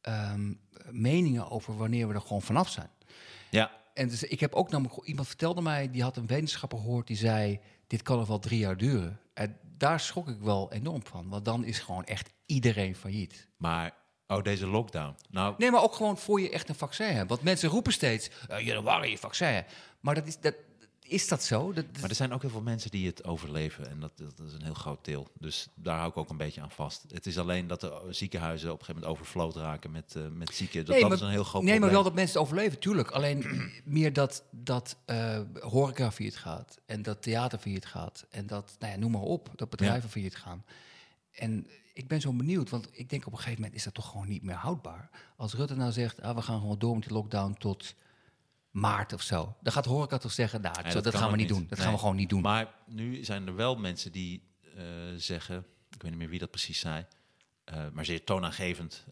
ehm, 0.00 0.52
meningen 0.90 1.50
over 1.50 1.76
wanneer 1.76 2.08
we 2.08 2.14
er 2.14 2.20
gewoon 2.20 2.42
vanaf 2.42 2.70
zijn. 2.70 2.90
ja, 3.50 3.70
En 3.94 4.08
dus 4.08 4.22
ik 4.22 4.40
heb 4.40 4.54
ook 4.54 4.70
namelijk, 4.70 5.06
iemand 5.06 5.28
vertelde 5.28 5.62
mij, 5.62 5.90
die 5.90 6.02
had 6.02 6.16
een 6.16 6.26
wetenschapper 6.26 6.78
gehoord 6.78 7.06
die 7.06 7.16
zei, 7.16 7.60
dit 7.86 8.02
kan 8.02 8.18
nog 8.18 8.28
wel 8.28 8.38
drie 8.38 8.58
jaar 8.58 8.76
duren. 8.76 9.20
En 9.34 9.58
daar 9.76 10.00
schrok 10.00 10.28
ik 10.28 10.40
wel 10.40 10.72
enorm 10.72 11.02
van, 11.04 11.28
want 11.28 11.44
dan 11.44 11.64
is 11.64 11.78
gewoon 11.78 12.04
echt 12.04 12.30
iedereen 12.46 12.96
failliet. 12.96 13.48
maar... 13.56 14.04
Oh, 14.28 14.42
deze 14.42 14.66
lockdown. 14.66 15.14
Nou, 15.30 15.54
Nee, 15.58 15.70
maar 15.70 15.82
ook 15.82 15.94
gewoon 15.94 16.18
voor 16.18 16.40
je 16.40 16.50
echt 16.50 16.68
een 16.68 16.74
vaccin 16.74 17.06
hebt. 17.14 17.28
Want 17.28 17.42
mensen 17.42 17.68
roepen 17.68 17.92
steeds, 17.92 18.30
uh, 18.50 18.60
januari, 18.60 19.10
je 19.10 19.18
vaccin. 19.18 19.64
Maar 20.00 20.14
dat 20.14 20.26
is, 20.26 20.40
dat, 20.40 20.54
is 21.02 21.28
dat 21.28 21.42
zo? 21.44 21.72
Dat, 21.72 21.84
Maar 22.00 22.10
er 22.10 22.16
zijn 22.16 22.32
ook 22.32 22.40
heel 22.42 22.50
veel 22.50 22.60
mensen 22.62 22.90
die 22.90 23.06
het 23.06 23.24
overleven. 23.24 23.90
En 23.90 24.00
dat, 24.00 24.12
dat 24.16 24.46
is 24.46 24.52
een 24.52 24.62
heel 24.62 24.74
groot 24.74 25.04
deel. 25.04 25.28
Dus 25.38 25.68
daar 25.74 25.96
hou 25.96 26.10
ik 26.10 26.16
ook 26.16 26.30
een 26.30 26.36
beetje 26.36 26.60
aan 26.60 26.70
vast. 26.70 27.04
Het 27.12 27.26
is 27.26 27.38
alleen 27.38 27.66
dat 27.66 27.80
de 27.80 28.06
ziekenhuizen 28.10 28.72
op 28.72 28.78
een 28.78 28.84
gegeven 28.84 29.02
moment 29.02 29.20
overflowed 29.20 29.56
raken 29.56 29.90
met, 29.90 30.14
eh, 30.16 30.22
met 30.32 30.54
zieken. 30.54 30.84
Dat, 30.84 30.94
dat 30.94 31.08
maar, 31.08 31.12
is 31.12 31.20
een 31.20 31.30
heel 31.30 31.44
groot 31.44 31.62
nee, 31.62 31.70
maar 31.70 31.88
probleem. 31.88 31.94
wel 31.94 32.02
dat 32.02 32.14
mensen 32.14 32.40
het 32.40 32.48
overleven, 32.48 32.78
tuurlijk. 32.78 33.10
Alleen 33.10 33.70
meer 33.84 34.12
dat, 34.12 34.44
dat 34.50 34.96
eh 35.04 35.40
horeca 35.60 36.12
failliet 36.12 36.36
gaat. 36.36 36.78
En 36.86 37.02
dat 37.02 37.22
theater 37.22 37.58
failliet 37.58 37.86
gaat. 37.86 38.26
En 38.30 38.46
dat, 38.46 38.76
nou 38.78 38.92
ja, 38.92 38.98
noem 38.98 39.10
maar 39.10 39.20
op, 39.20 39.50
dat 39.56 39.70
bedrijven 39.70 40.02
Ja. 40.02 40.08
failliet 40.08 40.36
gaan. 40.36 40.64
En 41.32 41.66
ik 41.96 42.08
ben 42.08 42.20
zo 42.20 42.32
benieuwd, 42.32 42.70
want 42.70 42.88
ik 42.92 43.10
denk 43.10 43.26
op 43.26 43.32
een 43.32 43.38
gegeven 43.38 43.60
moment 43.60 43.78
is 43.78 43.84
dat 43.84 43.94
toch 43.94 44.10
gewoon 44.10 44.28
niet 44.28 44.42
meer 44.42 44.54
houdbaar. 44.54 45.10
Als 45.36 45.54
Rutte 45.54 45.74
nou 45.76 45.92
zegt, 45.92 46.22
ah, 46.22 46.34
we 46.34 46.42
gaan 46.42 46.60
gewoon 46.60 46.78
door 46.78 46.94
met 46.94 47.02
die 47.02 47.12
lockdown 47.12 47.52
tot 47.58 47.94
maart 48.70 49.12
of 49.12 49.22
zo. 49.22 49.56
Dan 49.62 49.72
gaat 49.72 49.84
horeca 49.84 50.18
toch 50.18 50.32
zeggen, 50.32 50.60
nou, 50.60 50.82
Nee, 50.82 50.92
zo, 50.92 51.00
dat, 51.00 51.14
gaan 51.14 51.30
we 51.30 51.36
niet 51.36 51.48
doen. 51.48 51.66
Dat 51.68 51.78
gaan 51.80 51.92
we 51.92 51.98
gewoon 51.98 52.16
niet 52.16 52.28
doen. 52.28 52.40
Maar 52.40 52.74
nu 52.86 53.24
zijn 53.24 53.46
er 53.46 53.54
wel 53.56 53.76
mensen 53.76 54.12
die 54.12 54.42
eh, 54.76 54.84
zeggen, 55.16 55.56
ik 55.90 56.02
weet 56.02 56.10
niet 56.10 56.20
meer 56.20 56.28
wie 56.28 56.38
dat 56.38 56.50
precies 56.50 56.78
zei, 56.78 57.06
eh, 57.64 57.86
maar 57.92 58.04
zeer 58.04 58.24
toonaangevend, 58.24 59.04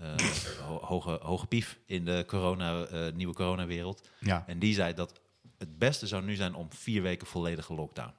ho- 0.66 0.80
hoge, 0.80 1.18
hoge 1.22 1.46
pief 1.46 1.78
in 1.86 2.04
de 2.04 2.24
corona, 2.26 2.86
nieuwe 3.14 3.34
coronawereld. 3.34 4.08
ja. 4.20 4.44
En 4.46 4.58
die 4.58 4.74
zei 4.74 4.94
dat 4.94 5.20
het 5.58 5.78
beste 5.78 6.06
zou 6.06 6.24
nu 6.24 6.34
zijn 6.34 6.54
om 6.54 6.72
vier 6.72 7.02
weken 7.02 7.26
volledige 7.26 7.74
lockdown. 7.74 8.12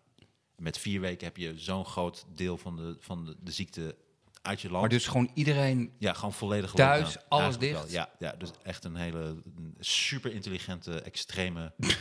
Met 0.58 0.78
vier 0.78 1.00
weken 1.02 1.26
heb 1.28 1.38
je 1.38 1.60
zo'n 1.60 1.86
groot 1.86 2.26
deel 2.36 2.58
van 2.58 2.76
de, 2.76 2.96
van 3.00 3.26
de, 3.26 3.36
de 3.42 3.52
ziekte 3.52 3.96
uit 4.46 4.62
je 4.62 4.68
land. 4.68 4.82
Maar 4.82 4.90
dus 4.90 5.08
gewoon 5.08 5.32
iedereen 5.34 5.94
ja, 5.98 6.14
gewoon 6.14 6.34
volledig 6.34 6.72
Thuis, 6.72 7.02
lockdown. 7.02 7.26
alles 7.28 7.44
Eigenlijk 7.44 7.74
dicht? 7.74 7.84
wel. 7.84 8.02
Ja, 8.02 8.10
ja, 8.20 8.36
dus 8.38 8.50
echt 8.64 8.84
een 8.84 8.96
hele 8.96 9.20
een 9.20 9.76
super 9.80 10.32
intelligente, 10.32 11.02
extreme 11.02 11.74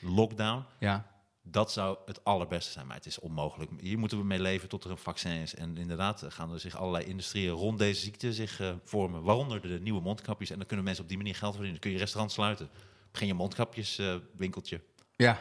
lockdown. 0.00 0.64
Ja. 0.78 1.06
Dat 1.42 1.72
zou 1.72 1.98
het 2.06 2.24
allerbeste 2.24 2.72
zijn, 2.72 2.86
maar 2.86 2.96
het 2.96 3.06
is 3.06 3.18
onmogelijk. 3.18 3.70
Hier 3.80 3.98
moeten 3.98 4.18
we 4.18 4.24
mee 4.24 4.40
leven 4.40 4.68
tot 4.68 4.84
er 4.84 4.90
een 4.90 4.98
vaccin 4.98 5.32
is. 5.32 5.54
En 5.54 5.76
inderdaad 5.76 6.22
eh, 6.22 6.30
gaan 6.30 6.52
er 6.52 6.60
zich 6.60 6.76
allerlei 6.76 7.04
industrieën 7.04 7.50
rond 7.50 7.78
deze 7.78 8.00
ziekte 8.00 8.32
zich 8.32 8.60
eh, 8.60 8.74
vormen. 8.84 9.22
Waaronder 9.22 9.60
de 9.60 9.80
nieuwe 9.80 10.00
mondkapjes. 10.00 10.50
En 10.50 10.56
dan 10.58 10.66
kunnen 10.66 10.84
mensen 10.84 11.02
op 11.02 11.08
die 11.08 11.18
manier 11.18 11.34
geld 11.34 11.54
verdienen. 11.54 11.80
Dan 11.80 11.90
kun 11.90 11.98
je 11.98 12.04
restaurant 12.04 12.32
sluiten. 12.32 12.70
Begin 13.10 13.26
je 13.26 13.34
mondkapjeswinkeltje. 13.34 14.36
winkeltje. 14.36 14.80
Ja. 15.16 15.40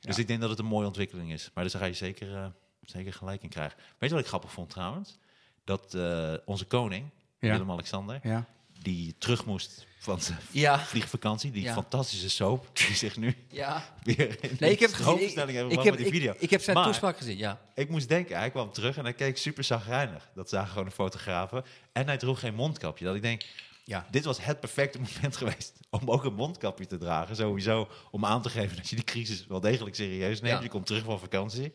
Dus 0.00 0.18
ik 0.18 0.26
denk 0.26 0.40
dat 0.40 0.50
het 0.50 0.58
een 0.58 0.64
mooie 0.64 0.86
ontwikkeling 0.86 1.32
is. 1.32 1.50
Maar 1.54 1.64
daar 1.64 1.80
ga 1.80 1.86
je 1.86 1.92
zeker, 1.92 2.34
eh, 2.34 2.46
zeker 2.80 3.12
gelijk 3.12 3.42
in 3.42 3.48
krijgen. 3.48 3.78
Weet 3.78 4.08
je 4.08 4.14
wat 4.14 4.24
ik 4.24 4.30
grappig 4.30 4.52
vond 4.52 4.70
trouwens? 4.70 5.18
Dat 5.64 5.94
eh, 5.94 6.34
onze 6.44 6.64
koning, 6.64 7.10
Ja. 7.40 7.50
Willem-Alexander, 7.50 8.20
Ja. 8.22 8.46
die 8.82 9.14
terug 9.18 9.44
moest 9.44 9.86
van 9.98 10.20
zijn 10.20 10.38
Ja. 10.64 10.78
vliegvakantie. 10.78 11.50
Die 11.50 11.62
Ja. 11.62 11.72
fantastische 11.72 12.30
soap, 12.30 12.68
die 12.86 12.96
zich 12.96 13.16
nu 13.16 13.36
Ja. 13.48 13.84
weer 14.02 14.44
in 14.44 14.56
Nee, 14.58 14.70
ik 14.70 14.80
heb 14.80 14.90
de 14.90 14.96
gezien. 14.96 14.96
Ik, 14.96 14.96
stroomversnelling 14.96 15.56
hebben 15.56 15.72
ik, 15.72 15.78
gebracht 15.78 15.84
heb, 15.84 15.94
met 15.94 16.04
die 16.12 16.20
video. 16.20 16.32
ik, 16.32 16.40
ik 16.40 16.50
heb 16.50 16.60
zijn 16.62 16.76
Maar- 16.76 16.86
toespraak 16.86 17.16
gezien, 17.16 17.36
ja. 17.36 17.60
Ik 17.74 17.88
moest 17.88 18.08
denken, 18.08 18.36
hij 18.38 18.50
kwam 18.50 18.72
terug 18.72 18.96
en 18.96 19.02
hij 19.04 19.14
keek 19.14 19.36
super 19.38 19.64
zagrijnig. 19.64 20.28
Dat 20.34 20.48
zagen 20.48 20.68
gewoon 20.68 20.84
de 20.84 20.90
fotografen. 20.90 21.64
En 21.92 22.06
hij 22.06 22.16
droeg 22.16 22.38
geen 22.40 22.54
mondkapje. 22.54 23.04
Dat 23.04 23.14
ik 23.14 23.22
denk, 23.22 23.42
Ja. 23.84 24.06
dit 24.10 24.24
was 24.24 24.44
het 24.44 24.60
perfecte 24.60 24.98
moment 25.14 25.36
geweest 25.36 25.72
om 25.90 26.10
ook 26.10 26.24
een 26.24 26.34
mondkapje 26.34 26.86
te 26.86 26.98
dragen. 26.98 27.36
Sowieso 27.36 27.88
om 28.10 28.24
aan 28.24 28.42
te 28.42 28.48
geven 28.50 28.76
dat 28.76 28.88
je 28.88 28.96
die 28.96 29.04
crisis 29.04 29.46
wel 29.46 29.60
degelijk 29.60 29.96
serieus 29.96 30.40
neemt. 30.40 30.56
Ja. 30.56 30.62
Je 30.62 30.68
komt 30.68 30.86
terug 30.86 31.04
van 31.04 31.18
vakantie. 31.18 31.72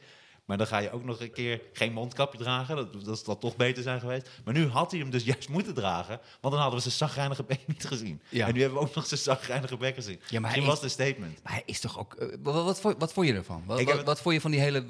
Maar 0.50 0.58
dan 0.58 0.68
ga 0.68 0.78
je 0.78 0.92
ook 0.92 1.04
nog 1.04 1.20
een 1.22 1.32
keer 1.32 1.62
geen 1.74 1.94
mondkapje 1.94 2.38
dragen. 2.38 2.76
Dat, 2.76 3.06
dat 3.06 3.22
zal 3.26 3.38
toch 3.38 3.56
beter 3.56 3.84
zijn 3.84 4.00
geweest. 4.00 4.30
Maar 4.44 4.54
nu 4.54 4.68
had 4.68 4.92
hij 4.92 5.00
hem 5.00 5.10
dus 5.10 5.24
juist 5.24 5.50
moeten 5.50 5.74
dragen. 5.74 6.20
Want 6.42 6.54
dan 6.54 6.62
hadden 6.64 6.74
we 6.84 6.90
zijn 6.90 6.94
zagrijnige 7.10 7.44
bek 7.44 7.60
niet 7.68 7.86
gezien. 7.86 8.22
Ja. 8.30 8.48
En 8.48 8.54
nu 8.54 8.62
hebben 8.62 8.80
we 8.80 8.86
ook 8.86 8.96
nog 8.96 9.06
zijn 9.06 9.20
zagrijnige 9.20 9.78
bek 9.78 9.96
gezien. 9.96 10.20
Ja, 10.30 10.40
maar 10.40 10.54
hij 10.54 10.62
was 10.62 10.82
een 10.84 10.90
statement. 10.90 11.44
Maar 11.44 11.52
hij 11.52 11.64
is 11.66 11.80
toch 11.80 12.00
ook... 12.00 12.14
eh, 12.14 12.36
wat, 12.42 12.82
wat, 12.82 12.96
wat 12.98 13.14
vond 13.14 13.28
je 13.28 13.34
ervan? 13.34 13.64
Wat, 13.66 14.04
wat, 14.04 14.22
vond 14.22 14.36
je 14.36 14.42
van 14.42 14.52
die 14.52 14.60
hele... 14.60 14.86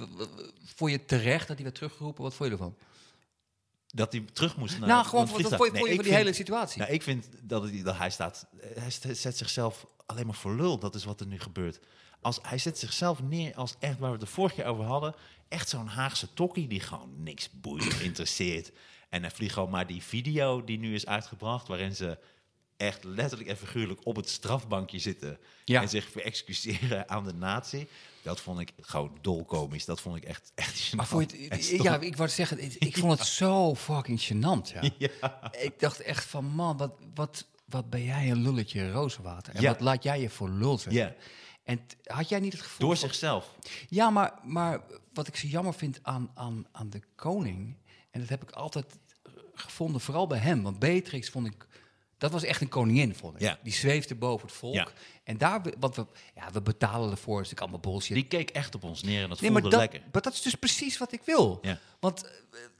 Vond 0.76 0.92
je 0.92 1.06
terecht 1.06 1.48
dat 1.48 1.56
hij 1.56 1.64
werd 1.66 1.76
teruggeroepen? 1.76 2.24
Wat 2.24 2.34
vond 2.34 2.50
je 2.50 2.56
ervan? 2.56 2.76
Dat 3.88 4.12
hij 4.12 4.26
terug 4.34 4.58
moest 4.58 4.80
naar 4.80 4.88
nou, 4.88 5.06
gewoon, 5.06 5.26
je 5.26 5.34
Nee, 5.34 5.58
van 5.58 5.68
ik 5.68 5.74
die 5.86 5.90
vind- 6.04 6.06
hele 6.16 6.34
situatie? 6.34 6.80
Nou, 6.82 6.92
ik 6.92 7.04
vind 7.04 7.28
dat, 7.42 7.64
het, 7.64 7.84
dat 7.84 7.98
hij 7.98 8.10
staat. 8.10 8.46
Hij 8.80 8.90
st- 8.90 9.08
zet 9.18 9.38
zichzelf 9.38 9.86
alleen 10.06 10.26
maar 10.26 10.36
voor 10.36 10.56
lul. 10.56 10.80
Dat 10.80 10.96
is 10.96 11.04
wat 11.04 11.20
er 11.20 11.28
nu 11.28 11.40
gebeurt. 11.40 11.80
Als, 12.22 12.40
hij 12.42 12.58
zet 12.58 12.78
zichzelf 12.78 13.22
neer 13.22 13.56
als 13.56 13.76
echt 13.80 14.00
waar 14.00 14.12
we 14.12 14.18
het 14.18 14.26
de 14.26 14.32
vorige 14.32 14.56
keer 14.56 14.66
over 14.66 14.84
hadden. 14.84 15.16
Echt 15.48 15.70
zo'n 15.70 15.88
Haagse 15.88 16.34
tokkie 16.34 16.68
die 16.68 16.80
gewoon 16.80 17.24
niks 17.24 17.50
boeit 17.52 17.88
of 17.94 18.02
interesseert. 18.02 18.72
En 19.10 19.22
hij 19.22 19.32
vliegt 19.32 19.54
gewoon 19.54 19.70
maar 19.70 19.88
die 19.88 20.04
video 20.04 20.64
die 20.64 20.80
nu 20.80 20.94
is 20.94 21.06
uitgebracht. 21.06 21.68
Waarin 21.68 21.96
ze 21.96 22.18
echt 22.78 23.04
letterlijk 23.04 23.50
en 23.50 23.58
figuurlijk 23.58 24.00
op 24.04 24.16
het 24.16 24.30
strafbankje 24.30 25.00
zitten. 25.00 25.38
Ja. 25.66 25.82
En 25.82 25.90
zich 25.90 26.10
verexcuseren 26.10 27.10
aan 27.10 27.24
de 27.24 27.34
natie. 27.34 27.88
Dat 28.22 28.42
vond 28.42 28.60
ik 28.60 28.72
gewoon 28.82 29.18
dolkomisch. 29.22 29.86
Dat 29.86 30.02
vond 30.02 30.16
ik 30.16 30.24
echt, 30.24 30.52
echt 30.56 30.94
maar 30.94 31.08
je 31.16 31.48
het, 31.50 31.68
ja, 31.68 32.00
ik 32.00 32.18
wou 32.18 32.30
zeggen, 32.30 32.64
ik, 32.64 32.76
ik 32.80 32.98
vond 32.98 33.20
het 33.20 33.28
zo 33.42 33.76
fucking 33.76 34.22
gênant. 34.22 34.74
Ja. 34.74 34.82
Ja. 34.98 35.54
Ik 35.54 35.80
dacht 35.80 36.00
echt 36.00 36.26
van, 36.26 36.46
man, 36.46 36.78
wat, 36.78 36.92
wat, 37.14 37.48
wat 37.66 37.90
ben 37.90 38.04
jij 38.04 38.32
een 38.32 38.42
lulletje 38.42 38.92
rozenwater. 38.92 39.56
En 39.56 39.64
wat 39.64 39.80
laat 39.80 40.04
jij 40.04 40.22
je 40.22 40.30
voor 40.30 40.50
lul 40.50 40.78
zetten. 40.78 41.16
En 41.70 41.82
had 42.04 42.30
jij 42.30 42.40
niet 42.40 42.52
het 42.52 42.62
gevoel... 42.62 42.88
Door 42.88 42.98
van- 42.98 43.08
zichzelf. 43.08 43.56
Ja, 43.90 44.10
maar, 44.10 44.34
maar 44.44 44.82
wat 45.14 45.28
ik 45.28 45.36
zo 45.36 45.48
jammer 45.48 45.74
vind 45.74 46.00
aan, 46.02 46.32
aan, 46.34 46.68
aan 46.72 46.90
de 46.90 47.02
koning... 47.16 47.76
en 48.12 48.20
dat 48.20 48.30
heb 48.30 48.44
ik 48.44 48.52
altijd 48.52 48.86
eh, 49.24 49.32
gevonden, 49.54 50.02
vooral 50.02 50.28
bij 50.28 50.40
hem... 50.40 50.64
want 50.64 50.80
Beatrix 50.80 51.30
vond 51.30 51.48
ik... 51.48 51.68
Dat 52.18 52.32
was 52.32 52.44
echt 52.44 52.62
een 52.62 52.70
koningin, 52.70 53.16
vond 53.16 53.36
ik. 53.36 53.42
Ja. 53.42 53.60
Die 53.64 53.74
zweefde 53.74 54.16
boven 54.16 54.48
het 54.48 54.56
volk. 54.56 54.74
Ja. 54.74 54.88
En 55.24 55.38
daar, 55.38 55.62
want 55.80 55.96
we, 55.96 56.06
ja, 56.36 56.52
we 56.52 56.62
betalen 56.62 57.12
ervoor, 57.12 57.42
is 57.42 57.50
natuurlijk 57.50 57.62
allemaal 57.62 57.92
bullshit. 57.92 58.16
Die 58.16 58.28
keek 58.28 58.50
echt 58.50 58.76
op 58.76 58.84
ons 58.84 59.04
neer 59.04 59.24
en 59.24 59.30
dat 59.30 59.42
nee, 59.42 59.52
voelde 59.52 59.62
maar 59.62 59.72
dat, 59.72 59.80
lekker. 59.80 60.10
maar 60.12 60.22
dat 60.22 60.34
is 60.34 60.42
dus 60.42 60.56
precies 60.56 60.98
wat 60.98 61.12
ik 61.12 61.22
wil. 61.26 61.60
Ja. 61.62 61.80
Want, 62.00 62.24
eh, 62.24 62.32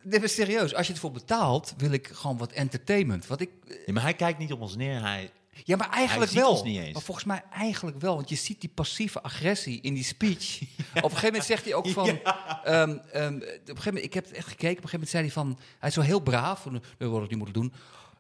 dit 0.04 0.24
is 0.24 0.34
serieus, 0.34 0.74
als 0.74 0.88
je 0.88 0.94
ervoor 0.94 1.12
betaalt, 1.12 1.74
wil 1.78 1.92
ik 1.92 2.08
gewoon 2.08 2.38
wat 2.38 2.52
entertainment. 2.52 3.28
Wat 3.28 3.42
ik, 3.42 3.50
eh, 3.68 3.76
Ja, 3.86 3.94
maar 3.94 4.04
hij 4.04 4.14
kijkt 4.14 4.40
niet 4.40 4.52
op 4.52 4.62
ons 4.62 4.76
neer. 4.76 5.02
Hij, 5.02 5.32
ja, 5.64 5.76
maar 5.76 5.90
eigenlijk 5.90 6.32
wel. 6.32 6.52
ons 6.52 6.64
niet 6.64 6.80
eens. 6.80 6.94
Maar 6.94 7.02
volgens 7.02 7.26
mij 7.26 7.44
eigenlijk 7.52 8.00
wel. 8.00 8.16
Want 8.16 8.30
je 8.30 8.36
ziet 8.36 8.62
die 8.62 8.72
passieve 8.74 9.22
agressie 9.22 9.82
in 9.82 9.94
die 9.94 10.04
speech. 10.04 10.60
Op 10.62 10.68
een 10.96 11.02
gegeven 11.02 11.26
moment 11.26 11.46
zegt 11.46 11.64
hij 11.64 11.74
ook 11.74 11.88
van... 11.88 12.08
ehm, 12.10 12.98
ehm, 13.12 13.36
op 13.36 13.42
een 13.42 13.66
gegeven 13.66 13.84
moment, 13.86 14.04
ik 14.06 14.14
heb 14.14 14.26
het 14.26 14.34
echt 14.34 14.48
gekeken. 14.48 14.78
Op 14.78 14.84
een 14.84 14.90
gegeven 14.90 14.92
moment 14.92 15.10
zei 15.10 15.24
hij 15.24 15.32
van... 15.32 15.60
Hij 15.80 15.90
is 15.90 15.96
zo 15.96 16.02
heel 16.02 16.20
braaf. 16.20 16.66
Nee, 16.70 17.10
wat 17.10 17.24
ik 17.24 17.30
niet 17.30 17.38
moeten 17.38 17.62
doen. 17.62 17.74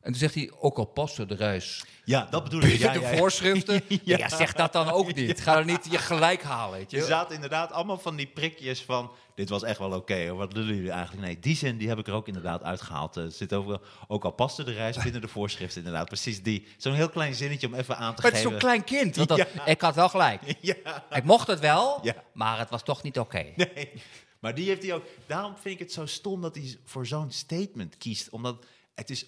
En 0.09 0.15
toen 0.15 0.29
zegt 0.29 0.35
hij, 0.35 0.51
ook 0.59 0.77
al 0.77 0.85
paste 0.85 1.25
de 1.25 1.35
reis. 1.35 1.83
ja, 2.03 2.27
dat 2.29 2.43
bedoel 2.43 2.61
ik. 2.61 2.79
Ja, 2.79 2.93
de 2.93 2.99
ja, 2.99 3.17
voorschriften. 3.17 3.81
ja. 4.03 4.29
zeg 4.29 4.53
dat 4.53 4.73
dan 4.73 4.89
ook 4.89 5.13
niet. 5.13 5.41
Ga 5.41 5.57
er 5.57 5.65
niet 5.65 5.87
je 5.91 5.97
gelijk 5.97 6.43
halen, 6.43 6.77
weet 6.77 6.91
Er 6.93 6.97
je. 6.99 7.05
zaten 7.05 7.35
inderdaad 7.35 7.71
allemaal 7.71 7.97
van 7.97 8.15
die 8.15 8.27
prikjes 8.27 8.81
van... 8.81 9.11
dit 9.35 9.49
was 9.49 9.63
echt 9.63 9.77
wel 9.79 9.91
oké, 9.91 10.33
wat 10.33 10.53
doen 10.53 10.65
jullie 10.65 10.91
eigenlijk? 10.91 11.25
Nee, 11.25 11.39
die 11.39 11.55
zin 11.55 11.77
die 11.77 11.87
heb 11.87 11.97
ik 11.97 12.07
er 12.07 12.13
ook 12.13 12.27
inderdaad 12.27 12.63
uitgehaald. 12.63 13.17
Eh, 13.17 13.23
Er 13.23 13.31
zit 13.31 13.53
over, 13.53 13.79
ook 14.07 14.23
al 14.23 14.31
paste 14.31 14.63
de 14.63 14.71
reis 14.73 14.97
binnen 14.97 15.21
de 15.21 15.27
voorschrift 15.27 15.75
inderdaad. 15.75 16.07
Precies 16.07 16.43
die. 16.43 16.67
Zo'n 16.77 16.93
heel 16.93 17.09
klein 17.09 17.35
zinnetje 17.35 17.67
om 17.67 17.73
even 17.73 17.97
aan 17.97 18.15
te 18.15 18.21
Maar 18.21 18.31
het 18.31 18.39
is 18.39 18.45
geven. 18.45 18.51
zo'n 18.51 18.59
klein 18.69 18.83
kind. 18.83 19.15
Want 19.15 19.29
dat-. 19.29 19.47
Ik 19.65 19.81
had 19.81 19.95
wel 19.95 20.09
gelijk. 20.09 20.41
Ik 21.19 21.23
mocht 21.23 21.47
het 21.47 21.59
wel, 21.59 22.03
maar 22.33 22.59
het 22.59 22.69
was 22.69 22.83
toch 22.83 23.03
niet 23.03 23.19
oké. 23.19 23.45
nee. 23.55 23.91
Maar 24.39 24.55
die 24.55 24.67
heeft 24.67 24.83
hij 24.83 24.93
ook... 24.93 25.03
Daarom 25.27 25.53
vind 25.61 25.73
ik 25.73 25.79
het 25.79 25.91
zo 25.91 26.05
stom 26.05 26.41
dat 26.41 26.55
hij 26.55 26.77
voor 26.85 27.07
zo'n 27.07 27.31
statement 27.31 27.97
kiest. 27.97 28.29
Omdat 28.29 28.65
het 28.95 29.09
is 29.09 29.25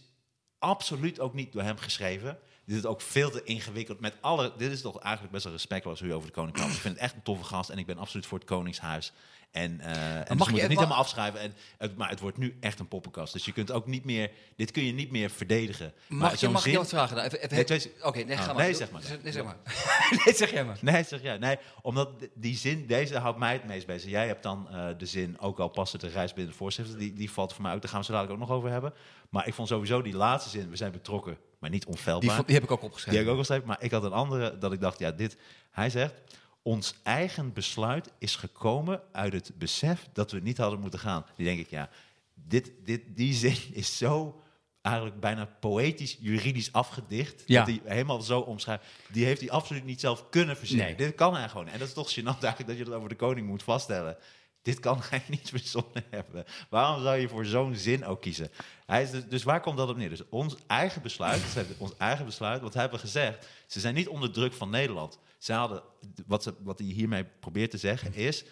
absoluut 0.62 1.20
ook 1.20 1.34
niet 1.34 1.54
door 1.54 1.62
hem 1.64 1.78
geschreven. 1.78 2.38
Dit 2.66 2.78
is 2.78 2.86
ook 2.86 3.02
veel 3.02 3.32
te 3.32 3.44
ingewikkeld. 3.44 4.00
Met 4.00 4.14
alle, 4.22 4.54
dit 4.58 4.72
is 4.72 4.82
toch 4.82 5.00
eigenlijk 5.00 5.34
best 5.34 5.44
wel 5.44 5.54
respectloos 5.54 6.00
hoe 6.00 6.08
je 6.08 6.14
over 6.14 6.28
de 6.28 6.34
koning 6.34 6.56
kan. 6.58 6.66
Ik 6.68 6.72
vind 6.74 6.94
het 6.94 7.04
echt 7.04 7.16
een 7.16 7.24
toffe 7.24 7.44
gast 7.44 7.70
en 7.70 7.78
ik 7.78 7.86
ben 7.86 7.98
absoluut 7.98 8.26
voor 8.26 8.38
het 8.38 8.48
koningshuis. 8.48 9.12
En, 9.52 9.80
eh 9.80 10.16
en 10.16 10.26
dus 10.28 10.38
mag 10.38 10.52
je 10.52 10.60
het 10.60 10.70
niet 10.70 10.78
helemaal 10.78 10.98
afschrijven. 11.00 11.40
En, 11.40 11.54
het, 11.78 11.98
maar 11.98 12.10
het 12.10 12.20
wordt 12.20 12.38
nu 12.38 12.58
echt 12.60 12.80
een 12.80 12.88
poppenkast. 12.88 13.34
Dus 13.34 13.46
je 13.46 13.52
kunt 13.52 13.72
ook 13.72 13.88
niet 13.88 14.06
meer, 14.06 14.32
dit 14.56 14.72
kun 14.72 14.84
je 14.86 14.92
niet 14.94 15.12
meer 15.12 15.30
verdedigen. 15.30 15.94
Maar 16.08 16.20
Mag, 16.20 16.32
je, 16.32 16.38
zo'n 16.38 16.52
mag 16.52 16.62
zin- 16.62 16.76
wat 16.76 16.90
vragen? 16.90 17.16
dan? 17.16 17.26
Even, 17.26 17.40
even, 17.42 17.56
Nee, 17.56 17.64
twee- 17.64 17.92
Oké, 18.04 18.24
nee, 18.24 18.38
ga 18.38 18.42
Oh, 18.50 18.56
maar. 18.56 18.64
nee, 18.66 18.74
zeg 18.74 18.92
maar. 18.92 19.02
Nee, 19.24 19.32
zeg 19.32 19.44
maar. 19.44 19.58
nee, 20.26 20.36
zeg 20.36 20.52
jij 20.52 20.66
maar. 20.66 20.78
Nee, 20.92 21.04
zeg 21.04 21.22
ja. 21.22 21.36
Nee, 21.36 21.58
omdat 21.82 22.10
die 22.34 22.56
zin, 22.58 22.88
deze 22.88 23.18
houdt 23.18 23.38
mij 23.38 23.54
het 23.54 23.66
meest 23.66 23.86
bezig. 23.86 24.10
Jij 24.10 24.28
hebt 24.28 24.44
dan 24.44 24.68
eh, 24.70 24.88
de 24.98 25.06
zin, 25.06 25.40
ook 25.40 25.60
al 25.60 25.68
past 25.70 25.92
het 25.92 26.02
de 26.02 26.08
reis 26.08 26.34
binnen 26.34 26.52
de 26.52 26.58
voorschriften, 26.58 26.98
die, 26.98 27.14
die 27.14 27.32
valt 27.32 27.54
voor 27.54 27.62
mij 27.64 27.74
ook. 27.74 27.82
Daar 27.82 27.90
gaan 27.92 28.00
we 28.00 28.06
zo 28.06 28.12
dadelijk 28.14 28.42
ook 28.42 28.48
nog 28.48 28.58
over 28.58 28.70
hebben. 28.70 28.94
Maar 29.32 29.48
ik 29.48 29.54
vond 29.54 29.68
sowieso 29.68 30.02
die 30.02 30.16
laatste 30.16 30.50
zin, 30.50 30.70
we 30.70 30.76
zijn 30.76 30.92
betrokken, 30.92 31.38
maar 31.60 31.70
niet 31.70 31.86
onfeilbaar. 31.86 32.22
Die, 32.22 32.32
vond- 32.32 32.46
die 32.46 32.56
heb 32.56 32.64
ik 32.64 32.72
ook 32.72 32.80
Die 32.80 32.88
opgeschreven. 32.88 33.20
heb 33.20 33.28
ik 33.28 33.32
ook 33.32 33.38
al 33.40 33.46
geschreven, 33.46 33.68
maar 33.68 33.84
ik 33.84 33.92
had 33.92 34.04
een 34.04 34.12
andere 34.14 34.58
dat 34.58 34.72
ik 34.74 34.80
dacht, 34.80 35.00
ja, 35.00 35.12
dit. 35.12 35.38
Hij 35.72 35.90
zegt, 35.90 36.14
ons 36.62 36.96
eigen 37.04 37.54
besluit 37.54 38.10
is 38.20 38.36
gekomen 38.36 39.02
uit 39.12 39.34
het 39.34 39.52
besef 39.58 40.08
dat 40.14 40.32
we 40.32 40.40
niet 40.40 40.58
hadden 40.58 40.80
moeten 40.80 41.00
gaan. 41.00 41.26
Die 41.36 41.46
denk 41.46 41.60
ik, 41.60 41.70
ja, 41.70 41.90
dit, 42.34 42.72
dit, 42.86 43.02
die 43.08 43.34
zin 43.34 43.58
is 43.82 43.98
zo 43.98 44.42
eigenlijk 44.82 45.20
bijna 45.20 45.46
poëtisch, 45.60 46.18
juridisch 46.20 46.72
afgedicht. 46.74 47.44
Ja. 47.46 47.66
Dat 47.66 47.76
hij 47.76 47.94
helemaal 47.94 48.22
zo 48.22 48.40
omschrijft. 48.40 48.86
Die 49.12 49.26
heeft 49.26 49.42
hij 49.42 49.50
absoluut 49.52 49.86
niet 49.86 50.00
zelf 50.00 50.30
kunnen 50.30 50.58
verzinnen. 50.58 50.86
Nee. 50.86 50.96
Dit 50.96 51.16
kan 51.16 51.36
hij 51.36 51.50
gewoon. 51.50 51.68
En 51.68 51.80
dat 51.80 51.88
is 51.88 51.94
toch 51.94 52.10
gênant 52.12 52.24
eigenlijk 52.26 52.68
dat 52.68 52.78
je 52.78 52.84
dat 52.84 52.94
over 52.94 53.10
de 53.10 53.16
koning 53.16 53.48
moet 53.48 53.64
vaststellen. 53.64 54.18
Dit 54.62 54.80
kan 54.80 55.00
hij 55.10 55.24
niet 55.28 55.50
verzonnen 55.50 56.04
hebben. 56.10 56.46
Waarom 56.70 57.04
zou 57.04 57.18
je 57.18 57.30
voor 57.30 57.46
zo'n 57.46 57.76
zin 57.76 58.06
ook 58.06 58.22
kiezen? 58.22 58.52
Hij 58.86 59.04
is 59.04 59.12
dus, 59.12 59.26
dus 59.26 59.44
waar 59.44 59.62
komt 59.62 59.78
dat 59.78 59.90
op 59.90 59.98
neer? 59.98 60.10
Dus 60.10 60.30
ons 60.30 60.56
eigen 60.68 61.02
besluit, 61.02 61.44
ons 61.78 61.98
eigen 61.98 62.26
besluit, 62.26 62.62
wat 62.62 62.74
hebben 62.74 63.00
we 63.00 63.06
gezegd? 63.06 63.48
Ze 63.68 63.80
zijn 63.80 63.94
niet 63.94 64.08
onder 64.08 64.32
druk 64.32 64.54
van 64.54 64.70
Nederland. 64.70 65.20
Ze 65.38 65.54
hadden, 65.54 65.84
wat, 66.28 66.44
ze, 66.44 66.54
wat 66.60 66.80
hij 66.80 66.88
hiermee 66.88 67.26
probeert 67.40 67.72
te 67.72 67.78
zeggen 67.78 68.14
is, 68.14 68.44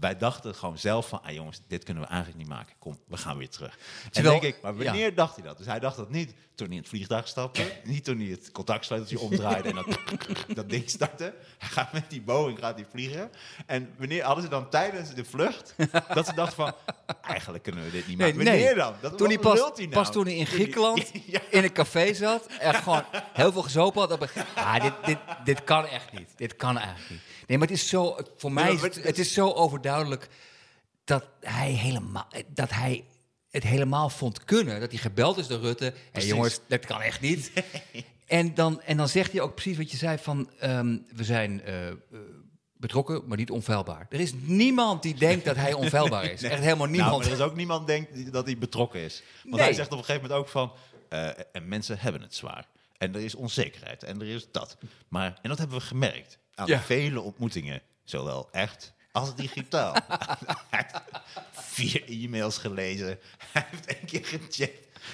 wij 0.00 0.16
dachten 0.16 0.54
gewoon 0.54 0.78
zelf 0.78 1.08
van, 1.08 1.22
ah 1.22 1.32
jongens, 1.32 1.60
dit 1.68 1.84
kunnen 1.84 2.02
we 2.02 2.08
eigenlijk 2.08 2.38
niet 2.38 2.48
maken. 2.48 2.74
Kom, 2.78 2.98
we 3.06 3.16
gaan 3.16 3.36
weer 3.38 3.48
terug. 3.48 3.78
En 4.04 4.10
Terwijl- 4.10 4.40
denk 4.40 4.54
ik, 4.54 4.62
maar 4.62 4.76
wanneer 4.76 5.14
dacht 5.14 5.34
hij 5.36 5.44
dat? 5.44 5.56
Dus 5.58 5.66
hij 5.66 5.78
dacht 5.80 5.96
dat 5.96 6.10
niet 6.10 6.34
toen 6.54 6.66
hij 6.66 6.76
in 6.76 6.82
het 6.82 6.90
vliegtuig 6.90 7.28
stapte, 7.28 7.72
niet 7.84 8.04
toen 8.04 8.18
hij 8.18 8.26
het 8.26 8.52
contactsleuteltje 8.52 9.18
omdraaide 9.20 9.68
en 9.68 9.74
dat, 9.74 9.98
dat 10.56 10.70
ding 10.70 10.90
startte. 10.90 11.34
Hij 11.58 11.68
gaat 11.68 11.92
met 11.92 12.10
die 12.10 12.20
Boeing 12.22 12.58
gaat 12.58 12.74
hij 12.74 12.86
vliegen. 12.90 13.30
En 13.66 13.94
wanneer 13.98 14.24
hadden 14.24 14.44
ze 14.44 14.50
dan 14.50 14.70
tijdens 14.70 15.14
de 15.14 15.24
vlucht 15.24 15.74
dat 16.14 16.26
ze 16.26 16.34
dachten 16.34 16.56
van, 16.56 16.72
eigenlijk 17.22 17.62
kunnen 17.64 17.84
we 17.84 17.90
dit 17.90 18.06
niet 18.06 18.18
Nee, 18.18 18.32
maken. 18.32 18.44
Wanneer 18.44 18.64
nee. 18.64 18.74
dan? 18.74 18.94
Dat, 19.00 19.18
Toen 19.18 19.28
hij 19.28 19.38
pas, 19.38 19.58
hij 19.60 19.70
nou? 19.76 19.88
pas 19.88 20.12
toen 20.12 20.24
hij 20.24 20.36
in 20.36 20.46
Griekenland 20.46 21.10
Ja. 21.26 21.40
in 21.50 21.64
een 21.64 21.72
café 21.72 22.14
zat 22.14 22.46
en 22.46 22.74
gewoon 22.74 23.04
heel 23.32 23.52
veel 23.52 23.62
gezopen 23.62 24.00
had. 24.08 24.30
Ah, 24.54 24.82
dit, 24.82 24.92
dit, 25.04 25.18
dit 25.44 25.64
kan 25.64 25.86
echt 25.86 26.12
niet. 26.12 26.30
Dit 26.36 26.56
kan 26.56 26.78
eigenlijk 26.78 27.10
niet. 27.10 27.20
Nee, 27.46 27.58
maar 27.58 27.68
het 27.68 27.76
is 27.76 27.88
zo, 27.88 28.16
voor 28.36 28.52
mij 28.52 28.72
is 28.74 28.80
het, 28.80 29.18
is 29.18 29.32
zo 29.32 29.50
overduidelijk 29.52 30.28
dat 31.04 31.24
hij 31.40 31.70
helemaal, 31.70 32.28
dat 32.46 32.70
hij 32.70 33.04
het 33.50 33.62
helemaal 33.62 34.08
vond 34.08 34.44
kunnen. 34.44 34.80
Dat 34.80 34.90
hij 34.90 34.98
gebeld 35.00 35.38
is 35.38 35.46
door 35.46 35.60
Rutte. 35.60 35.84
Hé 35.84 35.92
Precies. 36.12 36.30
jongens, 36.30 36.60
dat 36.66 36.86
kan 36.86 37.00
echt 37.00 37.20
niet. 37.20 37.52
En 38.26 38.54
dan, 38.54 38.80
en 38.82 38.96
dan 38.96 39.08
zegt 39.08 39.32
hij 39.32 39.40
ook 39.40 39.54
precies 39.54 39.76
wat 39.76 39.90
je 39.90 39.96
zei 39.96 40.18
van, 40.18 40.50
ehm, 40.58 40.98
we 41.14 41.24
zijn 41.24 41.62
eh, 41.62 41.88
eh, 41.88 41.94
betrokken, 42.76 43.22
maar 43.26 43.36
niet 43.36 43.50
onfeilbaar. 43.50 44.06
Er 44.10 44.20
is 44.20 44.32
niemand 44.40 45.02
die 45.02 45.14
denkt 45.14 45.44
dat 45.44 45.56
hij 45.56 45.72
onfeilbaar 45.72 46.24
is. 46.24 46.42
Echt 46.52 46.62
helemaal 46.62 46.86
niemand. 46.86 47.10
Nou, 47.10 47.22
maar 47.22 47.32
er 47.32 47.38
is 47.38 47.44
ook 47.50 47.56
niemand 47.56 47.86
denkt 47.86 48.32
dat 48.32 48.44
hij 48.46 48.58
betrokken 48.58 49.00
is. 49.00 49.22
Want 49.42 49.54
Nee. 49.56 49.64
hij 49.64 49.72
zegt 49.74 49.92
op 49.92 49.98
een 49.98 50.04
gegeven 50.04 50.22
moment 50.28 50.40
ook 50.40 50.48
van... 50.48 50.72
eh, 51.08 51.28
en 51.52 51.68
mensen 51.68 51.98
hebben 51.98 52.20
het 52.22 52.34
zwaar. 52.34 52.66
En 52.98 53.14
er 53.14 53.20
is 53.20 53.34
onzekerheid. 53.34 54.02
En 54.02 54.20
er 54.20 54.28
is 54.28 54.46
dat. 54.50 54.76
Maar, 55.08 55.38
en 55.42 55.48
dat 55.48 55.58
hebben 55.58 55.76
we 55.78 55.82
gemerkt 55.84 56.38
aan 56.56 56.66
Ja. 56.66 56.80
vele 56.80 57.20
ontmoetingen. 57.20 57.82
Zowel 58.04 58.48
echt 58.50 58.94
als 59.12 59.34
digitaal. 59.34 59.96
hij 60.70 60.86
vier 61.52 62.04
e-mails 62.08 62.58
gelezen. 62.58 63.18
Hij 63.52 63.66
heeft 63.70 63.86
één 63.86 64.06
keer 64.06 64.24
gechat 64.24 64.70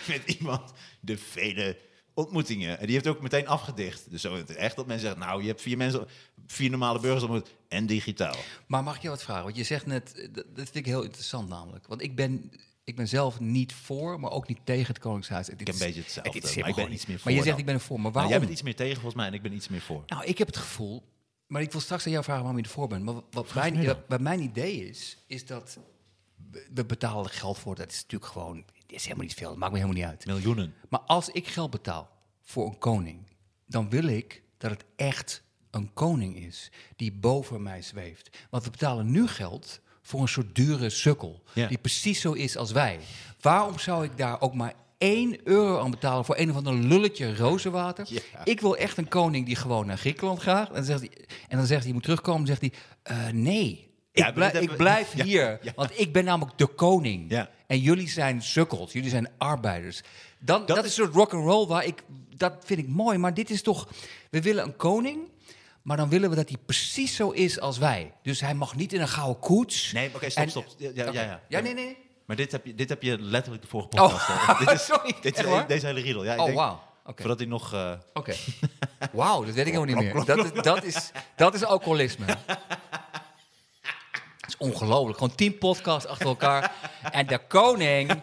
met 0.08 0.22
iemand. 0.38 0.72
De 1.00 1.18
vele 1.18 1.78
ontmoetingen. 2.14 2.78
En 2.78 2.84
die 2.86 2.94
heeft 2.94 3.06
ook 3.06 3.20
meteen 3.20 3.48
afgedicht. 3.48 4.10
Dus 4.10 4.20
zo 4.20 4.44
echt 4.56 4.76
dat 4.76 4.86
mensen 4.86 5.06
zeggen... 5.06 5.26
Nou, 5.26 5.40
je 5.42 5.48
hebt 5.48 5.62
vier 5.62 5.76
mensen... 5.76 6.06
Vier 6.46 6.70
normale 6.70 7.00
burgers 7.00 7.22
ontmoet. 7.22 7.54
En 7.68 7.86
digitaal. 7.86 8.36
Maar 8.66 8.82
mag 8.82 8.96
ik 8.96 9.02
je 9.02 9.08
wat 9.08 9.22
vragen? 9.22 9.44
Want 9.44 9.56
je 9.56 9.62
zegt 9.64 9.86
net, 9.86 10.14
eh, 10.14 10.28
dat, 10.32 10.44
dat 10.48 10.64
vind 10.64 10.74
ik 10.74 10.86
heel 10.86 11.02
interessant 11.02 11.48
namelijk. 11.48 11.86
Want 11.86 12.02
ik 12.02 12.16
ben, 12.16 12.50
ik 12.84 12.96
ben 12.96 13.08
zelf 13.08 13.40
niet 13.40 13.72
voor, 13.72 14.20
maar 14.20 14.30
ook 14.30 14.48
niet 14.48 14.58
tegen 14.64 14.86
het 14.86 14.98
Koningshuis. 14.98 15.46
Het 15.46 15.60
Ik 15.60 15.68
een 15.68 15.78
beetje 15.78 16.00
hetzelfde. 16.00 16.38
het 16.40 16.56
maar 16.60 16.68
ik 16.68 16.74
ben 16.74 16.92
iets 16.92 17.06
meer 17.06 17.16
voor 17.18 17.24
Maar 17.30 17.34
je 17.34 17.44
zegt, 17.44 17.50
dan. 17.50 17.58
ik 17.58 17.66
ben 17.66 17.74
er 17.74 17.80
voor. 17.80 18.00
Maar 18.00 18.02
Nou, 18.02 18.14
waarom? 18.14 18.30
jij 18.32 18.40
bent 18.40 18.52
iets 18.52 18.62
meer 18.62 18.76
tegen 18.76 18.94
volgens 18.94 19.14
mij 19.14 19.26
en 19.26 19.34
ik 19.34 19.42
ben 19.42 19.52
iets 19.52 19.68
meer 19.68 19.80
voor. 19.80 20.02
Nou, 20.06 20.24
ik 20.24 20.38
heb 20.38 20.46
het 20.46 20.56
gevoel, 20.56 21.02
maar 21.52 21.62
ik 21.62 21.72
wil 21.72 21.80
straks 21.80 22.04
aan 22.06 22.12
jou 22.12 22.24
vragen 22.24 22.42
waarom 22.42 22.60
je 22.60 22.66
ervoor 22.68 22.88
bent. 22.88 23.04
Maar 23.04 23.14
wat, 23.30 23.54
mijn, 23.54 23.96
wat 24.08 24.20
mijn 24.20 24.40
idee 24.40 24.88
is, 24.88 25.16
is 25.26 25.46
dat 25.46 25.78
we- 26.50 26.66
we 26.74 26.84
betalen 26.84 27.30
geld 27.30 27.58
voor. 27.58 27.74
Dat 27.74 27.90
is 27.90 28.02
natuurlijk 28.02 28.32
gewoon, 28.32 28.56
dat 28.66 28.74
is 28.86 29.02
helemaal 29.04 29.24
niet 29.24 29.34
veel. 29.34 29.48
Dat 29.48 29.58
maakt 29.58 29.72
me 29.72 29.78
helemaal 29.78 30.00
niet 30.00 30.10
uit. 30.10 30.26
Miljoenen. 30.26 30.74
Maar 30.88 31.00
als 31.00 31.28
ik 31.28 31.48
geld 31.48 31.70
betaal 31.70 32.10
voor 32.42 32.66
een 32.66 32.78
koning, 32.78 33.26
dan 33.66 33.90
wil 33.90 34.04
ik 34.04 34.42
dat 34.58 34.70
het 34.70 34.84
echt 34.96 35.42
een 35.70 35.92
koning 35.92 36.36
is 36.36 36.70
die 36.96 37.12
boven 37.12 37.62
mij 37.62 37.82
zweeft. 37.82 38.38
Want 38.50 38.64
we 38.64 38.70
betalen 38.70 39.10
nu 39.10 39.26
geld 39.28 39.80
voor 40.02 40.20
een 40.20 40.28
soort 40.28 40.54
dure 40.54 40.90
sukkel, 40.90 41.42
Ja. 41.54 41.68
die 41.68 41.78
precies 41.78 42.20
zo 42.20 42.32
is 42.32 42.56
als 42.56 42.72
wij. 42.72 43.00
Waarom 43.40 43.78
zou 43.78 44.04
ik 44.04 44.16
daar 44.16 44.40
ook 44.40 44.54
maar 44.54 44.74
1 45.02 45.40
euro 45.44 45.78
aan 45.78 45.90
betalen 45.90 46.24
voor 46.24 46.36
een 46.38 46.50
of 46.50 46.56
ander 46.56 46.74
lulletje 46.74 47.36
rozenwater? 47.36 48.06
Ja. 48.08 48.20
Ik 48.44 48.60
wil 48.60 48.76
echt 48.76 48.96
een 48.98 49.08
koning 49.08 49.46
die 49.46 49.56
gewoon 49.56 49.86
naar 49.86 49.98
Griekenland 49.98 50.42
gaat. 50.42 50.68
En 50.68 50.74
dan 50.74 50.84
zegt 50.84 51.00
hij, 51.00 51.10
en 51.48 51.56
dan 51.56 51.66
zegt 51.66 51.78
hij 51.80 51.88
je 51.88 51.94
moet 51.94 52.02
terugkomen. 52.02 52.46
Dan 52.46 52.56
zegt 52.56 52.60
hij, 52.60 52.72
eh, 53.26 53.32
nee. 53.32 53.90
Ik, 54.12 54.34
blijf, 54.34 54.52
dit 54.52 54.62
ik 54.62 54.68
hebben- 54.68 54.76
blijf 54.86 55.16
Ja, 55.16 55.24
hier, 55.24 55.58
ja. 55.62 55.72
want 55.76 56.00
ik 56.00 56.12
ben 56.12 56.24
namelijk 56.24 56.58
de 56.58 56.66
koning. 56.66 57.30
Ja. 57.30 57.50
En 57.66 57.78
jullie 57.78 58.08
zijn 58.08 58.42
sukkels, 58.42 58.92
jullie 58.92 59.10
zijn 59.10 59.28
arbeiders. 59.38 60.00
Dan, 60.38 60.58
dat, 60.66 60.76
Dat 60.76 60.78
is 60.78 60.84
een 60.84 61.04
soort 61.04 61.14
rock 61.14 61.32
and 61.34 61.44
roll 61.44 61.66
waar 61.66 61.84
ik 61.84 62.02
dat 62.36 62.54
vind 62.64 62.78
ik 62.80 62.88
mooi. 62.88 63.18
Maar 63.18 63.34
dit 63.34 63.50
is 63.50 63.62
toch, 63.62 63.88
we 64.30 64.40
willen 64.42 64.64
een 64.64 64.76
koning, 64.76 65.18
maar 65.82 65.96
dan 65.96 66.08
willen 66.08 66.30
we 66.30 66.36
dat 66.36 66.48
hij 66.48 66.58
precies 66.66 67.16
zo 67.16 67.30
is 67.30 67.60
als 67.60 67.78
wij. 67.78 68.12
Dus 68.22 68.40
hij 68.40 68.54
mag 68.54 68.76
niet 68.76 68.92
in 68.92 69.00
een 69.00 69.08
gouden 69.08 69.38
koets. 69.40 69.92
Nee, 69.92 70.10
oké, 70.14 70.30
stop, 70.30 70.44
En- 70.44 70.50
stop. 70.50 70.66
Ja, 70.78 70.90
ja, 70.94 71.12
ja. 71.12 71.40
Ja, 71.48 71.60
nee, 71.60 71.74
nee. 71.74 71.96
Maar 72.32 72.40
dit 72.40 72.52
heb, 72.52 72.66
je, 72.66 72.74
dit 72.74 72.88
heb 72.88 73.02
je 73.02 73.18
letterlijk 73.20 73.62
de 73.62 73.68
vorige 73.68 73.88
Oh, 73.90 74.00
podcast. 74.00 74.26
hè. 74.28 74.58
dit 74.64 74.70
is, 74.74 74.84
sorry. 74.84 75.14
Dit 75.20 75.38
is 75.38 75.44
deze 75.66 75.86
hele 75.86 76.00
riedel. 76.00 76.24
Ja, 76.24 76.32
ik 76.34 76.40
Oh, 76.40 76.46
denk. 76.46 76.58
Oké. 76.58 77.20
Voordat 77.20 77.38
hij 77.38 77.48
nog... 77.48 77.72
eh, 77.72 77.92
Oké. 78.12 78.34
Wauw, 79.12 79.44
dat 79.44 79.54
weet 79.54 79.66
ik 79.66 79.72
helemaal 79.72 79.94
niet 80.02 80.14
meer. 80.14 80.24
Dat 80.24 80.44
is, 80.44 80.62
dat 80.62 80.84
is, 80.84 81.10
dat 81.36 81.54
is 81.54 81.64
alcoholisme. 81.64 82.24
Het 84.40 84.46
is 84.48 84.56
ongelooflijk. 84.56 85.18
Gewoon 85.18 85.34
tien 85.34 85.58
podcasts 85.58 86.08
achter 86.08 86.26
elkaar. 86.26 86.72
En 87.12 87.26
de 87.26 87.38
koning, 87.46 88.22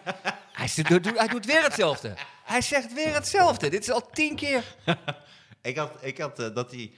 hij, 0.52 0.68
zit- 0.68 0.88
doet- 0.88 1.18
hij 1.18 1.28
doet 1.28 1.46
weer 1.46 1.62
hetzelfde. 1.62 2.14
Hij 2.44 2.60
zegt 2.60 2.92
weer 2.94 3.14
hetzelfde. 3.14 3.68
Dit 3.68 3.82
is 3.82 3.90
al 3.90 4.10
tien 4.12 4.36
keer. 4.36 4.64
ik 5.62 5.76
had, 5.76 5.92
ik 6.00 6.18
had 6.18 6.38
eh, 6.38 6.54
dat 6.54 6.70
hij... 6.70 6.92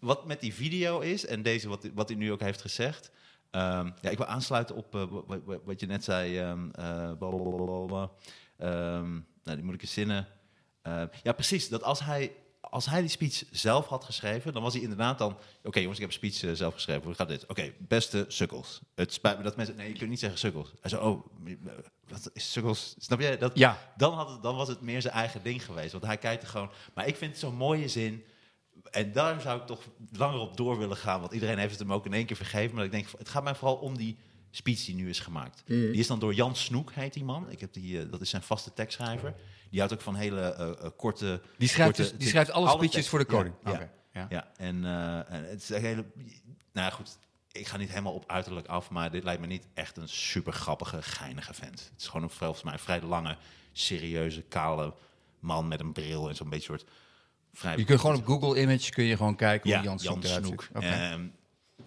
Wat 0.00 0.26
met 0.26 0.40
die 0.40 0.54
video 0.54 1.00
is, 1.00 1.26
en 1.26 1.42
deze 1.42 1.68
wat, 1.68 1.86
wat 1.94 2.08
hij 2.08 2.16
nu 2.18 2.32
ook 2.32 2.40
heeft 2.40 2.60
gezegd... 2.60 3.10
ehm, 3.50 3.90
ja, 4.00 4.10
ik 4.10 4.16
wil 4.16 4.26
aansluiten 4.26 4.76
op 4.76 4.94
eh, 4.94 5.04
wat, 5.64 5.80
je 5.80 5.86
net 5.86 6.04
zei. 6.04 6.38
ehm 6.38 6.70
eh, 6.70 7.12
blablabla. 7.18 8.10
Ehm, 8.58 9.12
nou, 9.44 9.56
die 9.56 9.62
moet 9.64 9.74
ik 9.74 9.82
in 9.82 9.88
zinnen. 9.88 10.26
Eh, 10.82 11.02
ja, 11.22 11.32
precies. 11.32 11.68
Dat 11.68 11.82
als 11.82 12.00
hij, 12.04 12.32
als 12.60 12.86
hij 12.86 13.00
die 13.00 13.10
speech 13.10 13.44
zelf 13.50 13.86
had 13.86 14.04
geschreven, 14.04 14.52
dan 14.52 14.62
was 14.62 14.72
hij 14.72 14.82
inderdaad 14.82 15.18
dan... 15.18 15.36
Oké 15.62 15.78
jongens, 15.78 15.98
ik 16.00 16.10
heb 16.10 16.22
een 16.22 16.30
speech 16.30 16.50
eh, 16.50 16.56
zelf 16.56 16.74
geschreven. 16.74 17.02
Hoe 17.02 17.14
gaat 17.14 17.28
dit? 17.28 17.46
Oké, 17.46 17.72
beste 17.78 18.24
sukkels. 18.28 18.80
Het 18.94 19.12
spijt 19.12 19.36
me 19.36 19.42
dat 19.42 19.56
mensen... 19.56 19.76
Nee, 19.76 19.88
je 19.92 19.98
kunt 19.98 20.10
niet 20.10 20.18
zeggen 20.20 20.38
sukkels. 20.38 20.72
Hij 20.80 20.90
zei, 20.90 21.02
oh, 21.02 21.26
wat 22.08 22.30
is 22.32 22.52
sukkels? 22.52 22.94
Snap 22.98 23.20
jij? 23.20 23.38
Dat, 23.38 23.58
Ja. 23.58 23.78
dan, 23.96 24.14
had 24.14 24.30
het, 24.30 24.42
dan 24.42 24.56
was 24.56 24.68
het 24.68 24.80
meer 24.80 25.02
zijn 25.02 25.14
eigen 25.14 25.42
ding 25.42 25.64
geweest. 25.64 25.92
Want 25.92 26.04
hij 26.04 26.16
kijkt 26.18 26.42
er 26.42 26.48
gewoon... 26.48 26.70
Maar 26.94 27.06
ik 27.06 27.16
vind 27.16 27.30
het 27.30 27.40
zo'n 27.40 27.54
mooie 27.54 27.88
zin... 27.88 28.24
En 28.90 29.12
daar 29.12 29.40
zou 29.40 29.60
ik 29.60 29.66
toch 29.66 29.82
langer 30.12 30.40
op 30.40 30.56
door 30.56 30.78
willen 30.78 30.96
gaan. 30.96 31.20
Want 31.20 31.32
iedereen 31.32 31.58
heeft 31.58 31.70
het 31.70 31.80
hem 31.80 31.92
ook 31.92 32.06
in 32.06 32.12
één 32.12 32.26
keer 32.26 32.36
vergeven. 32.36 32.76
Maar 32.76 32.84
ik 32.84 32.90
denk, 32.90 33.06
het 33.18 33.28
gaat 33.28 33.44
mij 33.44 33.54
vooral 33.54 33.76
om 33.76 33.96
die 33.96 34.18
speech 34.50 34.84
die 34.84 34.94
nu 34.94 35.08
is 35.08 35.20
gemaakt. 35.20 35.62
Die 35.66 35.92
is 35.92 36.06
dan 36.06 36.18
door 36.18 36.34
Jan 36.34 36.56
Snoek, 36.56 36.92
heet 36.92 37.12
die 37.12 37.24
man. 37.24 37.50
Ik 37.50 37.60
heb 37.60 37.72
die, 37.72 38.00
eh, 38.00 38.10
dat 38.10 38.20
is 38.20 38.30
zijn 38.30 38.42
vaste 38.42 38.72
tekstschrijver. 38.72 39.34
Die 39.70 39.78
houdt 39.78 39.94
ook 39.94 40.00
van 40.00 40.14
hele 40.14 40.40
eh, 40.40 40.68
eh, 40.68 40.90
korte... 40.96 41.40
Die 41.58 41.68
schrijft, 41.68 41.96
korte- 41.96 42.10
dus- 42.10 42.20
die 42.20 42.28
schrijft 42.28 42.50
alle 42.50 42.68
speeches 42.68 42.90
tekst. 42.90 43.08
voor 43.08 43.18
de 43.18 43.24
koning. 43.24 43.54
Ja, 43.64 43.90
ja. 44.12 44.26
ja. 44.28 44.48
en, 44.56 44.84
en 45.28 45.48
het 45.48 45.62
is 45.62 45.68
een 45.68 45.80
hele... 45.80 46.04
Nou 46.72 46.92
goed, 46.92 47.18
ik 47.52 47.66
ga 47.66 47.76
niet 47.76 47.88
helemaal 47.88 48.12
op 48.12 48.24
uiterlijk 48.26 48.66
af, 48.66 48.90
maar 48.90 49.10
dit 49.10 49.24
lijkt 49.24 49.40
me 49.40 49.46
niet 49.46 49.66
echt 49.74 49.96
een 49.96 50.08
super 50.08 50.52
grappige, 50.52 51.02
geinige 51.02 51.54
vent. 51.54 51.90
Het 51.92 52.00
is 52.00 52.06
gewoon 52.06 52.22
een, 52.22 52.30
volgens 52.30 52.62
mij 52.62 52.72
een 52.72 52.78
vrij 52.78 53.02
lange, 53.02 53.36
serieuze, 53.72 54.42
kale 54.42 54.94
man 55.40 55.68
met 55.68 55.80
een 55.80 55.92
bril 55.92 56.28
en 56.28 56.36
zo'n 56.36 56.48
beetje 56.48 56.64
soort... 56.64 56.84
Vrij 57.52 57.76
Je 57.76 57.84
kunt 57.84 58.00
gewoon 58.00 58.16
op 58.16 58.26
Google 58.26 58.60
Image 58.60 58.90
kun 58.90 59.04
je 59.04 59.16
gewoon 59.16 59.36
kijken 59.36 59.74
hoe 59.74 59.84
Jan 59.84 59.98
Snoek 59.98 60.24
eruit 60.24 60.46
Snoek. 60.46 60.68
Ehm, 60.72 61.26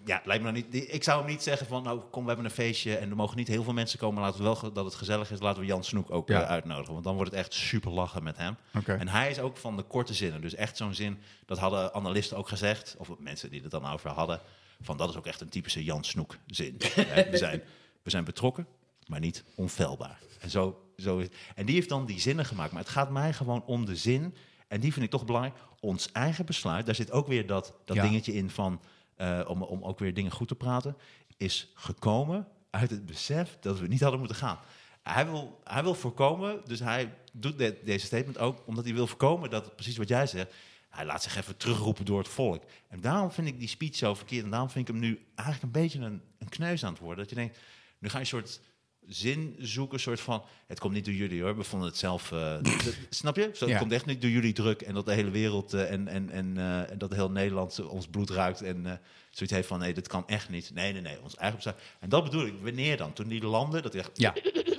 ja, 0.06 0.22
lijkt 0.26 0.44
me 0.44 0.52
nou 0.52 0.66
niet. 0.72 0.94
Ik 0.94 1.04
zou 1.04 1.22
hem 1.22 1.30
niet 1.30 1.44
zeggen 1.44 1.68
van, 1.68 1.84
nou 1.84 2.00
kom, 2.12 2.22
we 2.22 2.28
hebben 2.28 2.46
een 2.46 2.52
feestje 2.52 2.96
en 2.98 3.10
er 3.10 3.16
mogen 3.16 3.38
niet 3.38 3.48
heel 3.48 3.64
veel 3.64 3.74
mensen 3.74 4.00
komen. 4.00 4.22
Laten 4.22 4.38
we 4.38 4.44
wel 4.44 4.74
dat 4.74 4.86
het 4.86 4.96
gezellig 4.96 5.32
is. 5.32 5.40
Laten 5.40 5.60
we 5.62 5.66
Jan 5.68 5.84
Snoek 5.84 6.12
ook 6.12 6.30
Ja. 6.30 6.42
eh, 6.42 6.50
uitnodigen, 6.50 6.92
want 6.94 7.04
dan 7.06 7.16
wordt 7.16 7.32
het 7.32 7.40
echt 7.40 7.54
super 7.54 7.92
lachen 7.92 8.24
met 8.24 8.38
hem. 8.38 8.56
En 9.00 9.08
hij 9.08 9.30
is 9.30 9.40
ook 9.40 9.58
van 9.58 9.78
de 9.78 9.84
korte 9.84 10.14
zinnen, 10.14 10.42
dus 10.42 10.56
echt 10.56 10.78
zo'n 10.78 10.94
zin. 10.94 11.20
Dat 11.46 11.58
hadden 11.58 11.94
analisten 11.94 12.38
ook 12.38 12.48
gezegd, 12.48 12.96
of 12.98 13.10
mensen 13.20 13.50
die 13.50 13.62
het 13.62 13.72
dan 13.72 13.86
over 13.86 14.10
hadden. 14.10 14.40
Van 14.82 14.98
dat 14.98 15.10
is 15.10 15.16
ook 15.16 15.26
echt 15.26 15.42
een 15.42 15.50
typische 15.50 15.84
Jan 15.84 16.04
Snoek 16.04 16.38
zin. 16.48 16.76
We, 17.32 17.38
zijn, 17.38 17.62
we 18.04 18.10
zijn 18.10 18.24
betrokken, 18.24 18.68
maar 19.08 19.20
niet 19.20 19.44
onfeilbaar. 19.56 20.20
En, 20.40 20.50
zo, 20.50 20.82
zo 20.98 21.18
is, 21.18 21.28
en 21.56 21.66
die 21.66 21.76
heeft 21.76 21.90
dan 21.90 22.06
die 22.06 22.20
zinnen 22.20 22.46
gemaakt. 22.46 22.72
Maar 22.72 22.82
het 22.82 22.92
gaat 22.92 23.10
mij 23.12 23.34
gewoon 23.34 23.64
om 23.66 23.86
de 23.86 23.96
zin. 23.96 24.36
En 24.72 24.80
die 24.80 24.94
vind 24.94 25.06
ik 25.06 25.12
toch 25.12 25.26
belangrijk. 25.26 25.56
Ons 25.80 26.12
eigen 26.12 26.46
besluit, 26.46 26.86
daar 26.86 26.96
zit 26.96 27.12
ook 27.12 27.28
weer 27.28 27.48
dat, 27.48 27.74
dat 27.86 27.96
Ja. 27.96 28.02
dingetje 28.04 28.34
in 28.34 28.50
van... 28.50 28.82
eh, 29.16 29.42
om, 29.48 29.62
om 29.62 29.84
ook 29.84 30.00
weer 30.00 30.14
dingen 30.14 30.32
goed 30.32 30.48
te 30.48 30.56
praten, 30.56 30.98
is 31.38 31.72
gekomen 31.76 32.48
uit 32.70 32.90
het 32.90 33.06
besef 33.06 33.58
dat 33.60 33.80
we 33.80 33.88
niet 33.88 34.00
hadden 34.02 34.20
moeten 34.20 34.38
gaan. 34.38 34.60
Hij 35.04 35.26
wil, 35.26 35.60
hij 35.64 35.84
wil 35.84 35.94
voorkomen, 35.94 36.62
dus 36.66 36.80
hij 36.80 37.14
doet 37.34 37.58
de- 37.58 37.80
deze 37.84 38.06
statement 38.06 38.38
ook 38.38 38.62
omdat 38.66 38.84
hij 38.86 38.94
wil 38.94 39.08
voorkomen 39.08 39.50
dat, 39.50 39.76
precies 39.76 39.98
wat 39.98 40.08
jij 40.08 40.28
zegt, 40.28 40.54
hij 40.90 41.06
laat 41.06 41.24
zich 41.24 41.36
even 41.38 41.58
terugroepen 41.58 42.06
door 42.06 42.18
het 42.18 42.28
volk. 42.28 42.64
En 42.88 43.02
daarom 43.02 43.32
vind 43.32 43.48
ik 43.48 43.60
die 43.60 43.68
speech 43.68 43.96
zo 43.96 44.14
verkeerd 44.14 44.44
en 44.44 44.50
daarom 44.50 44.70
vind 44.70 44.88
ik 44.88 44.94
hem 44.94 45.04
nu 45.04 45.26
eigenlijk 45.36 45.62
een 45.76 45.82
beetje 45.82 46.00
een, 46.00 46.22
een 46.38 46.50
kneus 46.50 46.84
aan 46.86 46.92
het 46.94 47.02
worden. 47.02 47.18
Dat 47.20 47.30
je 47.30 47.36
denkt, 47.36 47.58
nu 48.00 48.10
ga 48.10 48.16
je 48.16 48.22
een 48.24 48.30
soort 48.30 48.60
zin 49.08 49.56
zoeken, 49.60 50.00
soort 50.00 50.20
van, 50.22 50.44
het 50.68 50.80
komt 50.80 50.94
niet 50.94 51.06
door 51.06 51.14
jullie 51.14 51.42
hoor, 51.42 51.58
we 51.58 51.64
vonden 51.64 51.88
het 51.90 51.98
zelf, 51.98 52.32
eh, 52.32 52.58
snap 53.10 53.36
je? 53.36 53.42
Zo, 53.54 53.66
het 53.66 53.74
Ja. 53.74 53.78
komt 53.80 53.92
echt 53.92 54.06
niet 54.06 54.22
door 54.22 54.30
jullie 54.30 54.54
druk 54.54 54.82
en 54.82 54.94
dat 54.94 55.06
de 55.06 55.14
hele 55.14 55.30
wereld 55.30 55.74
eh, 55.74 55.92
en, 55.92 56.08
en, 56.08 56.30
en, 56.30 56.58
eh, 56.58 56.92
en 56.92 56.98
dat 56.98 57.14
heel 57.14 57.32
Nederland 57.32 57.86
ons 57.86 58.08
bloed 58.08 58.30
ruikt 58.30 58.62
en 58.62 59.02
zoiets 59.30 59.56
heeft 59.56 59.68
van, 59.68 59.80
nee, 59.80 59.94
dit 59.94 60.08
kan 60.08 60.28
echt 60.28 60.50
niet. 60.50 60.72
Nee, 60.74 60.94
nee, 60.94 61.02
nee, 61.02 61.22
ons 61.22 61.36
eigen 61.36 61.56
besluit. 61.58 61.82
En 62.00 62.10
dat 62.10 62.24
bedoel 62.24 62.46
ik, 62.46 62.54
wanneer 62.62 62.98
dan? 62.98 63.14
Toen 63.14 63.28
die 63.28 63.46
landen, 63.46 63.82
dat 63.84 63.96
echt, 63.96 64.10
Ja, 64.14 64.34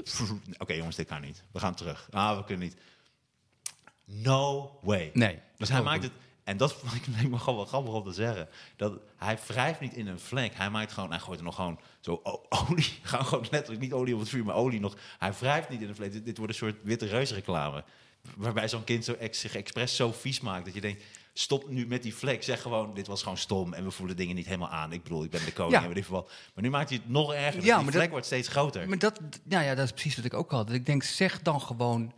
oké 0.58 0.72
jongens, 0.72 0.96
dit 0.96 1.06
kan 1.06 1.20
niet. 1.20 1.44
We 1.52 1.58
gaan 1.58 1.74
terug. 1.74 2.08
Ah, 2.10 2.36
we 2.38 2.44
kunnen 2.44 2.64
niet. 2.66 2.76
No 4.04 4.70
way. 4.82 5.10
nee. 5.14 5.38
Dus 5.56 5.68
hij 5.68 5.82
maakt 5.82 6.02
het, 6.02 6.12
en 6.44 6.56
dat 6.56 6.72
vond 6.72 6.94
ik 6.94 7.06
lijkt 7.14 7.30
me 7.30 7.38
gewoon 7.38 7.56
wel 7.56 7.64
grappig 7.66 7.92
om 7.92 8.04
te 8.04 8.12
zeggen. 8.12 8.48
Dat 8.76 8.98
hij 9.16 9.38
wrijft 9.46 9.80
niet 9.80 9.94
in 9.94 10.06
een 10.06 10.20
vlek. 10.20 10.54
Hij 10.54 10.70
maakt 10.70 10.92
gewoon, 10.92 11.10
hij 11.10 11.18
gooit 11.18 11.38
er 11.38 11.44
nog 11.44 11.54
gewoon 11.54 11.78
zo 12.00 12.20
olie. 12.68 12.98
Gewoon, 13.02 13.26
gewoon 13.26 13.46
letterlijk 13.50 13.82
niet 13.82 13.92
olie 13.92 14.14
op 14.14 14.20
het 14.20 14.28
vuur, 14.28 14.44
maar 14.44 14.54
olie 14.54 14.80
nog. 14.80 14.96
Hij 15.18 15.32
wrijft 15.38 15.68
niet 15.68 15.80
in 15.82 15.88
een 15.88 15.94
vlek. 15.94 16.12
Dit, 16.12 16.24
dit 16.24 16.36
wordt 16.36 16.52
een 16.52 16.58
soort 16.58 16.76
witte 16.82 17.06
reusreclame. 17.06 17.84
Waarbij 18.36 18.68
zo'n 18.68 18.84
kind 18.84 19.04
zo 19.04 19.12
ex, 19.12 19.40
zich 19.40 19.54
expres 19.54 19.96
zo 19.96 20.12
vies 20.12 20.40
maakt 20.40 20.64
dat 20.64 20.74
je 20.74 20.80
denkt. 20.80 21.04
Stop 21.34 21.68
nu 21.68 21.86
met 21.86 22.02
die 22.02 22.14
vlek. 22.14 22.42
Zeg 22.42 22.62
gewoon, 22.62 22.94
dit 22.94 23.06
was 23.06 23.22
gewoon 23.22 23.38
stom 23.38 23.72
en 23.72 23.84
we 23.84 23.90
voelen 23.90 24.16
dingen 24.16 24.34
niet 24.34 24.46
helemaal 24.46 24.68
aan. 24.68 24.92
Ik 24.92 25.02
bedoel, 25.02 25.24
ik 25.24 25.30
ben 25.30 25.44
de 25.44 25.52
koning 25.52 25.82
Ja. 25.82 25.88
en. 25.88 26.26
Maar 26.54 26.64
nu 26.64 26.70
maakt 26.70 26.88
hij 26.88 26.98
het 27.02 27.12
nog 27.12 27.32
erger. 27.32 27.60
Ja, 27.60 27.66
Ja, 27.66 27.74
die 27.76 27.84
maar 27.84 27.92
wordt 28.10 28.26
steeds 28.26 28.48
groter. 28.48 28.88
Maar 28.88 28.98
dat, 28.98 29.20
nou 29.42 29.64
ja, 29.64 29.74
dat 29.74 29.84
is 29.84 29.90
precies 29.92 30.16
wat 30.16 30.24
ik 30.24 30.34
ook 30.34 30.50
had. 30.50 30.66
Dat 30.66 30.76
ik 30.76 30.86
denk, 30.86 31.02
zeg 31.02 31.42
dan 31.42 31.60
gewoon... 31.60 32.12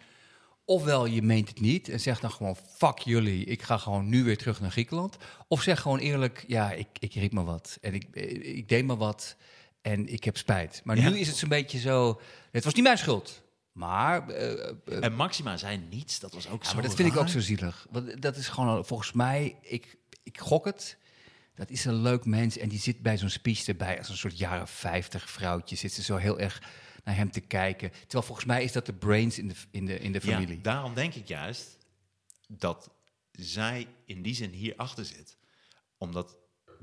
Ofwel, 0.65 1.07
je 1.07 1.23
meent 1.23 1.49
het 1.49 1.61
niet 1.61 1.89
en 1.89 2.01
zeg 2.01 2.21
dan 2.21 2.31
gewoon... 2.31 2.57
fuck 2.77 2.99
jullie, 2.99 3.45
ik 3.45 3.63
ga 3.63 3.79
gewoon 3.79 4.09
nu 4.09 4.25
weer 4.25 4.39
terug 4.39 4.61
naar 4.61 4.71
Griekenland. 4.71 5.17
Of 5.49 5.63
zeg 5.63 5.81
gewoon 5.81 5.99
eerlijk, 5.99 6.45
ja, 6.47 6.73
ik, 6.73 6.87
ik 6.99 7.15
riep 7.15 7.33
me 7.33 7.45
wat. 7.45 7.79
En 7.81 7.95
ik, 7.95 8.07
ik 8.43 8.69
deed 8.69 8.85
me 8.85 8.97
wat 8.97 9.37
en 9.83 10.09
ik 10.13 10.25
heb 10.25 10.37
spijt. 10.37 10.81
Maar 10.85 10.97
Ja. 10.97 11.09
nu 11.09 11.19
is 11.19 11.27
het 11.27 11.37
zo'n 11.37 11.49
beetje 11.49 11.79
zo... 11.79 12.21
Het 12.51 12.65
was 12.65 12.75
niet 12.75 12.83
mijn 12.85 12.99
schuld. 12.99 13.43
Maar, 13.73 14.29
eh, 14.29 14.69
eh, 14.69 14.75
en 15.05 15.15
Maxima 15.15 15.57
zei 15.57 15.81
niets. 15.91 16.21
Dat 16.21 16.35
was 16.35 16.49
ook 16.49 16.63
ja, 16.63 16.69
zo 16.69 16.75
maar 16.75 16.83
dat 16.83 16.95
vind 16.95 17.13
ik 17.13 17.17
ook 17.19 17.29
zo 17.29 17.41
zielig. 17.41 17.87
Want 17.91 18.23
dat 18.23 18.37
is 18.37 18.49
gewoon, 18.49 18.87
volgens 18.87 19.13
mij, 19.13 19.57
ik, 19.63 19.97
ik 20.23 20.39
gok 20.39 20.65
het. 20.65 20.97
Dat 21.55 21.71
is 21.71 21.85
een 21.85 22.03
leuk 22.03 22.25
mens 22.25 22.59
en 22.59 22.69
die 22.69 22.79
zit 22.79 23.03
bij 23.03 23.19
zo'n 23.19 23.29
speech 23.29 23.67
erbij 23.67 23.99
als 23.99 24.09
een 24.09 24.17
soort 24.17 24.39
jaren 24.39 24.69
50 24.69 25.31
vrouwtje. 25.31 25.77
Zit 25.77 25.93
ze 25.93 26.03
zo 26.03 26.17
heel 26.17 26.39
erg 26.39 26.63
naar 27.05 27.17
hem 27.17 27.31
te 27.31 27.41
kijken. 27.41 27.91
Terwijl 27.91 28.23
volgens 28.23 28.47
mij 28.47 28.65
is 28.65 28.73
dat 28.73 28.87
de 28.87 28.93
brains 28.93 29.39
in 29.39 29.49
de, 29.49 29.55
in 29.71 29.87
de, 29.87 29.99
in 29.99 30.13
de 30.13 30.21
familie. 30.21 30.57
Ja, 30.57 30.63
daarom 30.63 30.95
denk 30.95 31.15
ik 31.15 31.29
juist 31.29 31.79
dat 32.49 32.91
zij 33.33 33.87
in 34.05 34.23
die 34.23 34.35
zin 34.35 34.51
hier 34.51 34.77
achter 34.77 35.05
zit. 35.05 35.37
Omdat 35.99 36.37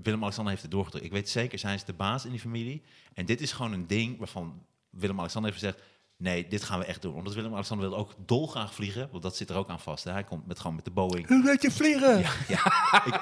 Willem-Alexander 0.03 0.51
heeft 0.51 0.63
het 0.63 0.72
doorgedrukt. 0.72 1.05
Ik 1.05 1.11
weet 1.11 1.30
zeker, 1.30 1.59
zij 1.59 1.74
is 1.74 1.84
de 1.84 1.93
baas 1.93 2.26
in 2.26 2.32
die 2.32 2.39
familie. 2.39 2.84
En 3.13 3.26
dit 3.26 3.41
is 3.41 3.51
gewoon 3.51 3.74
een 3.74 3.88
ding 3.88 4.17
waarvan 4.17 4.65
Willem-Alexander 4.89 5.51
heeft 5.51 5.63
gezegd... 5.63 5.84
nee, 6.17 6.47
dit 6.47 6.63
gaan 6.63 6.80
we 6.80 6.86
echt 6.86 7.01
doen. 7.01 7.15
Omdat 7.15 7.34
Willem-Alexander 7.34 7.89
wil 7.89 7.97
ook 7.97 8.13
dolgraag 8.26 8.74
vliegen. 8.74 9.09
Want 9.11 9.24
dat 9.24 9.36
zit 9.36 9.49
er 9.49 9.55
ook 9.55 9.69
aan 9.69 9.80
vast. 9.80 10.03
Hè. 10.03 10.11
Hij 10.11 10.24
komt 10.24 10.47
met, 10.47 10.59
gewoon 10.59 10.76
met 10.76 10.86
de 10.86 10.91
Boeing. 10.91 11.28
Hoe 11.28 11.43
weet 11.43 11.61
je 11.61 11.72
vliegen? 11.72 12.19
Ja, 12.47 12.63
ik, 13.05 13.19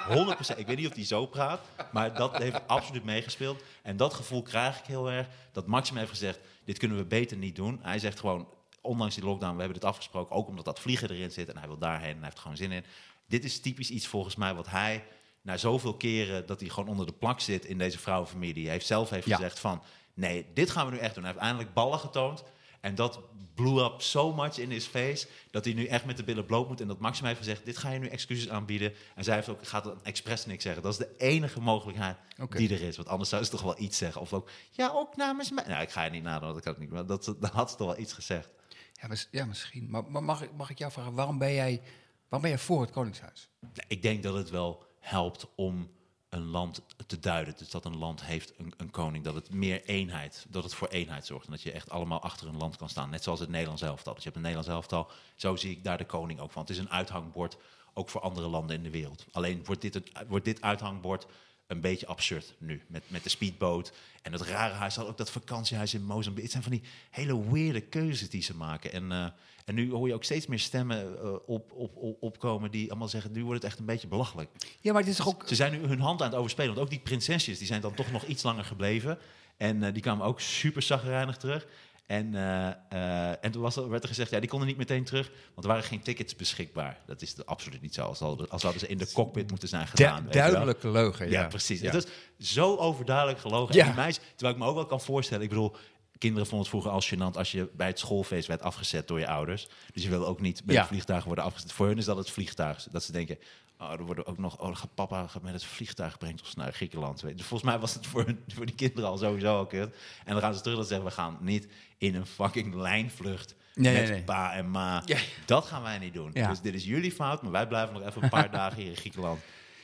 100%. 0.56 0.58
Ik 0.58 0.68
weet 0.68 0.78
niet 0.78 0.88
of 0.88 0.96
hij 0.96 1.06
zo 1.06 1.26
praat, 1.26 1.62
maar 1.92 2.14
dat 2.14 2.38
heeft 2.38 2.68
absoluut 2.68 3.04
meegespeeld. 3.04 3.64
En 3.84 3.98
dat 3.98 4.14
gevoel 4.14 4.42
krijg 4.42 4.80
ik 4.80 4.86
heel 4.86 5.12
erg. 5.12 5.28
Dat 5.52 5.68
Maxim 5.68 5.98
heeft 5.98 6.10
gezegd, 6.10 6.40
dit 6.70 6.78
kunnen 6.78 6.98
we 6.98 7.06
beter 7.06 7.38
niet 7.38 7.56
doen. 7.56 7.80
Hij 7.82 8.00
zegt 8.00 8.20
gewoon, 8.20 8.48
ondanks 8.82 9.16
die 9.16 9.24
lockdown, 9.24 9.54
we 9.54 9.60
hebben 9.60 9.80
dit 9.80 9.90
afgesproken. 9.90 10.36
Ook 10.36 10.48
omdat 10.48 10.66
dat 10.66 10.80
vliegen 10.80 11.10
erin 11.10 11.32
zit 11.32 11.50
en 11.50 11.58
hij 11.58 11.68
wil 11.68 11.78
daarheen 11.78 12.10
en 12.10 12.16
hij 12.16 12.24
heeft 12.24 12.36
er 12.36 12.42
gewoon 12.42 12.58
zin 12.58 12.72
in. 12.72 12.84
Dit 13.28 13.44
is 13.44 13.60
typisch 13.60 13.90
iets 13.90 14.08
volgens 14.08 14.36
mij 14.36 14.54
wat 14.54 14.68
hij, 14.70 15.06
na 15.42 15.58
zoveel 15.58 15.94
keren 15.98 16.46
dat 16.46 16.60
hij 16.60 16.70
gewoon 16.70 16.90
onder 16.90 17.06
de 17.06 17.14
plak 17.14 17.40
zit 17.40 17.66
in 17.66 17.78
deze 17.78 18.00
vrouwenfamilie. 18.00 18.64
Hij 18.64 18.74
heeft 18.74 18.86
zelf 18.86 19.10
heeft 19.10 19.28
Ja. 19.28 19.36
gezegd 19.36 19.60
van, 19.60 19.82
nee, 20.14 20.46
dit 20.54 20.70
gaan 20.70 20.86
we 20.86 20.92
nu 20.92 20.98
echt 20.98 21.14
doen. 21.14 21.24
Hij 21.24 21.32
heeft 21.32 21.44
eindelijk 21.46 21.74
ballen 21.74 22.00
getoond. 22.00 22.44
En 22.82 22.96
dat 22.96 23.20
blew 23.56 23.80
up 23.80 24.02
so 24.02 24.34
much 24.34 24.58
in 24.58 24.72
his 24.72 24.86
face 24.86 25.28
dat 25.52 25.66
hij 25.66 25.74
nu 25.74 25.86
echt 25.86 26.06
met 26.06 26.18
de 26.18 26.24
billen 26.24 26.46
bloot 26.46 26.68
moet. 26.68 26.82
En 26.82 26.88
dat 26.88 27.00
Maxim 27.00 27.26
heeft 27.26 27.38
gezegd: 27.38 27.66
Dit 27.66 27.78
ga 27.78 27.90
je 27.92 28.00
nu 28.00 28.08
excuses 28.08 28.50
aanbieden. 28.50 28.94
En 29.16 29.24
zij 29.24 29.36
heeft 29.36 29.50
ook, 29.50 29.68
gaat 29.68 29.84
dan 29.84 30.04
expres 30.04 30.46
niks 30.46 30.64
zeggen. 30.64 30.84
Dat 30.84 30.92
is 30.92 30.98
de 30.98 31.16
enige 31.18 31.62
mogelijkheid 31.62 32.18
die 32.50 32.74
er 32.74 32.82
is. 32.82 32.96
Want 32.96 33.08
anders 33.08 33.30
zou 33.30 33.44
ze 33.44 33.50
toch 33.50 33.62
wel 33.62 33.80
iets 33.80 33.98
zeggen. 33.98 34.22
Of 34.22 34.34
ook, 34.34 34.50
ja, 34.72 34.92
ook 34.94 35.16
namens 35.16 35.52
mij. 35.52 35.64
Nou, 35.68 35.82
ik 35.82 35.92
ga 35.92 36.04
je 36.04 36.12
niet 36.12 36.24
nadenken, 36.24 36.54
dat 36.54 36.64
kan 36.64 36.74
ik 36.74 36.80
niet. 36.80 36.90
Maar 36.90 37.06
dat, 37.06 37.36
dan 37.40 37.50
had 37.54 37.72
ze 37.72 37.76
toch 37.76 37.88
wel 37.88 38.00
iets 38.00 38.14
gezegd. 38.14 38.50
Ja, 38.94 39.08
mis- 39.08 39.28
ja 39.32 39.46
misschien. 39.46 39.90
Maar, 39.90 40.12
maar 40.12 40.24
mag, 40.24 40.42
ik, 40.42 40.52
mag 40.54 40.70
ik 40.70 40.78
jou 40.78 40.92
vragen, 40.92 41.14
waarom 41.14 41.38
ben, 41.38 41.54
jij, 41.54 41.82
waarom 42.30 42.42
ben 42.42 42.50
jij 42.50 42.60
voor 42.60 42.82
het 42.82 42.92
Koningshuis? 42.92 43.50
Ik 43.88 44.02
denk 44.02 44.24
dat 44.24 44.34
het 44.34 44.50
wel 44.50 44.86
helpt 45.00 45.48
om 45.56 45.92
een 46.30 46.46
land 46.46 46.82
te 47.08 47.20
duiden. 47.20 47.54
Dus 47.58 47.70
dat 47.70 47.86
een 47.86 47.98
land 47.98 48.24
heeft 48.24 48.54
een, 48.58 48.74
een 48.78 48.92
koning, 48.92 49.24
dat 49.24 49.36
het 49.36 49.54
meer 49.54 49.84
eenheid, 49.84 50.46
dat 50.50 50.64
het 50.64 50.74
voor 50.74 50.88
eenheid 50.88 51.26
zorgt. 51.26 51.46
En 51.46 51.52
dat 51.52 51.62
je 51.62 51.72
echt 51.72 51.90
allemaal 51.90 52.22
achter 52.22 52.48
een 52.48 52.58
land 52.58 52.78
kan 52.78 52.90
staan. 52.90 53.10
Net 53.10 53.24
zoals 53.24 53.40
het 53.40 53.50
Nederlands 53.50 53.82
elftal. 53.82 54.14
Dus 54.14 54.24
je 54.24 54.30
hebt 54.30 54.36
een 54.36 54.52
Nederlands 54.52 54.76
elftal, 54.76 55.12
zo 55.36 55.56
zie 55.56 55.72
ik 55.72 55.84
daar 55.84 55.98
de 55.98 56.06
koning 56.06 56.40
ook 56.40 56.52
van. 56.52 56.62
Het 56.62 56.72
is 56.72 56.78
een 56.78 56.90
uithangbord, 56.90 57.58
ook 57.94 58.10
voor 58.10 58.22
andere 58.22 58.48
landen 58.48 58.76
in 58.76 58.84
de 58.84 58.90
wereld. 58.90 59.26
Alleen 59.32 59.66
wordt 59.66 59.82
dit, 59.82 59.94
het, 59.94 60.12
wordt 60.28 60.46
dit 60.46 60.62
uithangbord 60.62 61.26
een 61.68 61.82
beetje 61.82 62.08
absurd 62.08 62.54
nu. 62.58 62.82
Met, 62.88 63.04
met 63.08 63.24
de 63.24 63.30
speedboot 63.30 63.92
en 64.22 64.32
het 64.32 64.42
rare 64.42 64.74
huis, 64.74 65.00
ook 65.00 65.18
dat 65.18 65.32
vakantiehuis 65.32 65.94
in 65.94 66.04
Mozambique. 66.04 66.44
Het 66.44 66.52
zijn 66.52 66.64
van 66.64 66.72
die 66.72 66.84
hele 67.10 67.52
weirde 67.52 67.82
keuzes 67.82 68.30
die 68.30 68.42
ze 68.42 68.56
maken. 68.56 68.92
En, 68.92 69.12
eh, 69.12 69.28
en 69.70 69.76
nu 69.76 69.92
hoor 69.92 70.08
je 70.08 70.14
ook 70.14 70.24
steeds 70.24 70.48
meer 70.48 70.60
stemmen 70.60 71.20
eh, 71.22 71.34
op, 71.46 71.72
op, 71.72 71.96
op, 71.96 72.18
opkomen 72.20 72.72
die 72.72 72.90
allemaal 72.90 73.08
zeggen... 73.08 73.32
nu 73.32 73.44
wordt 73.46 73.62
het 73.62 73.72
echt 73.72 73.80
een 73.80 73.86
beetje 73.86 74.08
belachelijk. 74.08 74.50
Ja, 74.82 74.92
maar 74.92 75.02
het 75.02 75.10
is 75.12 75.18
toch 75.18 75.28
ook... 75.28 75.44
Ze 75.48 75.56
zijn 75.56 75.72
nu 75.72 75.88
hun 75.88 76.00
hand 76.00 76.22
aan 76.22 76.28
het 76.30 76.38
overspelen. 76.38 76.74
Want 76.74 76.86
ook 76.86 76.90
die 76.90 77.00
prinsesjes 77.00 77.58
die 77.58 77.68
zijn 77.68 77.82
dan 77.82 77.94
toch 77.94 78.12
nog 78.12 78.24
iets 78.26 78.44
langer 78.44 78.64
gebleven. 78.64 79.18
En 79.58 79.84
eh, 79.84 79.94
die 79.94 80.02
kwamen 80.02 80.26
ook 80.26 80.40
super 80.40 80.82
zagrijnig 80.82 81.38
terug. 81.38 81.68
En, 82.06 82.36
eh, 82.36 83.44
en 83.46 83.52
toen 83.52 83.62
was 83.62 83.76
er, 83.76 83.90
werd 83.90 84.04
er 84.04 84.10
gezegd, 84.10 84.32
ja, 84.32 84.40
die 84.40 84.50
konden 84.50 84.68
niet 84.68 84.78
meteen 84.78 85.04
terug. 85.04 85.32
Want 85.54 85.68
er 85.68 85.74
waren 85.74 85.84
geen 85.84 86.02
tickets 86.02 86.36
beschikbaar. 86.36 87.00
Dat 87.06 87.22
is 87.22 87.46
absoluut 87.46 87.82
niet 87.82 87.94
zo. 87.94 88.02
Als, 88.04 88.20
hadden- 88.20 88.50
als 88.50 88.62
hadden 88.64 88.80
ze 88.82 88.88
in 88.88 88.98
de 88.98 89.12
cockpit 89.12 89.50
moeten 89.50 89.68
zijn 89.68 89.88
gedaan. 89.88 90.28
duidelijke 90.30 90.90
leugen. 90.92 91.30
Ja, 91.30 91.42
Ja, 91.42 91.48
precies. 91.48 91.80
Ja. 91.82 91.92
Het 91.92 92.08
is 92.38 92.54
zo 92.54 92.76
overduidelijk 92.76 93.40
gelogen. 93.40 93.76
Ja. 93.76 93.82
En 93.82 93.88
die 93.88 93.96
meisjes, 93.96 94.24
terwijl 94.36 94.54
ik 94.54 94.62
me 94.62 94.68
ook 94.68 94.76
wel 94.76 94.86
kan 94.86 95.02
voorstellen, 95.02 95.44
ik 95.44 95.50
bedoel, 95.50 95.76
kinderen 96.20 96.48
vonden 96.48 96.60
het 96.68 96.70
vroeger 96.70 96.92
als 96.92 97.14
gênant 97.14 97.38
als 97.38 97.52
je 97.52 97.70
bij 97.74 97.88
het 97.88 98.00
schoolfeest 98.00 98.48
werd 98.48 98.62
afgezet 98.62 99.08
door 99.08 99.20
je 99.20 99.28
ouders. 99.28 99.68
Dus 99.94 100.04
je 100.04 100.10
wil 100.10 100.26
ook 100.28 100.42
niet 100.42 100.62
met 100.66 100.76
Ja. 100.76 100.82
het 100.82 100.90
vliegtuig 100.90 101.24
worden 101.24 101.44
afgezet. 101.44 101.72
Voor 101.72 101.88
hun 101.88 101.98
is 101.98 102.06
dat 102.06 102.18
het 102.18 102.30
vliegtuig. 102.30 102.88
Dat 102.92 103.04
ze 103.04 103.12
denken, 103.12 103.38
oh, 103.80 103.92
er 103.92 104.04
worden 104.06 104.26
ook 104.26 104.38
nog, 104.38 104.58
oh, 104.58 104.66
dan 104.66 104.78
gaat 104.78 104.94
papa 104.96 105.28
gaat 105.28 105.42
met 105.42 105.54
het 105.54 105.64
vliegtuig 105.64 106.18
brengt 106.18 106.42
ons 106.42 106.56
naar 106.56 106.74
Griekenland. 106.74 107.22
Dus 107.22 107.32
volgens 107.46 107.70
mij 107.72 107.80
was 107.80 107.94
het 107.94 108.08
voor, 108.08 108.26
hun, 108.26 108.40
voor 108.56 108.66
die 108.66 108.76
kinderen 108.76 109.10
al 109.10 109.18
sowieso 109.18 109.58
al 109.58 109.66
kut. 109.66 109.96
En 110.26 110.34
dan 110.34 110.42
gaan 110.42 110.54
ze 110.56 110.62
terug 110.62 110.78
en 110.80 110.86
zeggen, 110.86 111.06
we 111.08 111.12
gaan 111.14 111.38
niet 111.42 111.68
in 111.98 112.16
een 112.16 112.26
fucking 112.26 112.76
lijnvlucht 112.76 113.56
Nee, 113.74 113.94
met 113.94 114.02
nee, 114.04 114.12
nee. 114.12 114.24
pa 114.24 114.54
en 114.54 114.72
ma. 114.72 115.02
Ja. 115.06 115.18
Dat 115.46 115.66
gaan 115.66 115.82
wij 115.82 115.98
niet 115.98 116.14
doen. 116.14 116.30
Ja. 116.34 116.50
Dus 116.50 116.62
dit 116.62 116.74
is 116.74 116.84
jullie 116.84 117.12
fout, 117.12 117.42
maar 117.42 117.52
wij 117.52 117.68
blijven 117.68 117.94
nog 117.94 118.04
even 118.04 118.24
een 118.24 118.30
paar 118.30 118.52
dagen 118.60 118.78
hier 118.82 118.90
in 118.90 118.96
Griekenland. 118.98 119.40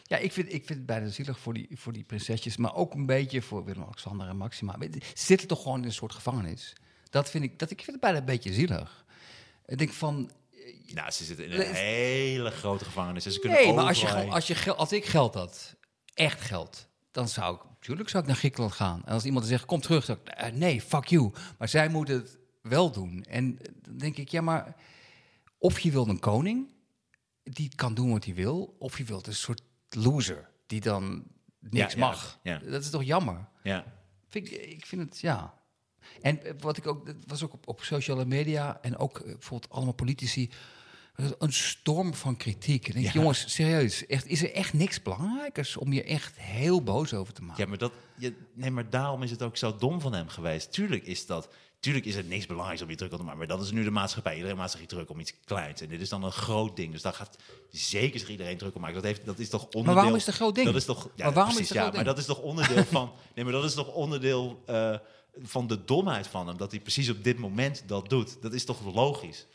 Ja, 0.08 0.18
ik 0.18 0.32
vind, 0.32 0.48
ik 0.48 0.66
vind 0.66 0.78
het 0.78 0.86
bijna 0.86 1.10
zielig 1.10 1.40
voor 1.40 1.54
die, 1.54 1.68
voor 1.74 1.94
die 1.94 2.04
prinsesjes, 2.04 2.58
maar 2.58 2.76
ook 2.76 2.94
een 2.94 3.06
beetje 3.06 3.42
voor 3.42 3.66
Willem-Alexander 3.66 4.28
en 4.28 4.38
Maxima. 4.38 4.76
Ze 4.80 5.00
zitten 5.14 5.48
toch 5.48 5.62
gewoon 5.62 5.80
in 5.80 5.86
een 5.86 5.94
soort 5.94 6.14
gevangenis. 6.14 6.74
Dat 7.10 7.30
vind 7.30 7.44
ik, 7.44 7.60
dat, 7.60 7.72
ik 7.72 7.78
vind 7.78 7.92
het 7.92 8.00
bijna 8.00 8.18
een 8.18 8.26
beetje 8.26 8.54
zielig. 8.54 9.06
Ik 9.66 9.78
denk 9.78 9.92
van, 9.92 10.32
Nou, 10.94 11.12
ze 11.12 11.24
zitten 11.24 11.46
in 11.46 11.60
een 11.60 11.74
hele 11.74 12.52
grote 12.52 12.86
gevangenis. 12.86 13.26
en 13.26 13.32
Ze 13.32 13.40
kunnen 13.40 13.60
nee, 13.60 13.74
maar 13.74 13.86
als, 13.86 14.02
je, 14.02 14.08
als, 14.08 14.48
je 14.48 14.74
als 14.74 14.92
ik 14.92 15.06
geld 15.06 15.34
had, 15.34 15.76
echt 16.14 16.42
geld, 16.42 16.88
dan 17.12 17.30
zou 17.30 17.56
ik, 17.56 17.62
natuurlijk 17.64 18.10
zou 18.10 18.24
ik 18.24 18.30
naar 18.30 18.38
Griekenland 18.38 18.74
gaan. 18.74 19.02
En 19.06 19.14
als 19.14 19.26
iemand 19.26 19.46
zegt, 19.46 19.66
kom 19.66 19.82
terug, 19.82 20.06
dan 20.06 20.18
ik, 20.24 20.28
eh, 20.28 20.52
nee, 20.52 20.82
fuck 20.82 21.06
you. 21.06 21.32
Maar 21.58 21.70
zij 21.70 21.90
moeten 21.90 22.16
het 22.16 22.38
wel 22.62 22.92
doen. 22.92 23.24
En 23.24 23.60
eh, 23.62 23.72
dan 23.82 23.98
denk 23.98 24.18
ik, 24.18 24.30
ja, 24.30 24.42
maar 24.42 24.76
of 25.58 25.80
je 25.80 25.92
wilt 25.92 26.08
een 26.08 26.20
koning, 26.20 26.74
die 27.44 27.76
kan 27.76 27.94
doen 27.94 28.12
wat 28.12 28.26
hij 28.26 28.34
wil, 28.34 28.76
of 28.80 28.98
je 28.98 29.04
wilt 29.04 29.28
een 29.28 29.36
soort 29.36 29.62
loser, 29.96 30.50
die 30.66 30.82
dan 30.82 31.24
niks 31.60 31.94
ja, 31.94 32.00
mag. 32.00 32.40
ja. 32.44 32.58
Dat 32.58 32.84
is 32.84 32.90
toch 32.90 33.04
jammer? 33.04 33.50
Ja. 33.64 33.86
Vind 34.28 34.52
ik, 34.52 34.62
ik 34.62 34.86
vind 34.86 35.02
het, 35.02 35.20
ja. 35.20 35.54
En 36.22 36.40
wat 36.60 36.78
ik 36.78 36.88
ook, 36.88 37.06
dat 37.06 37.16
was 37.28 37.44
ook 37.44 37.54
op, 37.54 37.68
op 37.68 37.84
sociale 37.84 38.26
media 38.26 38.82
en 38.82 38.98
ook 38.98 39.20
eh, 39.20 39.26
bijvoorbeeld 39.26 39.72
allemaal 39.72 39.94
politici 39.94 40.52
een 41.16 41.54
storm 41.54 42.14
van 42.14 42.38
kritiek. 42.38 42.88
En 42.88 43.02
denk, 43.02 43.14
jongens, 43.14 43.54
serieus, 43.54 44.06
echt, 44.06 44.28
is 44.28 44.44
er 44.44 44.54
echt 44.54 44.74
niks 44.74 45.02
belangrijkers 45.02 45.78
om 45.78 45.94
je 45.94 46.04
echt 46.04 46.40
heel 46.40 46.84
boos 46.84 47.14
over 47.14 47.34
te 47.34 47.42
maken? 47.42 47.64
Ja, 47.64 47.70
maar, 47.70 47.78
dat, 47.78 47.92
je, 48.18 48.34
nee, 48.54 48.72
maar 48.72 48.90
daarom 48.90 49.24
is 49.24 49.32
het 49.32 49.42
ook 49.42 49.58
zo 49.58 49.76
dom 49.78 50.02
van 50.02 50.14
hem 50.14 50.28
geweest. 50.28 50.72
Tuurlijk 50.72 51.06
is 51.06 51.26
dat. 51.26 51.50
Tuurlijk 51.80 52.06
is 52.06 52.16
het 52.16 52.28
niks 52.28 52.46
belangrijks 52.46 52.82
om 52.82 52.90
je 52.90 52.96
druk 52.96 53.12
op 53.12 53.18
te 53.18 53.24
maken. 53.24 53.40
Maar 53.40 53.48
dat 53.48 53.62
is 53.62 53.72
nu 53.72 53.84
de 53.84 53.92
maatschappij. 53.92 54.36
Iedereen 54.36 54.58
maakt 54.58 54.72
zich 54.72 54.86
druk 54.86 55.10
om 55.10 55.20
iets 55.20 55.34
kleins. 55.46 55.82
En 55.82 55.88
dit 55.88 56.02
is 56.02 56.10
dan 56.10 56.24
een 56.24 56.32
groot 56.32 56.76
ding. 56.76 56.92
Dus 56.92 57.02
daar 57.02 57.14
gaat 57.14 57.38
zeker 57.70 58.20
zich 58.20 58.30
iedereen 58.30 58.58
druk 58.58 58.76
om 58.76 58.82
maken. 58.82 58.96
Dat, 58.96 59.04
heeft, 59.04 59.26
dat 59.26 59.40
is 59.40 59.50
toch 59.50 59.64
onderdeel... 59.64 59.94
waarom 59.94 60.16
is 60.16 60.26
het 60.26 60.28
een 60.28 60.42
groot 60.42 60.56
ding? 60.56 60.68
Dat 60.68 60.76
is 60.76 60.86
toch... 60.86 61.10
Ja, 61.16 61.26
Maar 61.26 61.34
waarom 61.34 61.52
is 61.52 61.56
precies, 61.56 61.76
het 61.76 61.86
een 61.86 61.92
ja, 61.92 61.96
Maar 61.96 62.04
dat 62.04 62.18
is 62.18 62.26
toch 62.26 62.40
onderdeel 62.40 62.84
van... 62.98 63.12
Nee, 63.36 63.44
maar 63.44 63.54
dat 63.54 63.64
is 63.64 63.74
toch 63.74 63.94
onderdeel 63.94 64.64
eh, 64.66 64.98
van 65.42 65.68
de 65.68 65.86
domheid 65.86 66.28
van 66.28 66.48
hem. 66.48 66.58
Dat 66.58 66.72
hij 66.72 66.80
precies 66.80 67.10
op 67.10 67.24
dit 67.24 67.38
moment 67.38 67.84
dat 67.86 68.10
doet. 68.10 68.42
Dat 68.42 68.54
is 68.54 68.66
toch 68.66 68.94
logisch? 68.94 69.46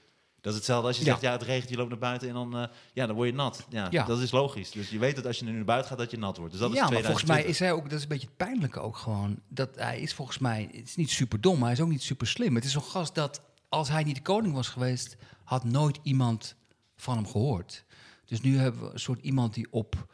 Dat 0.40 0.52
is 0.52 0.58
hetzelfde 0.58 0.86
als 0.88 0.98
je 0.98 1.04
zegt, 1.04 1.20
ja, 1.20 1.32
het 1.32 1.42
regent, 1.42 1.70
je 1.70 1.76
loopt 1.76 1.88
naar 1.90 1.98
buiten 1.98 2.28
en 2.28 2.34
dan, 2.34 2.56
eh, 2.56 2.64
ja, 2.92 3.06
dan 3.06 3.16
word 3.16 3.28
je 3.28 3.34
nat. 3.34 3.66
Ja, 3.68 3.86
Ja. 3.90 4.04
dat 4.04 4.20
is 4.20 4.30
logisch. 4.30 4.70
Dus 4.70 4.90
je 4.90 4.98
weet 4.98 5.16
dat 5.16 5.26
als 5.26 5.38
je 5.38 5.44
nu 5.44 5.52
naar 5.52 5.64
buiten 5.64 5.88
gaat, 5.88 5.98
dat 5.98 6.10
je 6.10 6.16
nat 6.18 6.36
wordt. 6.36 6.52
Dus 6.52 6.60
dat 6.60 6.72
ja, 6.72 6.84
is 6.84 6.90
maar 6.90 7.02
volgens 7.02 7.24
mij 7.24 7.36
2020. 7.42 7.50
is 7.52 7.58
hij 7.58 7.72
ook, 7.72 7.82
dat 7.90 7.92
is 7.98 8.02
een 8.02 8.08
beetje 8.08 8.26
het 8.26 8.36
pijnlijke 8.36 8.80
ook 8.80 8.96
gewoon, 8.96 9.38
dat 9.48 9.68
hij 9.76 10.00
is 10.00 10.14
volgens 10.14 10.38
mij, 10.38 10.68
het 10.72 10.88
is 10.88 10.96
niet 10.96 11.10
super 11.10 11.40
dom, 11.40 11.54
maar 11.58 11.64
hij 11.68 11.72
is 11.72 11.80
ook 11.80 11.88
niet 11.88 12.02
super 12.02 12.26
slim. 12.26 12.54
Het 12.54 12.64
is 12.64 12.72
zo'n 12.72 12.82
gast 12.82 13.14
dat, 13.14 13.42
als 13.68 13.88
hij 13.88 14.02
niet 14.02 14.14
de 14.16 14.22
koning 14.22 14.54
was 14.54 14.68
geweest, 14.68 15.16
had 15.44 15.64
nooit 15.64 15.98
iemand 16.02 16.54
van 16.96 17.14
hem 17.16 17.26
gehoord. 17.26 17.84
Dus 18.24 18.40
nu 18.40 18.58
hebben 18.58 18.82
we 18.82 18.92
een 18.92 19.00
soort 19.00 19.22
iemand 19.22 19.54
die 19.54 19.66
op 19.70 20.06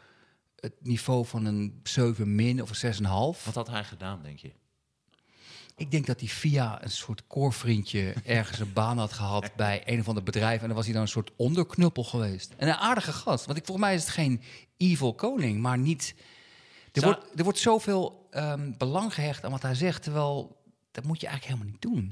het 0.57 0.75
niveau 0.83 1.27
van 1.27 1.45
een 1.45 1.81
7 1.83 2.35
min 2.35 2.63
of 2.63 2.83
een 2.83 2.95
6,5. 2.95 3.45
Wat 3.45 3.55
had 3.55 3.67
hij 3.69 3.85
gedaan, 3.85 4.23
denk 4.23 4.39
je? 4.39 4.53
Ik 5.77 5.91
denk 5.91 6.07
dat 6.07 6.21
hij 6.21 6.29
via 6.29 6.83
een 6.83 6.91
soort 6.91 7.27
koorvriendje 7.27 8.15
ergens 8.25 8.59
een 8.59 8.73
baan 8.73 8.99
had 8.99 9.13
gehad 9.13 9.51
bij 9.57 9.83
een 9.85 10.01
of 10.01 10.09
ander 10.09 10.23
bedrijf. 10.23 10.61
En 10.61 10.67
dan 10.67 10.77
was 10.77 10.85
hij 10.85 10.95
dan 10.95 11.03
een 11.03 11.09
soort 11.09 11.31
onderknuppel 11.37 12.05
geweest. 12.05 12.55
En 12.57 12.69
een 12.69 12.75
aardige 12.75 13.13
gast. 13.13 13.47
Want 13.47 13.59
ik, 13.59 13.65
volgens 13.65 13.87
mij 13.87 13.95
is 13.97 14.01
het 14.03 14.11
geen 14.11 14.43
evil 14.77 15.15
koning, 15.15 15.61
maar 15.61 15.79
niet... 15.79 16.15
Er, 16.93 17.01
Zou- 17.03 17.15
wordt, 17.15 17.39
er 17.39 17.45
wordt 17.45 17.59
zoveel 17.59 18.27
ehm, 18.31 18.73
belang 18.79 19.15
gehecht 19.15 19.45
aan 19.45 19.51
wat 19.51 19.63
hij 19.63 19.75
zegt, 19.75 20.03
terwijl 20.03 20.57
dat 20.91 21.05
moet 21.05 21.21
je 21.21 21.27
eigenlijk 21.27 21.59
helemaal 21.59 21.79
niet 21.81 21.93
doen. 21.93 22.07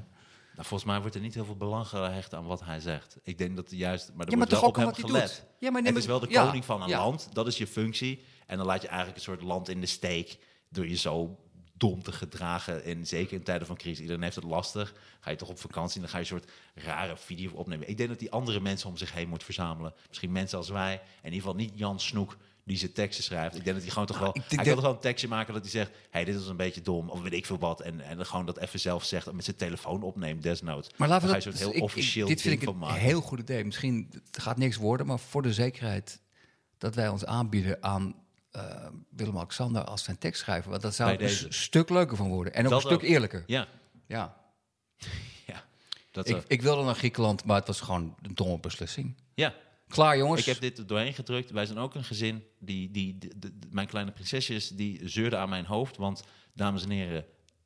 Nou, 0.55 0.67
volgens 0.67 0.89
mij 0.89 0.99
wordt 0.99 1.15
er 1.15 1.21
niet 1.21 1.33
heel 1.33 1.45
veel 1.45 1.55
belang 1.55 1.87
gehecht 1.87 2.33
aan 2.33 2.45
wat 2.45 2.63
hij 2.63 2.79
zegt. 2.79 3.17
Ik 3.23 3.37
denk 3.37 3.55
dat 3.55 3.71
juist... 3.71 4.11
Maar 4.13 4.25
er 4.25 4.31
Ja, 4.31 4.37
maar 4.37 4.47
wordt 4.47 4.49
toch 4.49 4.59
wel 4.73 4.85
ook 4.85 4.95
op 4.95 5.01
hem 5.01 5.09
gelet. 5.09 5.27
doet. 5.27 5.45
Ja, 5.59 5.71
maar 5.71 5.83
het 5.83 5.95
is 5.95 6.05
wel 6.05 6.19
de 6.19 6.29
ja, 6.29 6.45
koning 6.45 6.65
van 6.65 6.81
een 6.81 6.89
ja. 6.89 6.99
land. 6.99 7.29
Dat 7.33 7.47
is 7.47 7.57
je 7.57 7.67
functie. 7.67 8.23
En 8.45 8.57
dan 8.57 8.65
laat 8.65 8.81
je 8.81 8.87
eigenlijk 8.87 9.17
een 9.17 9.23
soort 9.23 9.41
land 9.41 9.69
in 9.69 9.81
de 9.81 9.87
steek... 9.87 10.37
door 10.69 10.87
je 10.87 10.95
zo 10.95 11.39
dom 11.77 12.03
te 12.03 12.11
gedragen. 12.11 12.83
En 12.83 13.07
zeker 13.07 13.33
in 13.33 13.43
tijden 13.43 13.67
van 13.67 13.75
crisis. 13.77 13.99
Iedereen 13.99 14.21
heeft 14.23 14.35
het 14.35 14.43
lastig. 14.45 14.93
Ga 15.19 15.29
je 15.29 15.35
toch 15.35 15.49
op 15.49 15.59
vakantie 15.59 15.95
en 15.95 16.01
dan 16.01 16.09
ga 16.09 16.17
je 16.17 16.23
een 16.23 16.29
soort 16.29 16.51
rare 16.73 17.17
video 17.17 17.51
opnemen. 17.51 17.89
Ik 17.89 17.97
denk 17.97 18.09
dat 18.09 18.19
hij 18.19 18.29
andere 18.29 18.59
mensen 18.59 18.89
om 18.89 18.97
zich 18.97 19.13
heen 19.13 19.29
moet 19.29 19.43
verzamelen. 19.43 19.93
Misschien 20.07 20.31
mensen 20.31 20.57
als 20.57 20.69
wij. 20.69 20.93
En 20.93 20.99
in 21.21 21.33
ieder 21.33 21.39
geval 21.39 21.55
niet 21.55 21.71
Jan 21.75 21.99
Snoek 21.99 22.37
die 22.63 22.77
zijn 22.77 22.91
teksten 22.93 23.23
schrijft. 23.23 23.55
Ik 23.55 23.63
denk 23.63 23.75
dat 23.75 23.83
hij 23.83 23.91
gewoon 23.91 24.07
toch 24.07 24.19
wel... 24.19 24.27
ik 24.29 24.33
denk 24.33 24.47
Hij 24.49 24.57
dat- 24.57 24.65
wil 24.65 24.75
toch 24.75 24.83
wel 24.83 24.93
een 24.93 24.99
tekstje 24.99 25.27
maken 25.27 25.53
dat 25.53 25.61
hij 25.61 25.71
zegt... 25.71 25.91
hey, 26.09 26.25
dit 26.25 26.35
is 26.35 26.47
een 26.47 26.55
beetje 26.57 26.81
dom. 26.81 27.09
Of 27.09 27.21
weet 27.21 27.33
ik 27.33 27.45
veel 27.45 27.57
wat. 27.59 27.81
En, 27.81 28.01
en 28.01 28.17
dan 28.17 28.25
gewoon 28.25 28.45
dat 28.45 28.57
even 28.57 28.79
zelf 28.79 29.03
zegt. 29.03 29.31
Met 29.31 29.43
zijn 29.43 29.55
telefoon 29.55 30.03
opneemt, 30.03 30.43
desnoods. 30.43 30.89
Maar 30.97 31.07
laten 31.07 31.27
we 31.27 31.33
Dan 31.33 31.41
dat, 31.43 31.43
ga 31.43 31.49
je 31.49 31.51
een 31.51 31.51
soort 31.51 31.55
ik- 31.55 31.67
heel 31.67 31.75
ik- 31.77 31.83
officieel 31.83 32.27
Dit 32.27 32.41
vind 32.41 32.61
ik 32.61 32.67
een 32.67 32.77
maken. 32.77 33.01
heel 33.01 33.21
goed 33.21 33.39
idee. 33.39 33.63
Misschien 33.65 34.09
het 34.31 34.41
gaat 34.41 34.57
niks 34.57 34.77
worden, 34.77 35.05
maar 35.05 35.19
voor 35.19 35.41
de 35.41 35.53
zekerheid 35.53 36.21
dat 36.77 36.95
wij 36.95 37.07
ons 37.09 37.25
aanbieden 37.25 37.83
aan 37.83 38.15
Willem-Alexander 39.09 39.83
als 39.83 40.03
zijn 40.03 40.17
tekstschrijver. 40.17 40.69
Want 40.69 40.81
dat 40.81 40.95
zou 40.95 41.17
Bij 41.17 41.27
er 41.27 41.45
een 41.45 41.53
stuk 41.53 41.89
leuker 41.89 42.17
van 42.17 42.29
worden. 42.29 42.53
En 42.53 42.63
ook 42.63 42.69
Dat 42.69 42.83
een 42.83 42.89
stuk 42.89 43.03
ook. 43.03 43.09
eerlijker. 43.09 43.43
Ja, 43.47 43.67
Ja. 44.07 44.35
ja. 45.47 45.63
Dat, 46.11 46.29
Ik, 46.29 46.35
eh, 46.35 46.41
ik 46.47 46.61
wilde 46.61 46.83
naar 46.83 46.95
Griekenland, 46.95 47.45
maar 47.45 47.55
het 47.57 47.67
was 47.67 47.81
gewoon 47.81 48.15
een 48.21 48.35
domme 48.35 48.59
beslissing. 48.59 49.15
ja. 49.35 49.53
Klaar, 49.87 50.17
jongens. 50.17 50.39
Ik 50.39 50.45
heb 50.45 50.59
dit 50.59 50.77
er 50.77 50.87
doorheen 50.87 51.13
gedrukt. 51.13 51.51
Wij 51.51 51.65
zijn 51.65 51.77
ook 51.77 51.95
een 51.95 52.03
gezin. 52.03 52.43
Die, 52.59 52.91
die, 52.91 53.17
mijn 53.69 53.87
kleine 53.87 54.11
prinsesjes 54.11 54.69
die 54.69 55.09
zeurden 55.09 55.39
aan 55.39 55.49
mijn 55.49 55.65
hoofd. 55.65 55.97
Want, 55.97 56.23
dames 56.53 56.83
en 56.83 56.89
heren, 56.89 57.25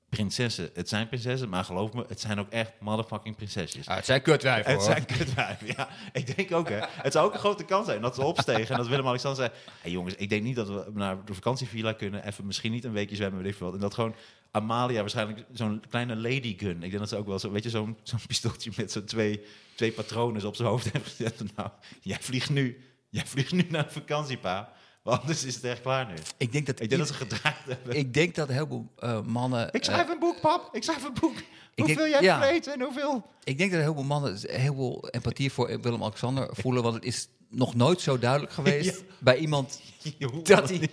prinsessen, 0.10 0.70
het 0.74 0.89
zijn 0.89 1.07
prinsessen. 1.07 1.49
Maar 1.49 1.64
geloof 1.64 1.93
me, 1.93 2.05
het 2.07 2.20
zijn 2.20 2.39
ook 2.39 2.49
echt 2.49 2.72
motherfucking 2.80 3.36
prinsesjes. 3.36 3.88
Ah, 3.88 3.95
het 3.95 4.05
zijn 4.05 4.22
kutwijven, 4.22 4.72
Het 4.72 4.82
hoor. 4.82 4.91
zijn 4.91 5.05
kutwijven, 5.05 5.68
ja. 5.68 5.89
Ik 6.14 6.36
denk 6.36 6.51
ook, 6.51 6.70
hè. 6.70 6.80
Het 6.82 7.14
zou 7.14 7.28
ook 7.28 7.34
een 7.34 7.39
grote 7.39 7.64
kans 7.66 7.86
zijn 7.86 8.01
dat 8.01 8.16
ze 8.16 8.24
opstegen. 8.24 8.70
En 8.70 8.78
dat 8.78 8.88
Willem-Alexander 8.88 9.39
zei... 9.45 9.62
Hey 9.82 9.91
jongens, 9.91 10.16
ik 10.16 10.30
denk 10.30 10.43
niet 10.43 10.55
dat 10.55 10.68
we 10.68 10.86
naar 10.93 11.26
de 11.26 11.34
vakantievilla 11.34 11.93
kunnen. 11.93 12.28
Even 12.28 12.45
misschien 12.45 12.72
niet 12.72 12.84
een 12.84 12.91
weekje 12.91 13.16
zwemmen, 13.16 13.43
weet 13.43 13.53
ik 13.53 13.60
wat. 13.60 13.74
En 13.74 13.80
dat 13.80 13.93
gewoon 13.93 14.16
Amalia 14.51 14.99
waarschijnlijk 14.99 15.45
zo'n 15.53 15.84
kleine 15.89 16.16
ladygun. 16.16 16.76
Ik 16.84 16.89
denk 16.89 16.99
dat 16.99 17.10
ze 17.10 17.18
ook 17.18 17.28
wel 17.28 17.39
zo... 17.39 17.51
Weet 17.51 17.64
je, 17.64 17.70
zo'n 17.70 17.97
zo'n 18.03 18.20
pistooltje 18.28 18.72
met 18.76 18.91
zo'n 18.91 19.05
twee, 19.05 19.41
twee 19.76 19.91
patronen 19.91 20.45
op 20.45 20.55
zijn 20.55 20.68
hoofd 20.68 20.91
heeft 20.91 21.07
gezet. 21.07 21.41
Nou, 21.55 21.70
jij 22.01 22.18
vliegt 22.20 22.49
nu... 22.49 22.84
Jij 23.10 23.26
vliegt 23.26 23.51
nu 23.51 23.66
naar 23.70 23.84
de 23.84 23.91
vakantie, 23.91 24.38
pa. 24.38 24.74
Want 25.04 25.22
anders 25.22 25.43
is 25.43 25.56
het 25.56 25.64
echt 25.64 25.82
klaar 25.82 26.08
nu. 26.08 26.14
Ik 26.38 26.52
denk 26.52 26.66
dat, 26.66 26.80
Ik 26.80 26.89
denk 26.89 27.02
dat 27.02 27.10
ze 27.10 27.16
gedraaid 27.18 27.56
hebben. 27.68 27.95
ik 27.95 28.14
denk 28.14 28.36
dat 28.36 28.47
een 28.47 28.54
heleboel 28.54 28.88
eh, 28.97 29.22
mannen... 29.22 29.70
Ik 29.74 29.84
schrijf 29.84 30.10
een 30.10 30.20
boek, 30.20 30.41
pap. 30.41 30.70
Ik 30.76 30.84
schrijf 30.84 31.04
een 31.04 31.14
boek. 31.20 31.36
Hoeveel 31.76 31.95
denk- 31.95 32.10
jij 32.10 32.22
ja. 32.22 32.52
en 32.74 32.82
hoeveel... 32.82 33.26
Ik 33.43 33.58
denk 33.58 33.72
dat 33.72 33.82
heel 33.82 33.93
veel 33.93 34.04
mannen 34.04 34.38
heel 34.41 34.74
veel 34.76 35.08
empathie 35.12 35.52
voor 35.52 35.80
Willem-Alexander 35.82 36.50
voelen. 36.52 36.84
Want 36.84 36.95
het 36.95 37.04
is 37.06 37.28
nog 37.50 37.76
nooit 37.76 38.02
zo 38.02 38.20
duidelijk 38.20 38.52
geweest 38.60 38.97
Ja. 39.00 39.16
bij 39.20 39.38
iemand 39.38 39.82
dat 40.43 40.70
hij 40.70 40.89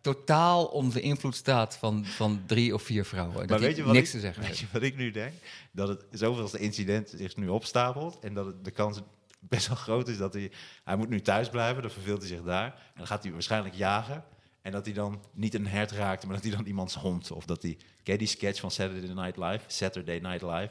totaal 0.00 0.64
onder 0.66 0.94
de 0.94 1.00
invloed 1.00 1.36
staat 1.36 1.76
van, 1.76 2.04
van 2.04 2.42
drie 2.46 2.74
of 2.74 2.82
vier 2.82 3.04
vrouwen. 3.04 3.36
Dat 3.38 3.48
Maar 3.48 3.58
hij 3.58 3.66
weet 3.66 3.76
je, 3.76 3.82
wat 3.84 3.92
niks 3.92 4.06
ik, 4.08 4.14
te 4.14 4.20
zeggen 4.20 4.42
weet 4.42 4.58
je 4.58 4.66
wat 4.72 4.82
ik 4.82 4.96
nu 4.96 5.10
denk? 5.10 5.32
Dat 5.72 5.88
het 5.88 6.04
zoveelste 6.10 6.58
incident 6.58 7.12
zich 7.16 7.36
nu 7.36 7.48
opstapelt. 7.48 8.18
En 8.20 8.34
dat 8.34 8.46
het, 8.46 8.64
de 8.64 8.70
kans 8.70 9.00
best 9.54 9.66
wel 9.66 9.76
groot 9.76 10.08
is 10.08 10.18
dat 10.18 10.32
hij... 10.32 10.52
Hij 10.84 10.96
moet 10.96 11.08
nu 11.08 11.20
thuis 11.20 11.48
blijven, 11.48 11.82
dan 11.82 11.90
verveelt 11.90 12.18
hij 12.18 12.28
zich 12.28 12.42
daar. 12.42 12.64
En 12.64 12.94
dan 12.96 13.06
gaat 13.06 13.22
hij 13.22 13.32
waarschijnlijk 13.32 13.74
jagen. 13.74 14.24
En 14.62 14.72
dat 14.72 14.84
hij 14.84 14.94
dan 14.94 15.24
niet 15.32 15.54
een 15.54 15.66
hert 15.66 15.90
raakt, 15.90 16.24
maar 16.24 16.34
dat 16.34 16.44
hij 16.44 16.56
dan 16.56 16.66
iemands 16.66 16.94
hond... 16.94 17.30
Of 17.30 17.44
dat 17.44 17.62
hij... 17.62 17.76
Ken 18.02 18.12
je 18.12 18.18
die 18.18 18.28
sketch 18.28 18.60
van 18.60 18.70
Saturday 18.70 19.14
Night 19.14 19.36
Live? 19.36 19.64
Saturday 19.66 20.18
Night 20.18 20.42
Live. 20.42 20.70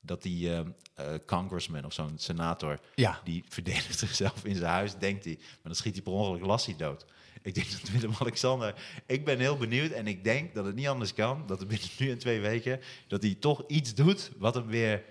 Dat 0.00 0.22
die 0.22 0.52
ehm, 0.52 0.70
eh, 0.94 1.14
congressman 1.26 1.84
of 1.84 1.92
zo'n 1.92 2.18
senator... 2.18 2.80
Ja. 2.94 3.20
die 3.24 3.44
verdedigt 3.48 3.98
zichzelf 4.08 4.44
in 4.44 4.56
zijn 4.56 4.70
huis, 4.70 4.98
denkt 4.98 5.24
hij. 5.24 5.36
Maar 5.38 5.58
dan 5.62 5.74
schiet 5.74 5.94
hij 5.94 6.02
per 6.02 6.12
ongeluk 6.12 6.44
Lassie 6.44 6.76
dood. 6.76 7.06
Ik 7.42 7.54
denk 7.54 7.70
dat 7.70 7.90
Willem-Alexander... 7.90 8.74
Ik 9.06 9.24
ben 9.24 9.38
heel 9.38 9.56
benieuwd 9.56 9.90
en 9.90 10.06
ik 10.06 10.24
denk 10.24 10.54
dat 10.54 10.64
het 10.64 10.74
niet 10.74 10.88
anders 10.88 11.14
kan... 11.14 11.46
dat 11.46 11.60
er 11.60 11.66
binnen 11.66 11.88
nu 11.98 12.10
en 12.10 12.18
twee 12.18 12.40
weken... 12.40 12.80
dat 13.06 13.22
hij 13.22 13.34
toch 13.34 13.64
iets 13.66 13.94
doet 13.94 14.30
wat 14.38 14.54
hem 14.54 14.66
weer, 14.66 15.04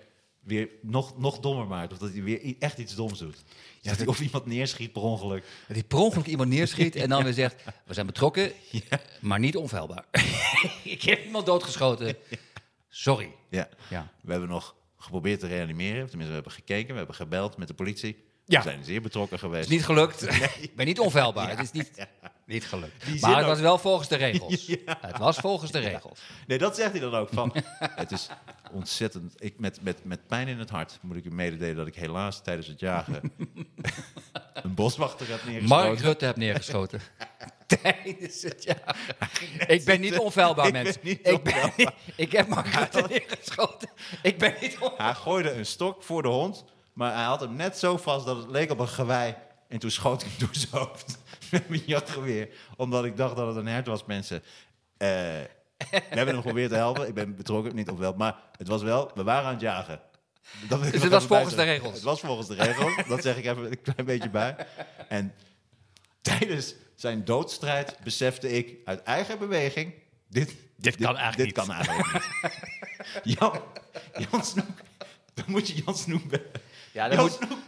weer 0.46 0.68
nog, 0.82 1.18
nog 1.18 1.40
dommer 1.40 1.66
maakt. 1.66 1.92
Of 1.92 1.98
dat 1.98 2.12
hij 2.12 2.22
weer 2.22 2.54
echt 2.58 2.78
iets 2.78 2.94
doms 2.94 3.18
doet. 3.18 3.44
Ja, 3.80 3.90
dat 3.90 3.98
hij 3.98 4.06
of 4.06 4.20
iemand 4.20 4.46
neerschiet 4.46 4.92
per 4.92 5.02
ongeluk. 5.02 5.44
Dat 5.66 5.76
hij 5.76 5.84
per 5.84 5.98
ongeluk 5.98 6.26
iemand 6.26 6.48
neerschiet 6.48 6.96
en 6.96 7.08
dan 7.08 7.24
weer 7.24 7.32
zegt... 7.32 7.64
we 7.84 7.94
zijn 7.94 8.06
betrokken, 8.06 8.52
maar 9.20 9.38
niet 9.38 9.56
onfeilbaar. 9.56 10.04
ik 10.84 11.02
heb 11.02 11.24
iemand 11.24 11.46
doodgeschoten. 11.46 12.16
Sorry. 12.88 13.30
Ja. 13.50 13.68
Ja. 13.90 14.12
We 14.22 14.30
hebben 14.30 14.48
nog 14.48 14.74
geprobeerd 14.96 15.40
te 15.40 15.46
reanimeren. 15.46 16.06
Tenminste, 16.06 16.28
we 16.28 16.34
hebben 16.34 16.52
gekeken, 16.52 16.90
we 16.90 16.96
hebben 16.96 17.14
gebeld 17.14 17.56
met 17.56 17.68
de 17.68 17.74
politie. 17.74 18.25
Ja. 18.48 18.62
We 18.62 18.68
zijn 18.68 18.84
zeer 18.84 19.02
betrokken 19.02 19.38
geweest. 19.38 19.64
Het 19.64 19.70
is 19.72 19.76
niet 19.76 19.84
gelukt. 19.86 20.22
Ik 20.62 20.74
ben 20.76 20.86
niet 20.86 21.00
onfeilbaar. 21.00 21.48
Het 21.56 21.58
is 21.58 21.72
niet, 21.72 22.06
niet 22.46 22.64
gelukt. 22.66 23.06
Die 23.06 23.20
Maar 23.20 23.30
het 23.30 23.40
ook. 23.40 23.46
was 23.46 23.60
wel 23.60 23.78
volgens 23.78 24.08
de 24.08 24.16
regels. 24.16 24.66
Het 25.08 25.18
was 25.18 25.36
volgens 25.38 25.70
de 25.70 25.78
regels. 25.78 26.20
Nee, 26.46 26.58
dat 26.58 26.76
zegt 26.76 26.90
hij 26.90 27.00
dan 27.00 27.14
ook. 27.14 27.28
Van, 27.32 27.54
het 27.78 28.12
is 28.12 28.28
ontzettend. 28.72 29.34
Ik, 29.38 29.58
met, 29.58 29.78
met, 29.82 30.04
met 30.04 30.26
pijn 30.26 30.48
in 30.48 30.58
het 30.58 30.70
hart 30.70 30.98
moet 31.02 31.16
ik 31.16 31.24
u 31.24 31.30
mededelen 31.30 31.76
dat 31.76 31.86
ik 31.86 31.94
helaas 31.94 32.42
tijdens 32.42 32.66
het 32.66 32.80
jagen 32.80 33.32
een 34.52 34.74
boswachter 34.74 35.28
heb 35.28 35.44
neergeschoten. 35.44 35.86
Mark 35.86 36.00
Rutte 36.00 36.24
heb 36.24 36.36
neergeschoten. 36.36 37.00
Tijdens 37.66 38.42
het 38.42 38.64
jaar. 38.64 38.96
Ik 39.66 39.84
ben 39.84 40.00
niet 40.00 40.18
onfeilbaar, 40.18 40.66
Ik 40.66 40.72
ben 40.72 40.82
mensen. 40.82 41.00
niet 41.04 41.28
Ik, 41.28 41.42
ben, 41.42 41.72
ik 42.16 42.32
heb 42.32 42.48
Mark 42.48 42.66
Rutte 42.66 43.04
neergeschoten. 43.08 43.88
Ik 44.22 44.38
ben 44.38 44.54
niet 44.60 44.72
onfeilbaar. 44.72 45.06
Hij 45.06 45.14
gooide 45.14 45.52
een 45.52 45.66
stok 45.66 46.02
voor 46.02 46.22
de 46.22 46.28
hond, 46.28 46.64
maar 46.96 47.14
hij 47.14 47.24
had 47.24 47.40
hem 47.40 47.56
net 47.56 47.78
zo 47.78 47.96
vast 47.96 48.26
dat 48.26 48.36
het 48.36 48.48
leek 48.48 48.70
op 48.70 48.78
een 48.78 48.88
gewei. 48.88 49.34
En 49.68 49.78
toen 49.78 49.90
schoot 49.90 50.22
ik 50.22 50.28
hem 50.28 50.38
door 50.38 50.48
zijn 50.54 50.82
hoofd 50.82 51.18
met 51.50 51.68
mijn 51.68 51.82
jachtgeweer. 51.86 52.48
Omdat 52.76 53.04
ik 53.04 53.16
dacht 53.16 53.36
dat 53.36 53.46
het 53.46 53.56
een 53.56 53.66
hert 53.66 53.86
was, 53.86 54.04
mensen. 54.04 54.42
Eh, 54.96 55.08
we 55.78 55.86
hebben 55.90 56.26
hem 56.26 56.36
geprobeerd 56.36 56.70
te 56.70 56.76
helpen. 56.76 57.08
Ik 57.08 57.14
ben 57.14 57.36
betrokken, 57.36 57.74
niet 57.74 57.90
of 57.90 57.98
wel. 57.98 58.12
Maar 58.12 58.36
het 58.56 58.68
was 58.68 58.82
wel, 58.82 59.10
we 59.14 59.22
waren 59.22 59.46
aan 59.46 59.52
het 59.52 59.60
jagen. 59.60 60.00
Dat 60.68 60.84
ik 60.84 60.92
Dus 60.92 61.02
het 61.02 61.10
was 61.10 61.24
volgens 61.24 61.54
de 61.54 61.62
regels. 61.62 61.92
Het 61.92 62.02
was 62.02 62.20
volgens 62.20 62.48
de 62.48 62.54
regels. 62.54 63.06
Dat 63.08 63.22
zeg 63.22 63.36
ik 63.36 63.44
even 63.44 63.64
een 63.70 63.82
klein 63.82 64.04
beetje 64.04 64.30
bij. 64.30 64.56
En 65.08 65.34
tijdens 66.20 66.74
zijn 66.94 67.24
doodstrijd 67.24 67.98
besefte 68.04 68.52
ik 68.52 68.76
uit 68.84 69.02
eigen 69.02 69.38
beweging... 69.38 69.94
Dit, 70.28 70.54
dit, 70.76 70.96
kan 70.96 71.16
eigenlijk 71.16 71.36
dit 71.36 71.66
niet. 71.66 71.66
kan 71.66 71.76
eigenlijk 71.76 72.12
niet. 72.12 73.34
Jan, 73.38 73.62
Jan 74.30 74.44
Snoek. 74.44 74.78
Dan 75.34 75.44
moet 75.48 75.68
je 75.68 75.82
Jan 75.84 75.96
Snoek 75.96 76.28
bellen. 76.28 76.64
Ja, 76.96 77.08
dan 77.08 77.16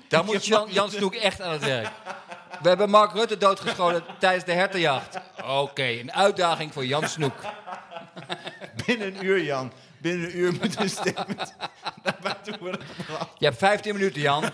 Jan 0.09 0.24
moet, 0.24 0.47
ik 0.47 0.59
moet 0.59 0.74
Jan, 0.74 0.91
Snoek 0.91 1.14
echt 1.14 1.41
aan 1.41 1.53
het 1.53 1.64
werk. 1.64 1.91
We 2.62 2.68
hebben 2.68 2.91
Mark 2.91 3.12
Rutte 3.12 3.37
doodgeschoten 3.37 4.05
tijdens 4.18 4.45
de 4.45 4.53
hertenjacht. 4.53 5.18
Oké, 5.45 5.83
een 5.85 6.12
uitdaging 6.12 6.72
voor 6.72 6.87
Jan 6.87 7.09
Snoek. 7.09 7.35
Binnen 8.87 9.07
een 9.07 9.24
uur, 9.24 9.43
Jan. 9.43 9.72
Binnen 9.99 10.29
een 10.29 10.39
uur 10.39 10.53
moet 10.53 10.81
een 10.81 10.91
statement 10.91 11.55
naar 12.05 12.16
buiten 12.22 12.59
worden 12.59 12.87
gebracht. 12.87 13.31
Je 13.39 13.45
hebt 13.45 13.59
15 13.59 13.95
minuten, 13.95 14.20
Jan. 14.20 14.45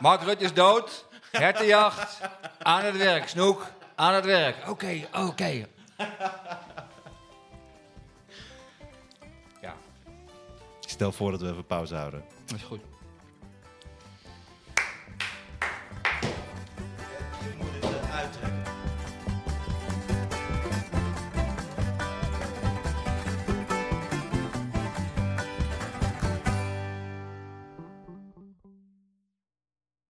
Mark 0.00 0.22
Rutte 0.22 0.44
is 0.44 0.52
dood. 0.52 1.04
Hertenjacht. 1.30 2.20
Aan 2.58 2.84
het 2.84 2.96
werk. 2.96 3.28
Snoek. 3.28 3.66
Aan 3.94 4.14
het 4.14 4.24
werk. 4.24 4.68
Oké, 4.68 5.06
oké. 5.14 5.66
Ja, 9.60 9.74
Ik 10.80 10.88
stel 10.88 11.12
voor 11.12 11.30
dat 11.30 11.40
we 11.40 11.50
even 11.50 11.66
pauze 11.66 11.94
houden. 11.94 12.24
dat 12.46 12.56
is 12.56 12.62
goed. 12.62 12.80